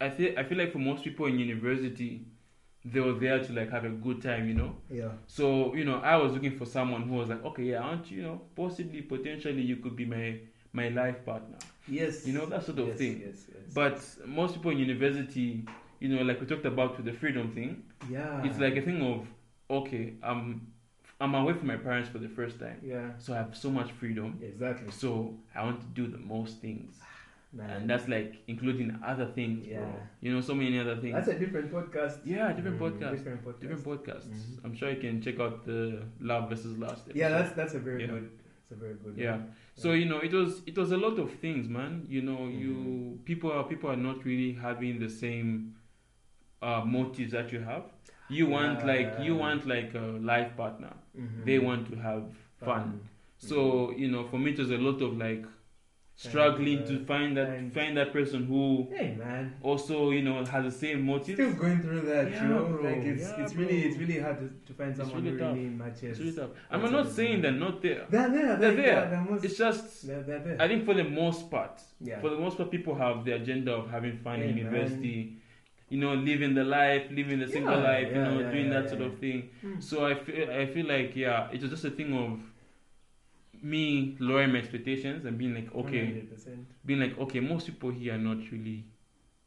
i 0.00 0.10
feel 0.10 0.36
i 0.36 0.42
feel 0.42 0.58
like 0.58 0.72
for 0.72 0.78
most 0.80 1.04
people 1.04 1.26
in 1.26 1.38
university 1.38 2.22
they 2.84 2.98
were 3.00 3.12
there 3.12 3.38
to 3.38 3.52
like 3.52 3.70
have 3.70 3.84
a 3.84 3.88
good 4.06 4.20
time 4.22 4.48
you 4.48 4.54
know 4.54 4.74
Yeah. 4.90 5.10
so 5.28 5.74
you 5.74 5.84
know 5.84 6.00
i 6.00 6.16
was 6.16 6.32
looking 6.32 6.56
for 6.58 6.66
someone 6.66 7.02
who 7.02 7.14
was 7.14 7.28
like 7.28 7.44
okay 7.44 7.62
yeah 7.64 7.78
aren't 7.80 8.10
you 8.10 8.22
know 8.22 8.40
possibly 8.56 9.02
potentially 9.02 9.62
you 9.62 9.76
could 9.76 9.94
be 9.94 10.06
my 10.06 10.40
my 10.72 10.88
life 10.88 11.24
partner 11.24 11.58
Yes. 11.88 12.26
You 12.26 12.32
know, 12.34 12.46
that 12.46 12.64
sort 12.64 12.78
of 12.78 12.88
yes, 12.88 12.98
thing. 12.98 13.22
Yes, 13.26 13.44
yes. 13.48 13.74
but 13.74 14.28
most 14.28 14.54
people 14.54 14.70
in 14.70 14.78
university 14.78 15.64
you 16.00 16.08
know 16.08 16.22
like 16.22 16.40
we 16.40 16.46
talked 16.46 16.64
about 16.66 16.96
with 16.96 17.06
the 17.06 17.12
freedom 17.12 17.52
thing 17.52 17.82
yeah, 18.08 18.44
it's 18.44 18.58
like 18.58 18.76
a 18.76 18.82
thing 18.82 19.02
of 19.02 19.26
okay 19.68 20.14
i'm 20.22 20.68
i'm 21.20 21.34
away 21.34 21.52
from 21.52 21.66
my 21.66 21.76
parents 21.76 22.08
for 22.08 22.18
the 22.18 22.28
first 22.28 22.60
time 22.60 22.78
yeah, 22.84 23.08
so 23.18 23.34
i 23.34 23.36
have 23.38 23.56
so 23.56 23.68
much 23.68 23.90
freedom 23.92 24.38
exactly. 24.40 24.90
so 24.92 25.34
I 25.56 25.64
want 25.64 25.80
to 25.80 25.86
do 26.00 26.06
the 26.06 26.18
most 26.18 26.60
things, 26.60 26.94
Man. 27.52 27.68
and 27.70 27.90
that's 27.90 28.06
like 28.06 28.36
including 28.46 28.96
other 29.04 29.26
things, 29.26 29.66
bro. 29.66 29.76
Yeah. 29.76 29.92
You 30.20 30.32
know, 30.34 30.40
so 30.40 30.54
many 30.54 30.78
other 30.78 30.96
things. 31.02 31.14
that's 31.14 31.28
a 31.28 31.38
different 31.38 31.72
podcast. 31.72 32.18
yeah, 32.24 32.52
different 32.52 32.78
Mm, 32.78 32.84
podcast, 32.86 33.10
Different 33.16 33.44
podcast. 33.44 33.60
different 33.62 33.84
podcasts. 33.84 34.28
Mhm. 34.28 34.64
I'm 34.64 34.74
sure 34.76 34.88
you 34.94 35.00
can 35.00 35.20
check 35.20 35.40
out 35.40 35.64
the 35.66 36.02
Love 36.20 36.48
versus 36.50 36.78
Last. 36.78 37.00
Episode. 37.08 37.16
Yeah, 37.16 37.30
that's 37.30 37.52
that's 37.58 37.74
a 37.74 37.80
very 37.80 38.02
Yeah. 38.02 38.10
good. 38.12 38.30
It's 38.70 38.72
a 38.72 38.84
very 38.84 38.94
good. 38.94 39.16
Yeah. 39.16 39.32
one. 39.32 39.54
So 39.74 39.92
you 39.92 40.04
know, 40.04 40.18
it 40.20 40.32
was 40.32 40.60
it 40.66 40.76
was 40.76 40.92
a 40.92 40.96
lot 40.98 41.18
of 41.18 41.32
things, 41.40 41.68
man. 41.68 42.06
You 42.08 42.20
know, 42.22 42.48
you 42.48 42.72
Mhm. 42.74 43.24
people 43.24 43.50
are 43.50 43.64
people 43.64 43.90
are 43.90 43.96
not 43.96 44.24
really 44.24 44.52
having 44.52 44.98
the 44.98 45.08
same 45.08 45.74
uh, 46.60 46.84
motives 46.84 47.32
that 47.32 47.50
you 47.52 47.60
have. 47.60 47.84
You 48.28 48.46
want 48.48 48.84
like 48.84 49.18
you 49.20 49.36
want 49.36 49.66
like 49.66 49.94
a 49.94 50.06
life 50.20 50.54
partner. 50.56 50.92
Mhm. 51.16 51.44
They 51.46 51.58
want 51.58 51.88
to 51.90 51.96
have 51.96 52.24
fun. 52.64 53.00
So 53.38 53.92
you 53.92 54.08
know, 54.10 54.24
for 54.26 54.38
me, 54.38 54.50
it 54.50 54.58
was 54.58 54.70
a 54.70 54.76
lot 54.76 55.00
of 55.00 55.16
like 55.16 55.46
struggling 56.22 56.84
to 56.84 56.94
uh, 57.00 57.04
find 57.06 57.36
that 57.36 57.48
find- 57.72 57.96
that 57.96 58.12
person 58.12 58.44
who 58.50 58.88
Hey 58.92 59.14
man, 59.16 59.54
also 59.62 60.10
you 60.10 60.22
know 60.22 60.44
has 60.44 60.64
the 60.64 60.76
same 60.84 61.04
motives. 61.06 61.34
still 61.38 61.52
going 61.52 61.80
through 61.80 62.00
that, 62.12 62.24
Yeah, 62.32 62.42
you 62.42 62.48
know. 62.48 62.64
bro. 62.64 62.82
Like 62.90 63.04
it's 63.12 63.22
Yeah, 63.28 63.42
it's 63.42 63.54
really 63.54 63.78
bro. 63.80 63.88
it's 63.88 63.98
really 64.02 64.18
hard 64.24 64.38
to, 64.40 64.46
to 64.68 64.72
find 64.80 64.96
someone 64.96 65.22
really 65.22 65.30
who 65.30 65.38
tough. 65.38 65.54
really 65.54 65.68
matches. 65.68 66.18
Really 66.18 66.32
tough. 66.40 66.50
I'm 66.72 66.82
not 66.98 67.08
saying 67.18 67.42
they're 67.42 67.52
not 67.66 67.80
there. 67.82 68.02
They're 68.10 68.30
there. 68.38 68.56
They're 68.56 68.68
like, 68.74 68.84
there. 68.84 69.10
They're, 69.10 69.26
most, 69.30 69.44
It's 69.44 69.56
just 69.58 70.06
they're, 70.08 70.22
they're 70.24 70.40
there. 70.40 70.56
I 70.60 70.66
think 70.66 70.84
for 70.84 70.94
the 70.94 71.04
most 71.04 71.48
part, 71.54 71.80
yeah. 72.00 72.20
for 72.20 72.30
the 72.30 72.38
most 72.44 72.56
part, 72.56 72.68
people 72.72 72.94
have 72.96 73.24
the 73.24 73.32
agenda 73.40 73.72
of 73.72 73.88
having 73.88 74.18
fun 74.18 74.36
in 74.40 74.40
Hey, 74.40 74.46
man. 74.48 74.58
university. 74.64 75.36
You 75.90 75.98
know, 76.00 76.12
living 76.14 76.52
the 76.54 76.64
life, 76.64 77.04
living 77.10 77.38
the 77.38 77.46
single 77.48 77.72
Yeah, 77.80 77.88
life. 77.92 78.08
you 78.08 78.20
know, 78.26 78.52
doing 78.52 78.68
that 78.70 78.90
sort 78.90 79.00
of 79.02 79.18
thing. 79.20 79.48
Hmm. 79.62 79.80
So 79.80 80.04
I 80.04 80.14
feel 80.16 80.50
I 80.50 80.66
feel 80.66 80.86
like 80.86 81.16
yeah, 81.16 81.48
it's 81.52 81.64
just 81.64 81.84
a 81.86 81.90
thing 81.90 82.12
of 82.12 82.40
me 83.62 84.16
lowering 84.20 84.52
my 84.52 84.58
expectations 84.58 85.24
and 85.24 85.36
being 85.38 85.54
like 85.54 85.74
okay, 85.74 86.06
100%. 86.06 86.66
being 86.84 87.00
like 87.00 87.18
okay, 87.18 87.40
most 87.40 87.66
people 87.66 87.90
here 87.90 88.14
are 88.14 88.18
not 88.18 88.38
really 88.52 88.84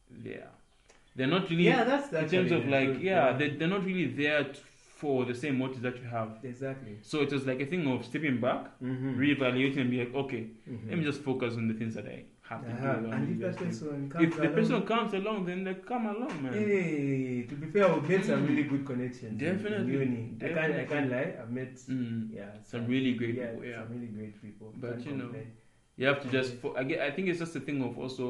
there. 0.10 0.50
They're 1.16 1.28
not 1.28 1.50
really 1.50 1.66
Yeah, 1.66 1.84
that's 1.84 2.14
in 2.14 2.30
terms 2.30 2.52
of 2.52 2.66
like 2.68 2.90
truth, 2.94 3.02
yeah, 3.02 3.34
They're, 3.34 3.56
they're 3.58 3.68
not 3.68 3.84
really 3.86 4.08
there 4.08 4.46
for 4.96 5.26
the 5.26 5.34
same 5.36 5.58
motives 5.58 5.82
that 5.82 5.98
you 5.98 6.04
have. 6.04 6.38
exactly. 6.44 6.98
So 7.02 7.22
it 7.22 7.32
was 7.32 7.46
like 7.46 7.60
a 7.60 7.66
thing 7.66 7.88
of 7.92 8.06
stepping 8.06 8.40
back, 8.40 8.68
Mm-hmm. 8.82 9.20
reevaluating, 9.20 9.82
and 9.82 9.92
be 9.92 10.00
like 10.00 10.14
okay, 10.16 10.48
let 10.88 10.98
me 10.98 11.04
just 11.04 11.22
focus 11.22 11.56
on 11.56 11.68
the 11.68 11.74
things 11.74 11.96
that 11.96 12.06
I 12.06 12.24
have 12.52 12.64
to 12.66 12.72
do. 12.72 12.88
Uh-huh. 12.88 13.16
And 13.16 13.24
if 13.34 13.40
that 13.46 13.58
person 13.66 14.10
comes 14.10 14.24
if 14.26 14.36
the 14.36 14.42
along, 14.44 14.54
person 14.56 14.80
comes 14.92 15.14
along, 15.20 15.46
then 15.46 15.64
they 15.66 15.74
come 15.92 16.06
along, 16.14 16.34
man. 16.44 16.54
hey, 16.54 17.44
to 17.50 17.56
be 17.62 17.68
fair, 17.74 17.88
we've 17.94 18.10
made 18.10 18.26
some 18.26 18.42
Mm. 18.44 18.50
really 18.50 18.64
good 18.72 18.86
connections. 18.92 19.32
in- 19.32 19.38
Definitely, 19.38 19.94
In 19.96 20.00
uni. 20.02 20.24
I 20.42 20.48
can't, 20.58 20.74
I 20.84 20.86
can't 20.94 21.10
lie. 21.16 21.30
I've 21.42 21.52
met 21.60 21.74
Mm. 21.90 22.34
yeah 22.40 22.52
Some 22.72 22.84
really 22.94 23.14
great 23.14 23.36
yeah, 23.36 23.48
people, 23.52 23.66
yeah. 23.66 23.84
some 23.84 23.94
really 23.96 24.08
great 24.18 24.36
people. 24.46 24.74
But, 24.82 24.92
Can't 24.92 25.06
you 25.08 25.16
know, 25.20 25.24
complain. 25.30 25.48
You 25.98 26.06
have 26.12 26.20
to 26.24 26.30
just. 26.38 26.52
Fo- 26.62 26.76
I, 26.76 26.84
get, 26.84 27.00
I 27.08 27.12
think 27.12 27.28
it's 27.30 27.40
just 27.40 27.56
a 27.56 27.60
thing 27.68 27.80
of 27.88 27.98
also 28.04 28.28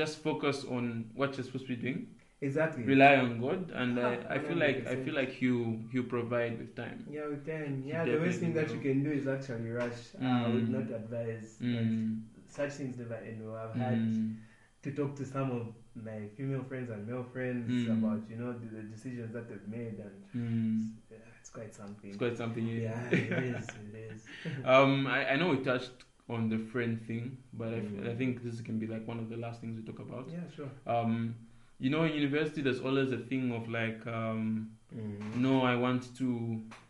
just 0.00 0.14
focus 0.28 0.64
on 0.76 0.84
what 1.14 1.28
you're 1.36 1.44
supposed 1.48 1.66
to 1.68 1.74
be 1.76 1.80
doing. 1.86 2.00
exactly. 2.48 2.84
Rely 2.84 3.14
on 3.16 3.40
God, 3.44 3.62
and 3.82 3.98
I, 3.98 4.10
Ah, 4.16 4.34
I 4.34 4.38
feel 4.46 4.58
like 4.64 4.78
I 4.92 4.94
feel 5.04 5.14
like 5.20 5.32
you 5.44 5.54
you 5.94 6.02
provide 6.16 6.52
with 6.60 6.72
time. 6.82 6.98
Yeah, 7.10 7.22
can. 7.48 7.82
You 7.84 7.92
Yeah, 7.92 8.04
the 8.10 8.18
worst 8.22 8.38
thing 8.42 8.52
that 8.58 8.68
you 8.74 8.80
can 8.86 9.02
do 9.06 9.10
is 9.20 9.26
actually 9.34 9.70
rush. 9.82 10.02
I 10.20 10.46
would 10.54 10.68
Mm. 10.68 10.76
not 10.78 10.88
advise. 11.00 11.48
Mm. 11.60 12.20
Such 12.58 12.72
things 12.78 12.98
never 12.98 13.14
end. 13.30 13.38
well. 13.46 13.56
I've 13.64 13.80
had 13.80 13.98
Mm. 13.98 14.36
to 14.84 14.90
talk 14.98 15.16
to 15.20 15.24
some 15.24 15.50
of 15.58 15.64
my 16.08 16.18
female 16.36 16.64
friends 16.70 16.88
and 16.90 17.06
male 17.08 17.24
friends 17.34 17.70
Mm. 17.70 17.98
about 17.98 18.20
you 18.30 18.36
know 18.40 18.52
the, 18.60 18.66
the 18.76 18.82
decisions 18.94 19.32
that 19.34 19.48
they've 19.48 19.68
made, 19.78 19.96
and 20.06 20.16
Mm. 20.36 20.76
yeah, 21.10 21.18
it's 21.40 21.50
quite 21.58 21.74
something. 21.74 22.10
It's 22.10 22.18
quite 22.24 22.36
something. 22.36 22.64
yeah, 22.66 22.82
Yeah. 22.82 23.10
it 23.10 23.32
is. 23.56 23.66
It 23.94 23.96
is. 24.12 24.20
um, 24.64 25.06
I, 25.06 25.18
I 25.32 25.36
know 25.36 25.48
we 25.50 25.58
touched 25.72 25.98
on 26.28 26.48
the 26.50 26.58
friend 26.72 27.00
thing, 27.08 27.24
but 27.54 27.68
I, 27.74 27.80
Mm. 27.80 28.08
I 28.10 28.14
think 28.20 28.42
this 28.44 28.60
can 28.60 28.78
be 28.78 28.86
like 28.94 29.04
one 29.12 29.18
of 29.18 29.28
the 29.30 29.36
last 29.44 29.60
things 29.62 29.74
we 29.80 29.84
talk 29.90 29.98
about. 30.08 30.28
Yeah, 30.30 30.46
sure. 30.54 30.70
Um, 30.86 31.34
you 31.80 31.90
know, 31.90 32.02
in 32.04 32.12
university, 32.14 32.60
there's 32.60 32.80
always 32.80 33.12
a 33.12 33.18
thing 33.30 33.52
of 33.52 33.68
like, 33.68 34.06
um, 34.06 34.70
Mm. 34.94 35.36
no, 35.36 35.62
I 35.62 35.74
want 35.76 36.02
to 36.20 36.28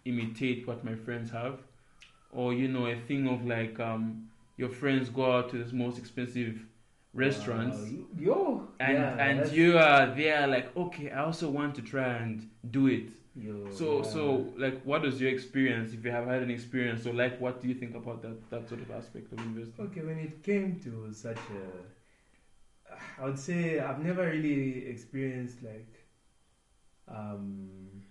imitate 0.05 0.67
what 0.67 0.85
my 0.85 0.95
friends 0.95 1.31
have, 1.31 1.57
or 2.33 2.53
you 2.55 2.69
know, 2.69 2.87
a 2.87 2.97
thing 3.09 3.27
of 3.29 3.45
like, 3.47 3.79
um, 3.81 4.28
your 4.59 4.69
friends 4.69 5.09
go 5.09 5.25
out 5.35 5.49
to 5.53 5.57
the 5.65 5.75
most 5.75 5.97
expensive 5.99 6.55
restaurants, 7.15 7.79
Wow, 7.79 8.05
Yo, 8.19 8.69
and 8.81 8.99
yeah, 8.99 9.25
and 9.27 9.39
that's- 9.39 9.53
you 9.59 9.79
are 9.79 10.07
there 10.15 10.47
like, 10.47 10.77
okay, 10.77 11.11
I 11.11 11.21
also 11.25 11.49
want 11.59 11.75
to 11.77 11.83
try 11.83 12.09
and 12.23 12.35
do 12.79 12.87
it. 12.89 13.09
yo, 13.37 13.71
So 13.71 13.87
yeah. 13.99 14.03
so 14.15 14.21
like, 14.65 14.77
what 14.91 15.01
was 15.03 15.21
your 15.23 15.31
experience? 15.31 15.89
If 15.95 16.05
you 16.05 16.11
have 16.11 16.27
had 16.27 16.43
an 16.43 16.51
experience, 16.51 17.05
so 17.05 17.11
like, 17.13 17.41
what 17.41 17.55
do 17.63 17.69
you 17.69 17.75
think 17.83 17.95
about 17.95 18.19
that 18.23 18.37
that 18.51 18.69
sort 18.69 18.81
of 18.83 18.91
aspect 19.01 19.33
of 19.33 19.39
university? 19.41 19.81
Okay, 19.87 20.03
when 20.03 20.19
it 20.19 20.35
came 20.43 20.69
to 20.85 20.93
such 21.13 21.43
a, 21.63 21.65
I 23.21 23.25
would 23.27 23.39
say 23.39 23.79
I've 23.87 24.03
never 24.11 24.25
really 24.37 24.87
experienced 24.95 25.59
like 25.63 25.93
um, 27.09 28.03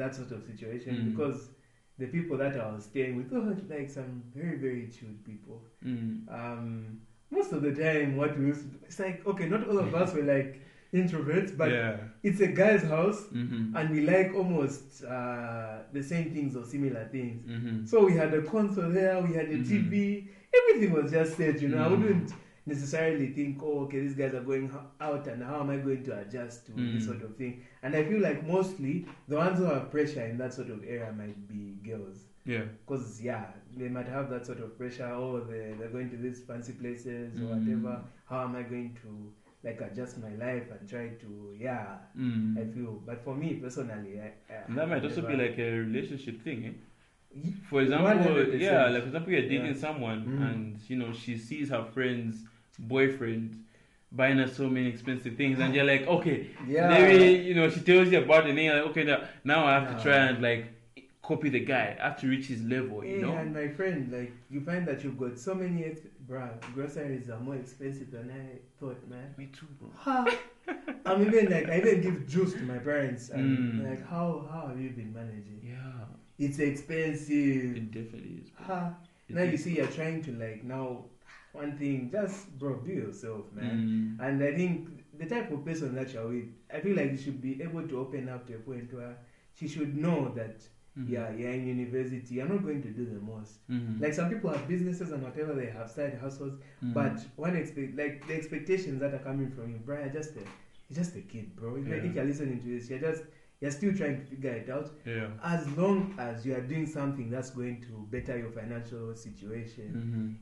that 0.00 0.14
sort 0.14 0.30
of 0.32 0.42
situation 0.44 0.96
Mm. 0.96 1.04
because 1.10 1.50
the 1.98 2.06
people 2.06 2.36
that 2.38 2.58
I 2.58 2.72
was 2.72 2.84
staying 2.84 3.16
with 3.16 3.30
were 3.32 3.56
like 3.74 3.88
some 3.90 4.22
very 4.34 4.56
very 4.56 4.88
chilled 4.88 5.24
people. 5.24 5.62
Mm. 5.84 6.28
Um, 6.32 7.00
most 7.30 7.52
of 7.52 7.62
the 7.62 7.74
time, 7.74 8.16
what 8.16 8.38
we 8.38 8.46
used 8.46 8.60
to 8.62 8.66
do, 8.66 8.78
it's 8.84 8.98
like 8.98 9.26
okay, 9.26 9.46
not 9.48 9.68
all 9.68 9.78
of 9.78 9.94
us 9.94 10.14
were 10.14 10.22
like 10.22 10.60
introverts, 10.94 11.56
but 11.56 11.70
yeah. 11.70 11.96
it's 12.22 12.40
a 12.40 12.46
guy's 12.46 12.82
house. 12.82 13.24
Mm-hmm. 13.34 13.76
And 13.76 13.90
we 13.90 14.00
like 14.06 14.32
almost 14.34 15.04
uh, 15.04 15.78
the 15.92 16.02
same 16.02 16.32
things 16.32 16.56
or 16.56 16.64
similar 16.64 17.08
things. 17.10 17.44
Mm-hmm. 17.48 17.86
So 17.86 18.04
we 18.04 18.14
had 18.14 18.32
a 18.34 18.42
console 18.42 18.90
there, 18.90 19.20
we 19.20 19.34
had 19.34 19.46
a 19.46 19.58
Mhm. 19.58 19.66
TV, 19.66 20.28
everything 20.54 20.92
was 20.94 21.10
just 21.10 21.36
set, 21.36 21.60
you 21.60 21.68
know. 21.68 21.78
I 21.84 21.88
Mhm. 21.88 21.90
wouldn't 22.02 22.32
necessarily 22.66 23.28
think, 23.28 23.60
oh, 23.62 23.80
okay, 23.84 24.00
these 24.00 24.16
guys 24.16 24.34
are 24.34 24.40
going 24.42 24.70
out 25.00 25.26
and 25.28 25.42
how 25.42 25.60
am 25.60 25.70
I 25.70 25.76
going 25.76 26.02
to 26.04 26.18
adjust 26.18 26.66
to 26.66 26.72
this 26.72 27.04
Mm. 27.04 27.06
sort 27.06 27.22
of 27.22 27.36
thing? 27.36 27.62
And 27.82 27.94
I 27.94 28.04
feel 28.04 28.20
like 28.20 28.46
mostly 28.46 29.06
the 29.28 29.36
ones 29.36 29.58
who 29.58 29.64
have 29.66 29.90
pressure 29.90 30.24
in 30.26 30.36
that 30.38 30.52
sort 30.52 30.70
of 30.70 30.82
area 30.84 31.12
might 31.16 31.46
be 31.48 31.76
girls. 31.88 32.24
Yeah. 32.44 32.64
Because, 32.84 33.22
yeah, 33.22 33.46
they 33.76 33.88
might 33.88 34.08
have 34.08 34.30
that 34.30 34.46
sort 34.46 34.60
of 34.60 34.76
pressure, 34.76 35.06
oh, 35.12 35.40
they, 35.40 35.74
they're 35.78 35.88
going 35.88 36.10
to 36.10 36.16
these 36.16 36.42
fancy 36.42 36.72
places 36.72 37.36
or 37.36 37.44
Mm. 37.44 37.50
whatever. 37.82 38.04
How 38.28 38.44
am 38.44 38.56
I 38.56 38.62
going 38.62 38.96
to, 39.02 39.32
like, 39.62 39.80
adjust 39.80 40.18
my 40.18 40.34
life 40.34 40.64
and 40.72 40.88
try 40.88 41.08
to, 41.22 41.54
yeah, 41.58 41.98
Mm. 42.18 42.58
I 42.58 42.64
feel. 42.74 43.00
But 43.06 43.22
for 43.24 43.34
me 43.36 43.54
personally, 43.54 44.20
I, 44.20 44.32
I 44.52 44.56
And 44.66 44.76
that 44.78 44.88
might 44.88 45.04
also 45.04 45.22
be 45.22 45.36
like 45.36 45.56
a 45.58 45.70
relationship 45.70 46.42
thing, 46.42 46.66
eh? 46.66 46.72
For 47.68 47.82
example, 47.82 48.08
100%. 48.08 48.60
yeah, 48.60 48.88
like 48.88 49.02
for 49.02 49.06
example, 49.08 49.32
you're 49.32 49.42
dating 49.42 49.66
Yeah. 49.66 49.72
someone 49.74 50.24
Mhm. 50.26 50.50
and 50.50 50.90
you 50.90 50.96
know 50.96 51.12
she 51.12 51.36
sees 51.36 51.68
her 51.68 51.84
friend's 51.84 52.44
boyfriend 52.78 53.62
buying 54.12 54.38
her 54.38 54.46
so 54.48 54.68
many 54.68 54.88
expensive 54.88 55.36
things, 55.36 55.58
and 55.58 55.74
you're 55.74 55.84
like, 55.84 56.06
okay, 56.06 56.48
Yeah. 56.66 56.88
maybe 56.88 57.42
you 57.44 57.54
know 57.54 57.68
she 57.68 57.80
tells 57.80 58.08
you 58.08 58.18
about 58.22 58.46
it, 58.46 58.50
and 58.50 58.58
you're 58.58 58.74
like, 58.80 58.90
okay, 58.90 59.04
now, 59.04 59.24
now 59.44 59.66
I 59.66 59.74
have 59.74 59.90
Yeah. 59.90 59.96
to 59.96 60.02
try 60.02 60.16
and 60.16 60.42
like 60.42 60.66
copy 61.22 61.48
the 61.48 61.60
guy. 61.60 61.96
I 62.00 62.04
have 62.08 62.20
to 62.20 62.28
reach 62.28 62.46
his 62.46 62.62
level, 62.62 63.04
you 63.04 63.20
know. 63.20 63.32
and 63.34 63.52
my 63.52 63.66
friend, 63.68 64.12
like 64.12 64.32
you 64.48 64.60
find 64.60 64.86
that 64.86 65.02
you've 65.02 65.18
got 65.18 65.36
so 65.38 65.54
many, 65.54 65.84
ex- 65.84 66.00
bruh, 66.28 66.50
groceries 66.72 67.28
are 67.28 67.40
more 67.40 67.56
expensive 67.56 68.12
than 68.12 68.30
I 68.30 68.58
thought, 68.78 69.06
man. 69.08 69.34
Me 69.36 69.46
too, 69.52 69.66
bro. 69.80 69.90
I'm 71.04 71.22
even 71.26 71.50
like 71.50 71.68
I 71.68 71.78
even 71.78 72.00
give 72.00 72.26
juice 72.28 72.52
to 72.54 72.62
my 72.62 72.78
parents, 72.78 73.30
and 73.30 73.82
Mm. 73.82 73.90
like 73.90 74.06
how 74.08 74.48
how 74.50 74.68
have 74.68 74.80
you 74.80 74.90
been 74.90 75.12
managing? 75.12 75.60
Yeah, 75.64 76.04
It's 76.38 76.58
expensive. 76.58 77.76
it 77.76 77.90
definitely 77.90 78.42
is. 78.44 78.50
bro. 78.50 78.66
Ha! 78.66 78.94
It 79.28 79.34
Now 79.34 79.42
you 79.42 79.52
is. 79.52 79.64
see, 79.64 79.76
you're 79.76 79.86
trying 79.88 80.22
to 80.24 80.32
like 80.32 80.62
now 80.64 81.04
one 81.56 81.76
thing, 81.78 82.10
just 82.10 82.56
bro, 82.58 82.76
be 82.76 82.94
yourself, 82.94 83.44
man. 83.52 84.16
Mm. 84.20 84.24
And 84.28 84.42
I 84.42 84.54
think 84.54 84.88
the 85.18 85.26
type 85.26 85.50
of 85.50 85.64
person 85.64 85.94
that 85.94 86.12
you're 86.12 86.28
with, 86.28 86.44
I 86.72 86.80
feel 86.80 86.96
like 86.96 87.10
you 87.12 87.16
should 87.18 87.40
be 87.40 87.62
able 87.62 87.86
to 87.88 88.00
open 88.00 88.28
up 88.28 88.46
to 88.48 88.54
a 88.54 88.58
point 88.58 88.92
where 88.92 89.16
she 89.54 89.66
should 89.68 89.96
know 89.96 90.32
that 90.34 90.56
Mhm. 90.98 91.10
yeah, 91.10 91.30
you're 91.36 91.50
in 91.50 91.66
university. 91.66 92.36
You're 92.36 92.48
not 92.48 92.62
going 92.62 92.82
to 92.82 92.88
do 92.90 93.04
the 93.04 93.20
most. 93.20 93.58
Mhm. 93.70 94.00
Like 94.00 94.14
some 94.14 94.30
people 94.30 94.50
have 94.50 94.66
businesses 94.66 95.12
and 95.12 95.22
whatever 95.22 95.52
they 95.54 95.66
have 95.66 95.90
side 95.90 96.14
hustles, 96.18 96.58
Mhm. 96.82 96.94
but 96.94 97.20
one 97.36 97.54
expect 97.56 97.96
like 97.96 98.26
the 98.26 98.34
expectations 98.34 99.00
that 99.00 99.12
are 99.12 99.18
coming 99.18 99.50
from 99.50 99.72
you, 99.72 99.78
Brian, 99.84 100.10
just 100.12 100.36
a, 100.36 100.40
you're 100.88 100.96
just 101.02 101.14
a 101.16 101.20
kid, 101.20 101.54
bro. 101.56 101.76
If, 101.76 101.86
Yeah. 101.88 101.94
if 101.96 102.14
you're 102.14 102.24
listening 102.24 102.60
to 102.60 102.66
this, 102.68 102.88
you're 102.88 102.98
just 103.10 103.24
you're 103.60 103.70
still 103.70 103.94
trying 103.94 104.20
to 104.20 104.26
figure 104.26 104.50
it 104.52 104.68
out. 104.70 104.90
yeah. 105.06 105.28
As 105.42 105.66
long 105.78 106.14
as 106.18 106.44
you 106.44 106.54
are 106.54 106.60
doing 106.60 106.86
something 106.86 107.30
that's 107.30 107.50
going 107.50 107.80
to 107.82 108.06
better 108.10 108.36
your 108.38 108.50
financial 108.50 109.14
situation 109.16 109.88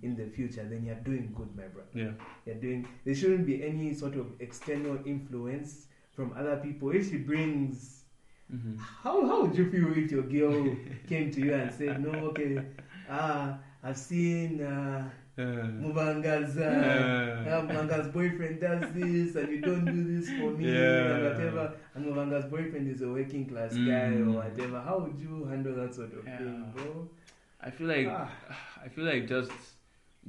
Mhm. 0.00 0.04
in 0.06 0.16
the 0.16 0.26
future, 0.36 0.64
then 0.68 0.84
you're 0.84 0.96
doing 1.04 1.32
good, 1.34 1.54
my 1.56 1.68
brother. 1.68 1.88
Yeah. 1.94 2.12
You're 2.46 2.56
doing. 2.56 2.88
There 3.04 3.14
shouldn't 3.14 3.46
be 3.46 3.62
any 3.64 3.94
sort 3.94 4.16
of 4.16 4.26
external 4.40 4.98
influence 5.06 5.86
from 6.12 6.32
other 6.36 6.56
people. 6.56 6.90
If 6.90 7.10
she 7.10 7.18
brings 7.18 8.04
Mhm. 8.52 8.78
how 8.78 9.26
how 9.26 9.42
would 9.42 9.56
you 9.56 9.70
feel 9.70 9.96
if 9.96 10.10
your 10.10 10.22
girl 10.24 10.76
came 11.06 11.30
to 11.30 11.40
you 11.40 11.54
and 11.54 11.72
said, 11.72 12.02
"No, 12.02 12.10
okay, 12.30 12.62
ah, 13.08 13.58
I've 13.82 13.96
seen 13.96 14.60
uh, 14.60 15.08
Mubanga's 15.42 16.56
uh, 16.58 16.62
uh, 16.62 17.50
uh, 17.50 17.62
Mubanga's 17.66 18.08
boyfriend 18.08 18.60
does 18.60 18.92
this, 18.92 19.34
and 19.36 19.48
you 19.50 19.60
don't 19.60 19.84
do 19.84 20.04
this 20.20 20.28
for 20.38 20.50
me, 20.52 20.66
and 20.68 21.22
whatever." 21.24 21.74
And 21.94 22.06
Mubanga's 22.06 22.44
boyfriend 22.50 22.88
is 22.88 23.02
a 23.02 23.08
working 23.08 23.46
class 23.46 23.72
guy 23.74 24.14
Mm. 24.14 24.28
or 24.28 24.42
whatever. 24.42 24.80
How 24.80 24.98
would 25.00 25.18
you 25.18 25.44
handle 25.46 25.74
that 25.74 25.94
sort 25.94 26.12
of 26.14 26.24
thing, 26.24 26.72
bro? 26.76 27.08
I 27.60 27.70
feel 27.70 27.88
like 27.88 28.06
Ah, 28.10 28.30
I 28.84 28.88
feel 28.88 29.04
like 29.04 29.26
just 29.26 29.50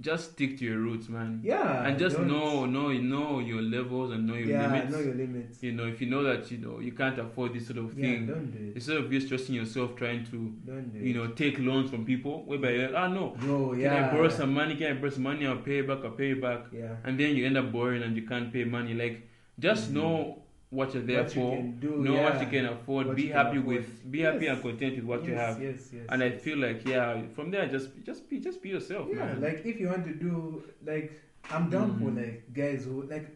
just 0.01 0.31
stick 0.33 0.57
to 0.59 0.65
your 0.65 0.77
roots, 0.79 1.07
man. 1.07 1.39
yeah, 1.43 1.85
and 1.85 1.97
just 1.97 2.17
don't- 2.17 2.27
know 2.27 2.65
know 2.65 2.91
know 2.91 3.39
your 3.39 3.61
levels 3.61 4.11
and 4.11 4.27
know 4.27 4.35
your 4.35 4.49
yeah, 4.49 4.67
limits. 4.71 4.91
know 4.91 4.99
your 4.99 5.15
limits. 5.15 5.63
You 5.63 5.71
know, 5.71 5.85
if 5.87 6.01
you 6.01 6.07
know 6.09 6.21
that 6.23 6.51
you 6.51 6.57
know 6.57 6.79
you 6.79 6.91
can't 6.91 7.17
afford 7.17 7.53
this 7.53 7.67
sort 7.67 7.79
of 7.79 7.97
Yeah, 7.97 8.01
thing, 8.05 8.25
don't 8.27 8.51
do 8.51 8.59
it. 8.69 8.75
instead 8.75 8.97
of 8.97 9.11
you 9.13 9.19
stressing 9.21 9.55
yourself 9.55 9.95
trying 9.95 10.25
to 10.25 10.37
Don't 10.65 10.91
do 10.93 10.99
you 10.99 11.11
it. 11.11 11.17
know 11.17 11.27
take 11.33 11.59
loans 11.59 11.89
from 11.89 12.03
people, 12.05 12.43
whereby 12.45 12.71
you're 12.71 12.89
like, 12.89 12.95
ah 13.03 13.07
no, 13.07 13.29
Bro, 13.39 13.71
can 13.71 13.79
yeah. 13.79 14.09
I 14.09 14.11
borrow 14.13 14.29
some 14.29 14.53
money? 14.53 14.75
Can 14.75 14.87
I 14.97 14.99
borrow 14.99 15.09
some 15.11 15.23
money? 15.23 15.47
I'll 15.47 15.57
pay 15.57 15.81
back. 15.81 16.03
I'll 16.03 16.11
pay 16.11 16.29
you 16.29 16.41
back. 16.41 16.65
Yeah. 16.73 16.95
And 17.05 17.17
then 17.19 17.35
you 17.35 17.45
end 17.45 17.57
up 17.57 17.71
borrowing 17.71 18.03
and 18.03 18.15
you 18.17 18.23
can't 18.27 18.51
pay 18.51 18.65
money. 18.65 18.93
Like 18.93 19.27
just 19.57 19.91
Mhm. 19.91 19.93
know 19.93 20.41
what 20.75 20.93
you're 20.93 21.03
there 21.03 21.23
what 21.23 21.35
you 21.35 21.41
for. 21.41 21.55
can 21.55 21.79
do, 21.79 21.91
know 22.05 22.21
what 22.21 22.39
you 22.41 22.47
can 22.47 22.65
afford. 22.67 23.07
What 23.07 23.15
be 23.15 23.27
happy 23.27 23.59
with. 23.59 23.87
Be 24.11 24.21
happy 24.21 24.47
and 24.47 24.61
content 24.61 24.95
with 24.97 25.05
what 25.05 25.25
you 25.25 25.33
have. 25.35 25.61
Yes, 25.61 25.89
yes. 25.93 26.05
And 26.09 26.23
I 26.23 26.27
yes. 26.27 26.41
feel 26.41 26.57
like 26.57 26.85
yeah, 26.87 27.21
from 27.35 27.51
there 27.51 27.67
just 27.67 27.89
just 28.09 28.29
be 28.29 28.39
just 28.39 28.61
be 28.61 28.69
yourself, 28.69 29.07
yeah, 29.11 29.25
man. 29.25 29.41
like 29.41 29.65
if 29.65 29.79
you 29.79 29.87
want 29.89 30.05
to 30.05 30.13
do 30.13 30.63
like 30.85 31.21
I'm 31.51 31.69
down 31.69 31.97
for 31.99 32.09
Mm. 32.11 32.17
like 32.21 32.53
guys 32.53 32.85
who 32.85 33.03
like 33.15 33.27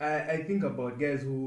I 0.00 0.12
I 0.36 0.42
think 0.44 0.62
about 0.64 0.98
guys 1.00 1.22
who 1.22 1.38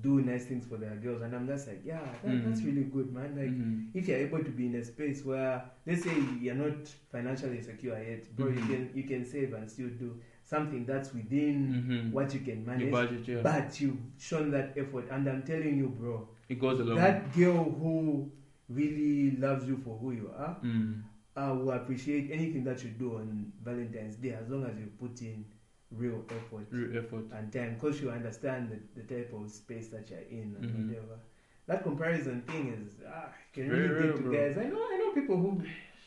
do 0.00 0.20
nice 0.20 0.44
things 0.46 0.66
for 0.66 0.76
their 0.76 0.96
girls 0.96 1.22
and 1.22 1.34
I'm 1.36 1.46
just 1.46 1.68
like 1.68 1.82
yeah 1.84 2.00
that, 2.24 2.44
that's 2.44 2.60
Mm. 2.60 2.66
really 2.66 2.84
good 2.94 3.12
man 3.16 3.36
like 3.40 3.50
Mhm. 3.50 3.90
if 3.94 4.08
you're 4.08 4.18
able 4.26 4.42
to 4.42 4.50
be 4.50 4.66
in 4.66 4.74
a 4.74 4.84
space 4.84 5.24
where 5.24 5.62
let's 5.86 6.02
say 6.02 6.14
you're 6.40 6.56
not 6.56 6.88
financially 7.12 7.60
secure 7.62 7.96
yet 8.02 8.24
bro 8.36 8.48
you 8.48 8.64
can 8.70 8.90
you 8.94 9.04
can 9.04 9.24
save 9.24 9.54
and 9.54 9.70
still 9.70 9.90
do 10.04 10.08
something 10.44 10.84
that's 10.86 11.12
within 11.12 11.56
Mhm. 11.88 12.12
what 12.12 12.32
you 12.34 12.40
can 12.40 12.56
your 12.58 12.66
manage 12.66 12.90
budget, 12.92 13.26
yeah, 13.28 13.40
but 13.42 13.80
you've 13.80 13.98
shown 14.18 14.50
that 14.50 14.72
effort 14.76 15.06
and 15.10 15.28
I'm 15.28 15.42
telling 15.42 15.76
you 15.78 15.88
bro 15.88 16.26
it 16.48 16.58
goes 16.58 16.78
along. 16.80 16.96
that 16.96 17.32
girl 17.34 17.70
who 17.70 18.28
really 18.68 19.30
loves 19.36 19.66
you 19.66 19.76
for 19.78 19.96
who 19.98 20.12
you 20.12 20.28
are 20.36 20.56
Mm. 20.62 21.00
I 21.36 21.50
will 21.50 21.70
appreciate 21.72 22.30
anything 22.30 22.62
that 22.64 22.84
you 22.84 22.90
do 22.90 23.16
on 23.16 23.50
Valentine's 23.62 24.16
Day 24.16 24.30
as 24.30 24.48
long 24.48 24.64
as 24.64 24.78
you 24.78 24.86
put 24.98 25.20
in 25.20 25.46
real 25.90 26.24
effort 26.30 26.66
Real 26.70 26.96
effort. 26.96 27.24
and 27.32 27.50
time 27.52 27.72
because 27.74 28.00
you 28.00 28.10
understand 28.10 28.70
the, 28.70 28.78
the 28.94 29.02
type 29.14 29.32
of 29.32 29.50
space 29.50 29.88
that 29.88 30.08
you're 30.10 30.20
in 30.30 30.54
and 30.58 30.64
Mhm. 30.70 30.88
whatever. 30.88 31.18
That 31.66 31.82
comparison 31.82 32.42
thing 32.42 32.68
is 32.68 33.00
ah, 33.08 33.30
can 33.52 33.68
really 33.68 33.88
real, 33.88 34.06
get 34.08 34.16
to 34.16 34.22
bro. 34.22 34.32
guys. 34.32 34.56
I 34.56 34.66
know 34.66 34.78
I 34.92 34.96
know 34.98 35.10
people 35.12 35.38
who 35.38 35.60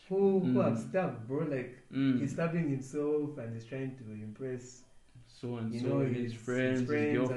who 0.10 0.40
who 0.40 0.60
have 0.60 0.74
Mm. 0.78 0.90
stuff, 0.90 1.12
bro. 1.28 1.40
Like 1.46 1.76
Mm. 1.94 2.20
he's 2.20 2.32
stabbing 2.32 2.70
himself 2.70 3.38
and 3.38 3.54
he's 3.54 3.66
trying 3.66 3.96
to 3.98 4.04
impress 4.12 4.84
so 5.28 5.58
and 5.58 5.74
you 5.74 5.80
so, 5.82 5.88
know, 5.88 6.00
his, 6.06 6.34
friends, 6.34 6.80
his, 6.80 6.88
friends 6.90 7.30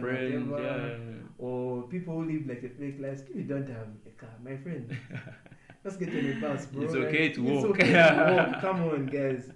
whatever. 0.49 0.97
yeah. 0.99 0.99
or 1.39 1.83
people 1.89 2.15
who 2.15 2.25
live 2.33 2.47
like 2.47 2.63
a 2.63 2.69
fake 2.69 2.99
life. 3.01 3.23
You 3.35 3.43
don't 3.45 3.69
have 3.69 3.89
a 4.07 4.11
car, 4.21 4.31
my 4.43 4.57
friend, 4.57 4.97
let's 5.85 5.97
get 5.97 6.09
on 6.11 6.31
a 6.31 6.41
bus, 6.41 6.67
bro. 6.67 6.83
It's 6.85 6.95
Like, 6.95 7.05
okay 7.05 7.29
to 7.31 7.41
it's 7.49 7.65
walk. 7.65 7.71
okay 7.81 7.93
to 7.93 8.35
walk. 8.37 8.61
Come 8.67 8.83
on, 8.85 9.07
guys. 9.07 9.51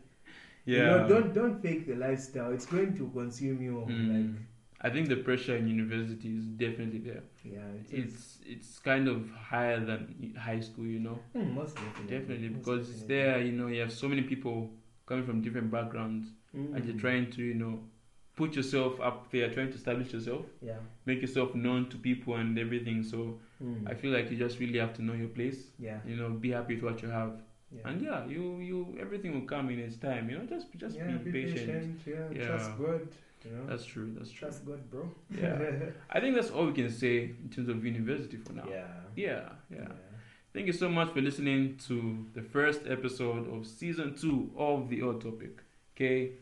Yeah. 0.66 0.76
You 0.78 0.84
know, 0.84 1.08
don't 1.08 1.34
don't 1.34 1.62
fake 1.62 1.86
the 1.86 1.94
lifestyle. 1.94 2.52
It's 2.52 2.66
going 2.66 2.94
to 2.96 3.08
consume 3.10 3.62
you. 3.62 3.84
Mm. 3.88 4.08
Like 4.14 4.40
I 4.87 4.91
think 4.91 5.09
the 5.09 5.16
pressure 5.28 5.57
in 5.57 5.66
university 5.66 6.28
is 6.37 6.45
definitely 6.62 6.99
there. 7.09 7.22
yeah, 7.43 7.61
it 7.80 7.87
is. 7.91 8.05
It's 8.05 8.39
it's 8.55 8.78
kind 8.91 9.09
of 9.09 9.30
higher 9.53 9.80
than 9.91 10.35
high 10.39 10.61
school, 10.61 10.87
you 10.97 11.01
know. 11.07 11.18
Mm, 11.35 11.55
most 11.55 11.74
definitely. 11.76 12.18
Definitely 12.18 12.49
most 12.51 12.59
because 12.59 12.91
it's 12.91 13.01
definitely. 13.01 13.16
there, 13.16 13.41
you 13.47 13.53
know. 13.53 13.66
You 13.68 13.80
have 13.87 13.93
so 14.03 14.09
many 14.14 14.22
people 14.32 14.57
coming 15.07 15.24
from 15.30 15.41
different 15.47 15.70
backgrounds, 15.78 16.26
and 16.53 16.85
you're 16.85 16.95
Mm. 16.97 17.01
trying 17.07 17.26
to, 17.37 17.43
you 17.51 17.55
know, 17.62 17.72
put 18.43 18.57
yourself 18.59 19.01
up 19.09 19.18
there, 19.32 19.49
trying 19.57 19.70
to 19.72 19.76
establish 19.82 20.12
yourself, 20.12 20.45
Yeah. 20.70 20.78
make 21.07 21.20
yourself 21.26 21.55
known 21.55 21.89
to 21.91 21.97
people 22.11 22.35
and 22.43 22.59
everything. 22.66 23.03
So 23.14 23.18
Mm. 23.62 23.89
I 23.91 23.95
feel 24.05 24.12
like 24.18 24.30
you 24.30 24.37
just 24.47 24.59
really 24.62 24.78
have 24.85 24.93
to 25.01 25.03
know 25.09 25.14
your 25.24 25.32
place. 25.41 25.61
yeah. 25.89 26.01
You 26.12 26.16
know, 26.20 26.30
be 26.47 26.51
happy 26.59 26.74
with 26.76 26.85
what 26.91 27.03
you 27.03 27.09
have, 27.20 27.32
Yeah. 27.74 27.89
and 27.91 28.03
yeah, 28.09 28.26
you 28.37 28.43
you 28.70 28.78
everything 29.05 29.32
will 29.37 29.49
come 29.57 29.70
in 29.74 29.78
its 29.89 29.97
time. 30.09 30.28
You 30.30 30.39
know, 30.39 30.47
just 30.57 30.66
just 30.87 30.97
yeah, 31.05 31.16
be, 31.28 31.32
patient. 31.43 32.01
Yeah, 32.14 32.26
Yeah. 32.39 32.47
trust 32.49 32.70
God. 32.87 33.07
You 33.45 33.51
know, 33.53 33.66
That's 33.66 33.84
true. 33.84 34.12
That's 34.16 34.30
true. 34.30 34.49
trust 34.49 34.64
God, 34.64 34.90
bro. 34.90 35.11
Yeah. 35.30 35.59
I 36.11 36.20
think 36.20 36.34
that's 36.34 36.51
all 36.51 36.66
we 36.66 36.72
can 36.72 36.90
say 36.90 37.24
in 37.42 37.51
terms 37.55 37.68
of 37.68 37.84
university 37.84 38.36
for 38.38 38.53
now. 38.55 38.64
yeah. 38.68 38.86
Yeah, 39.16 39.49
yeah. 39.70 39.88
Thank 40.53 40.66
you 40.66 40.72
so 40.72 40.88
much 40.88 41.11
for 41.12 41.20
listening 41.20 41.76
to 41.88 42.26
the 42.32 42.42
first 42.42 42.82
episode 42.88 43.53
of 43.53 43.66
season 43.66 44.14
two 44.14 44.51
of 44.57 44.88
the 44.88 45.03
Odd 45.03 45.20
Topic. 45.20 45.61
Okay, 45.97 46.32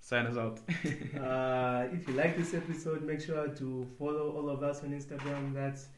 sign 0.00 0.26
us 0.26 0.36
out. 0.36 0.60
uh, 1.20 1.86
if 1.92 2.06
you 2.06 2.14
like 2.14 2.36
this 2.36 2.54
episode, 2.54 3.02
make 3.02 3.20
sure 3.20 3.48
to 3.48 3.86
follow 3.98 4.32
all 4.36 4.48
of 4.50 4.62
us 4.62 4.82
on 4.82 4.90
Instagram. 4.90 5.54
That's 5.54 5.88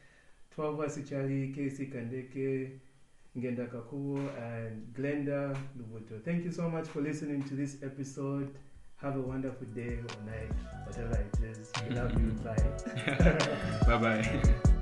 Twavwa 0.55 0.87
Sichali, 0.87 1.55
KC 1.55 1.93
Kandeke, 1.93 2.71
Ngenda 3.37 3.67
Kakuo, 3.69 4.17
and 4.41 4.93
Glenda 4.93 5.55
Lubuto. 5.77 6.23
Thank 6.23 6.45
you 6.45 6.51
so 6.51 6.69
much 6.69 6.87
for 6.87 7.01
listening 7.01 7.43
to 7.43 7.53
this 7.55 7.77
episode. 7.83 8.53
Have 8.97 9.15
a 9.15 9.21
wonderful 9.21 9.67
day 9.75 9.99
or 9.99 10.25
night, 10.25 10.51
whatever 10.87 11.17
it 11.17 11.39
is. 11.43 11.71
We 11.87 11.95
love 11.95 12.19
you. 12.19 12.31
Bye. 12.43 13.85
bye 13.85 13.97
bye. 13.97 14.71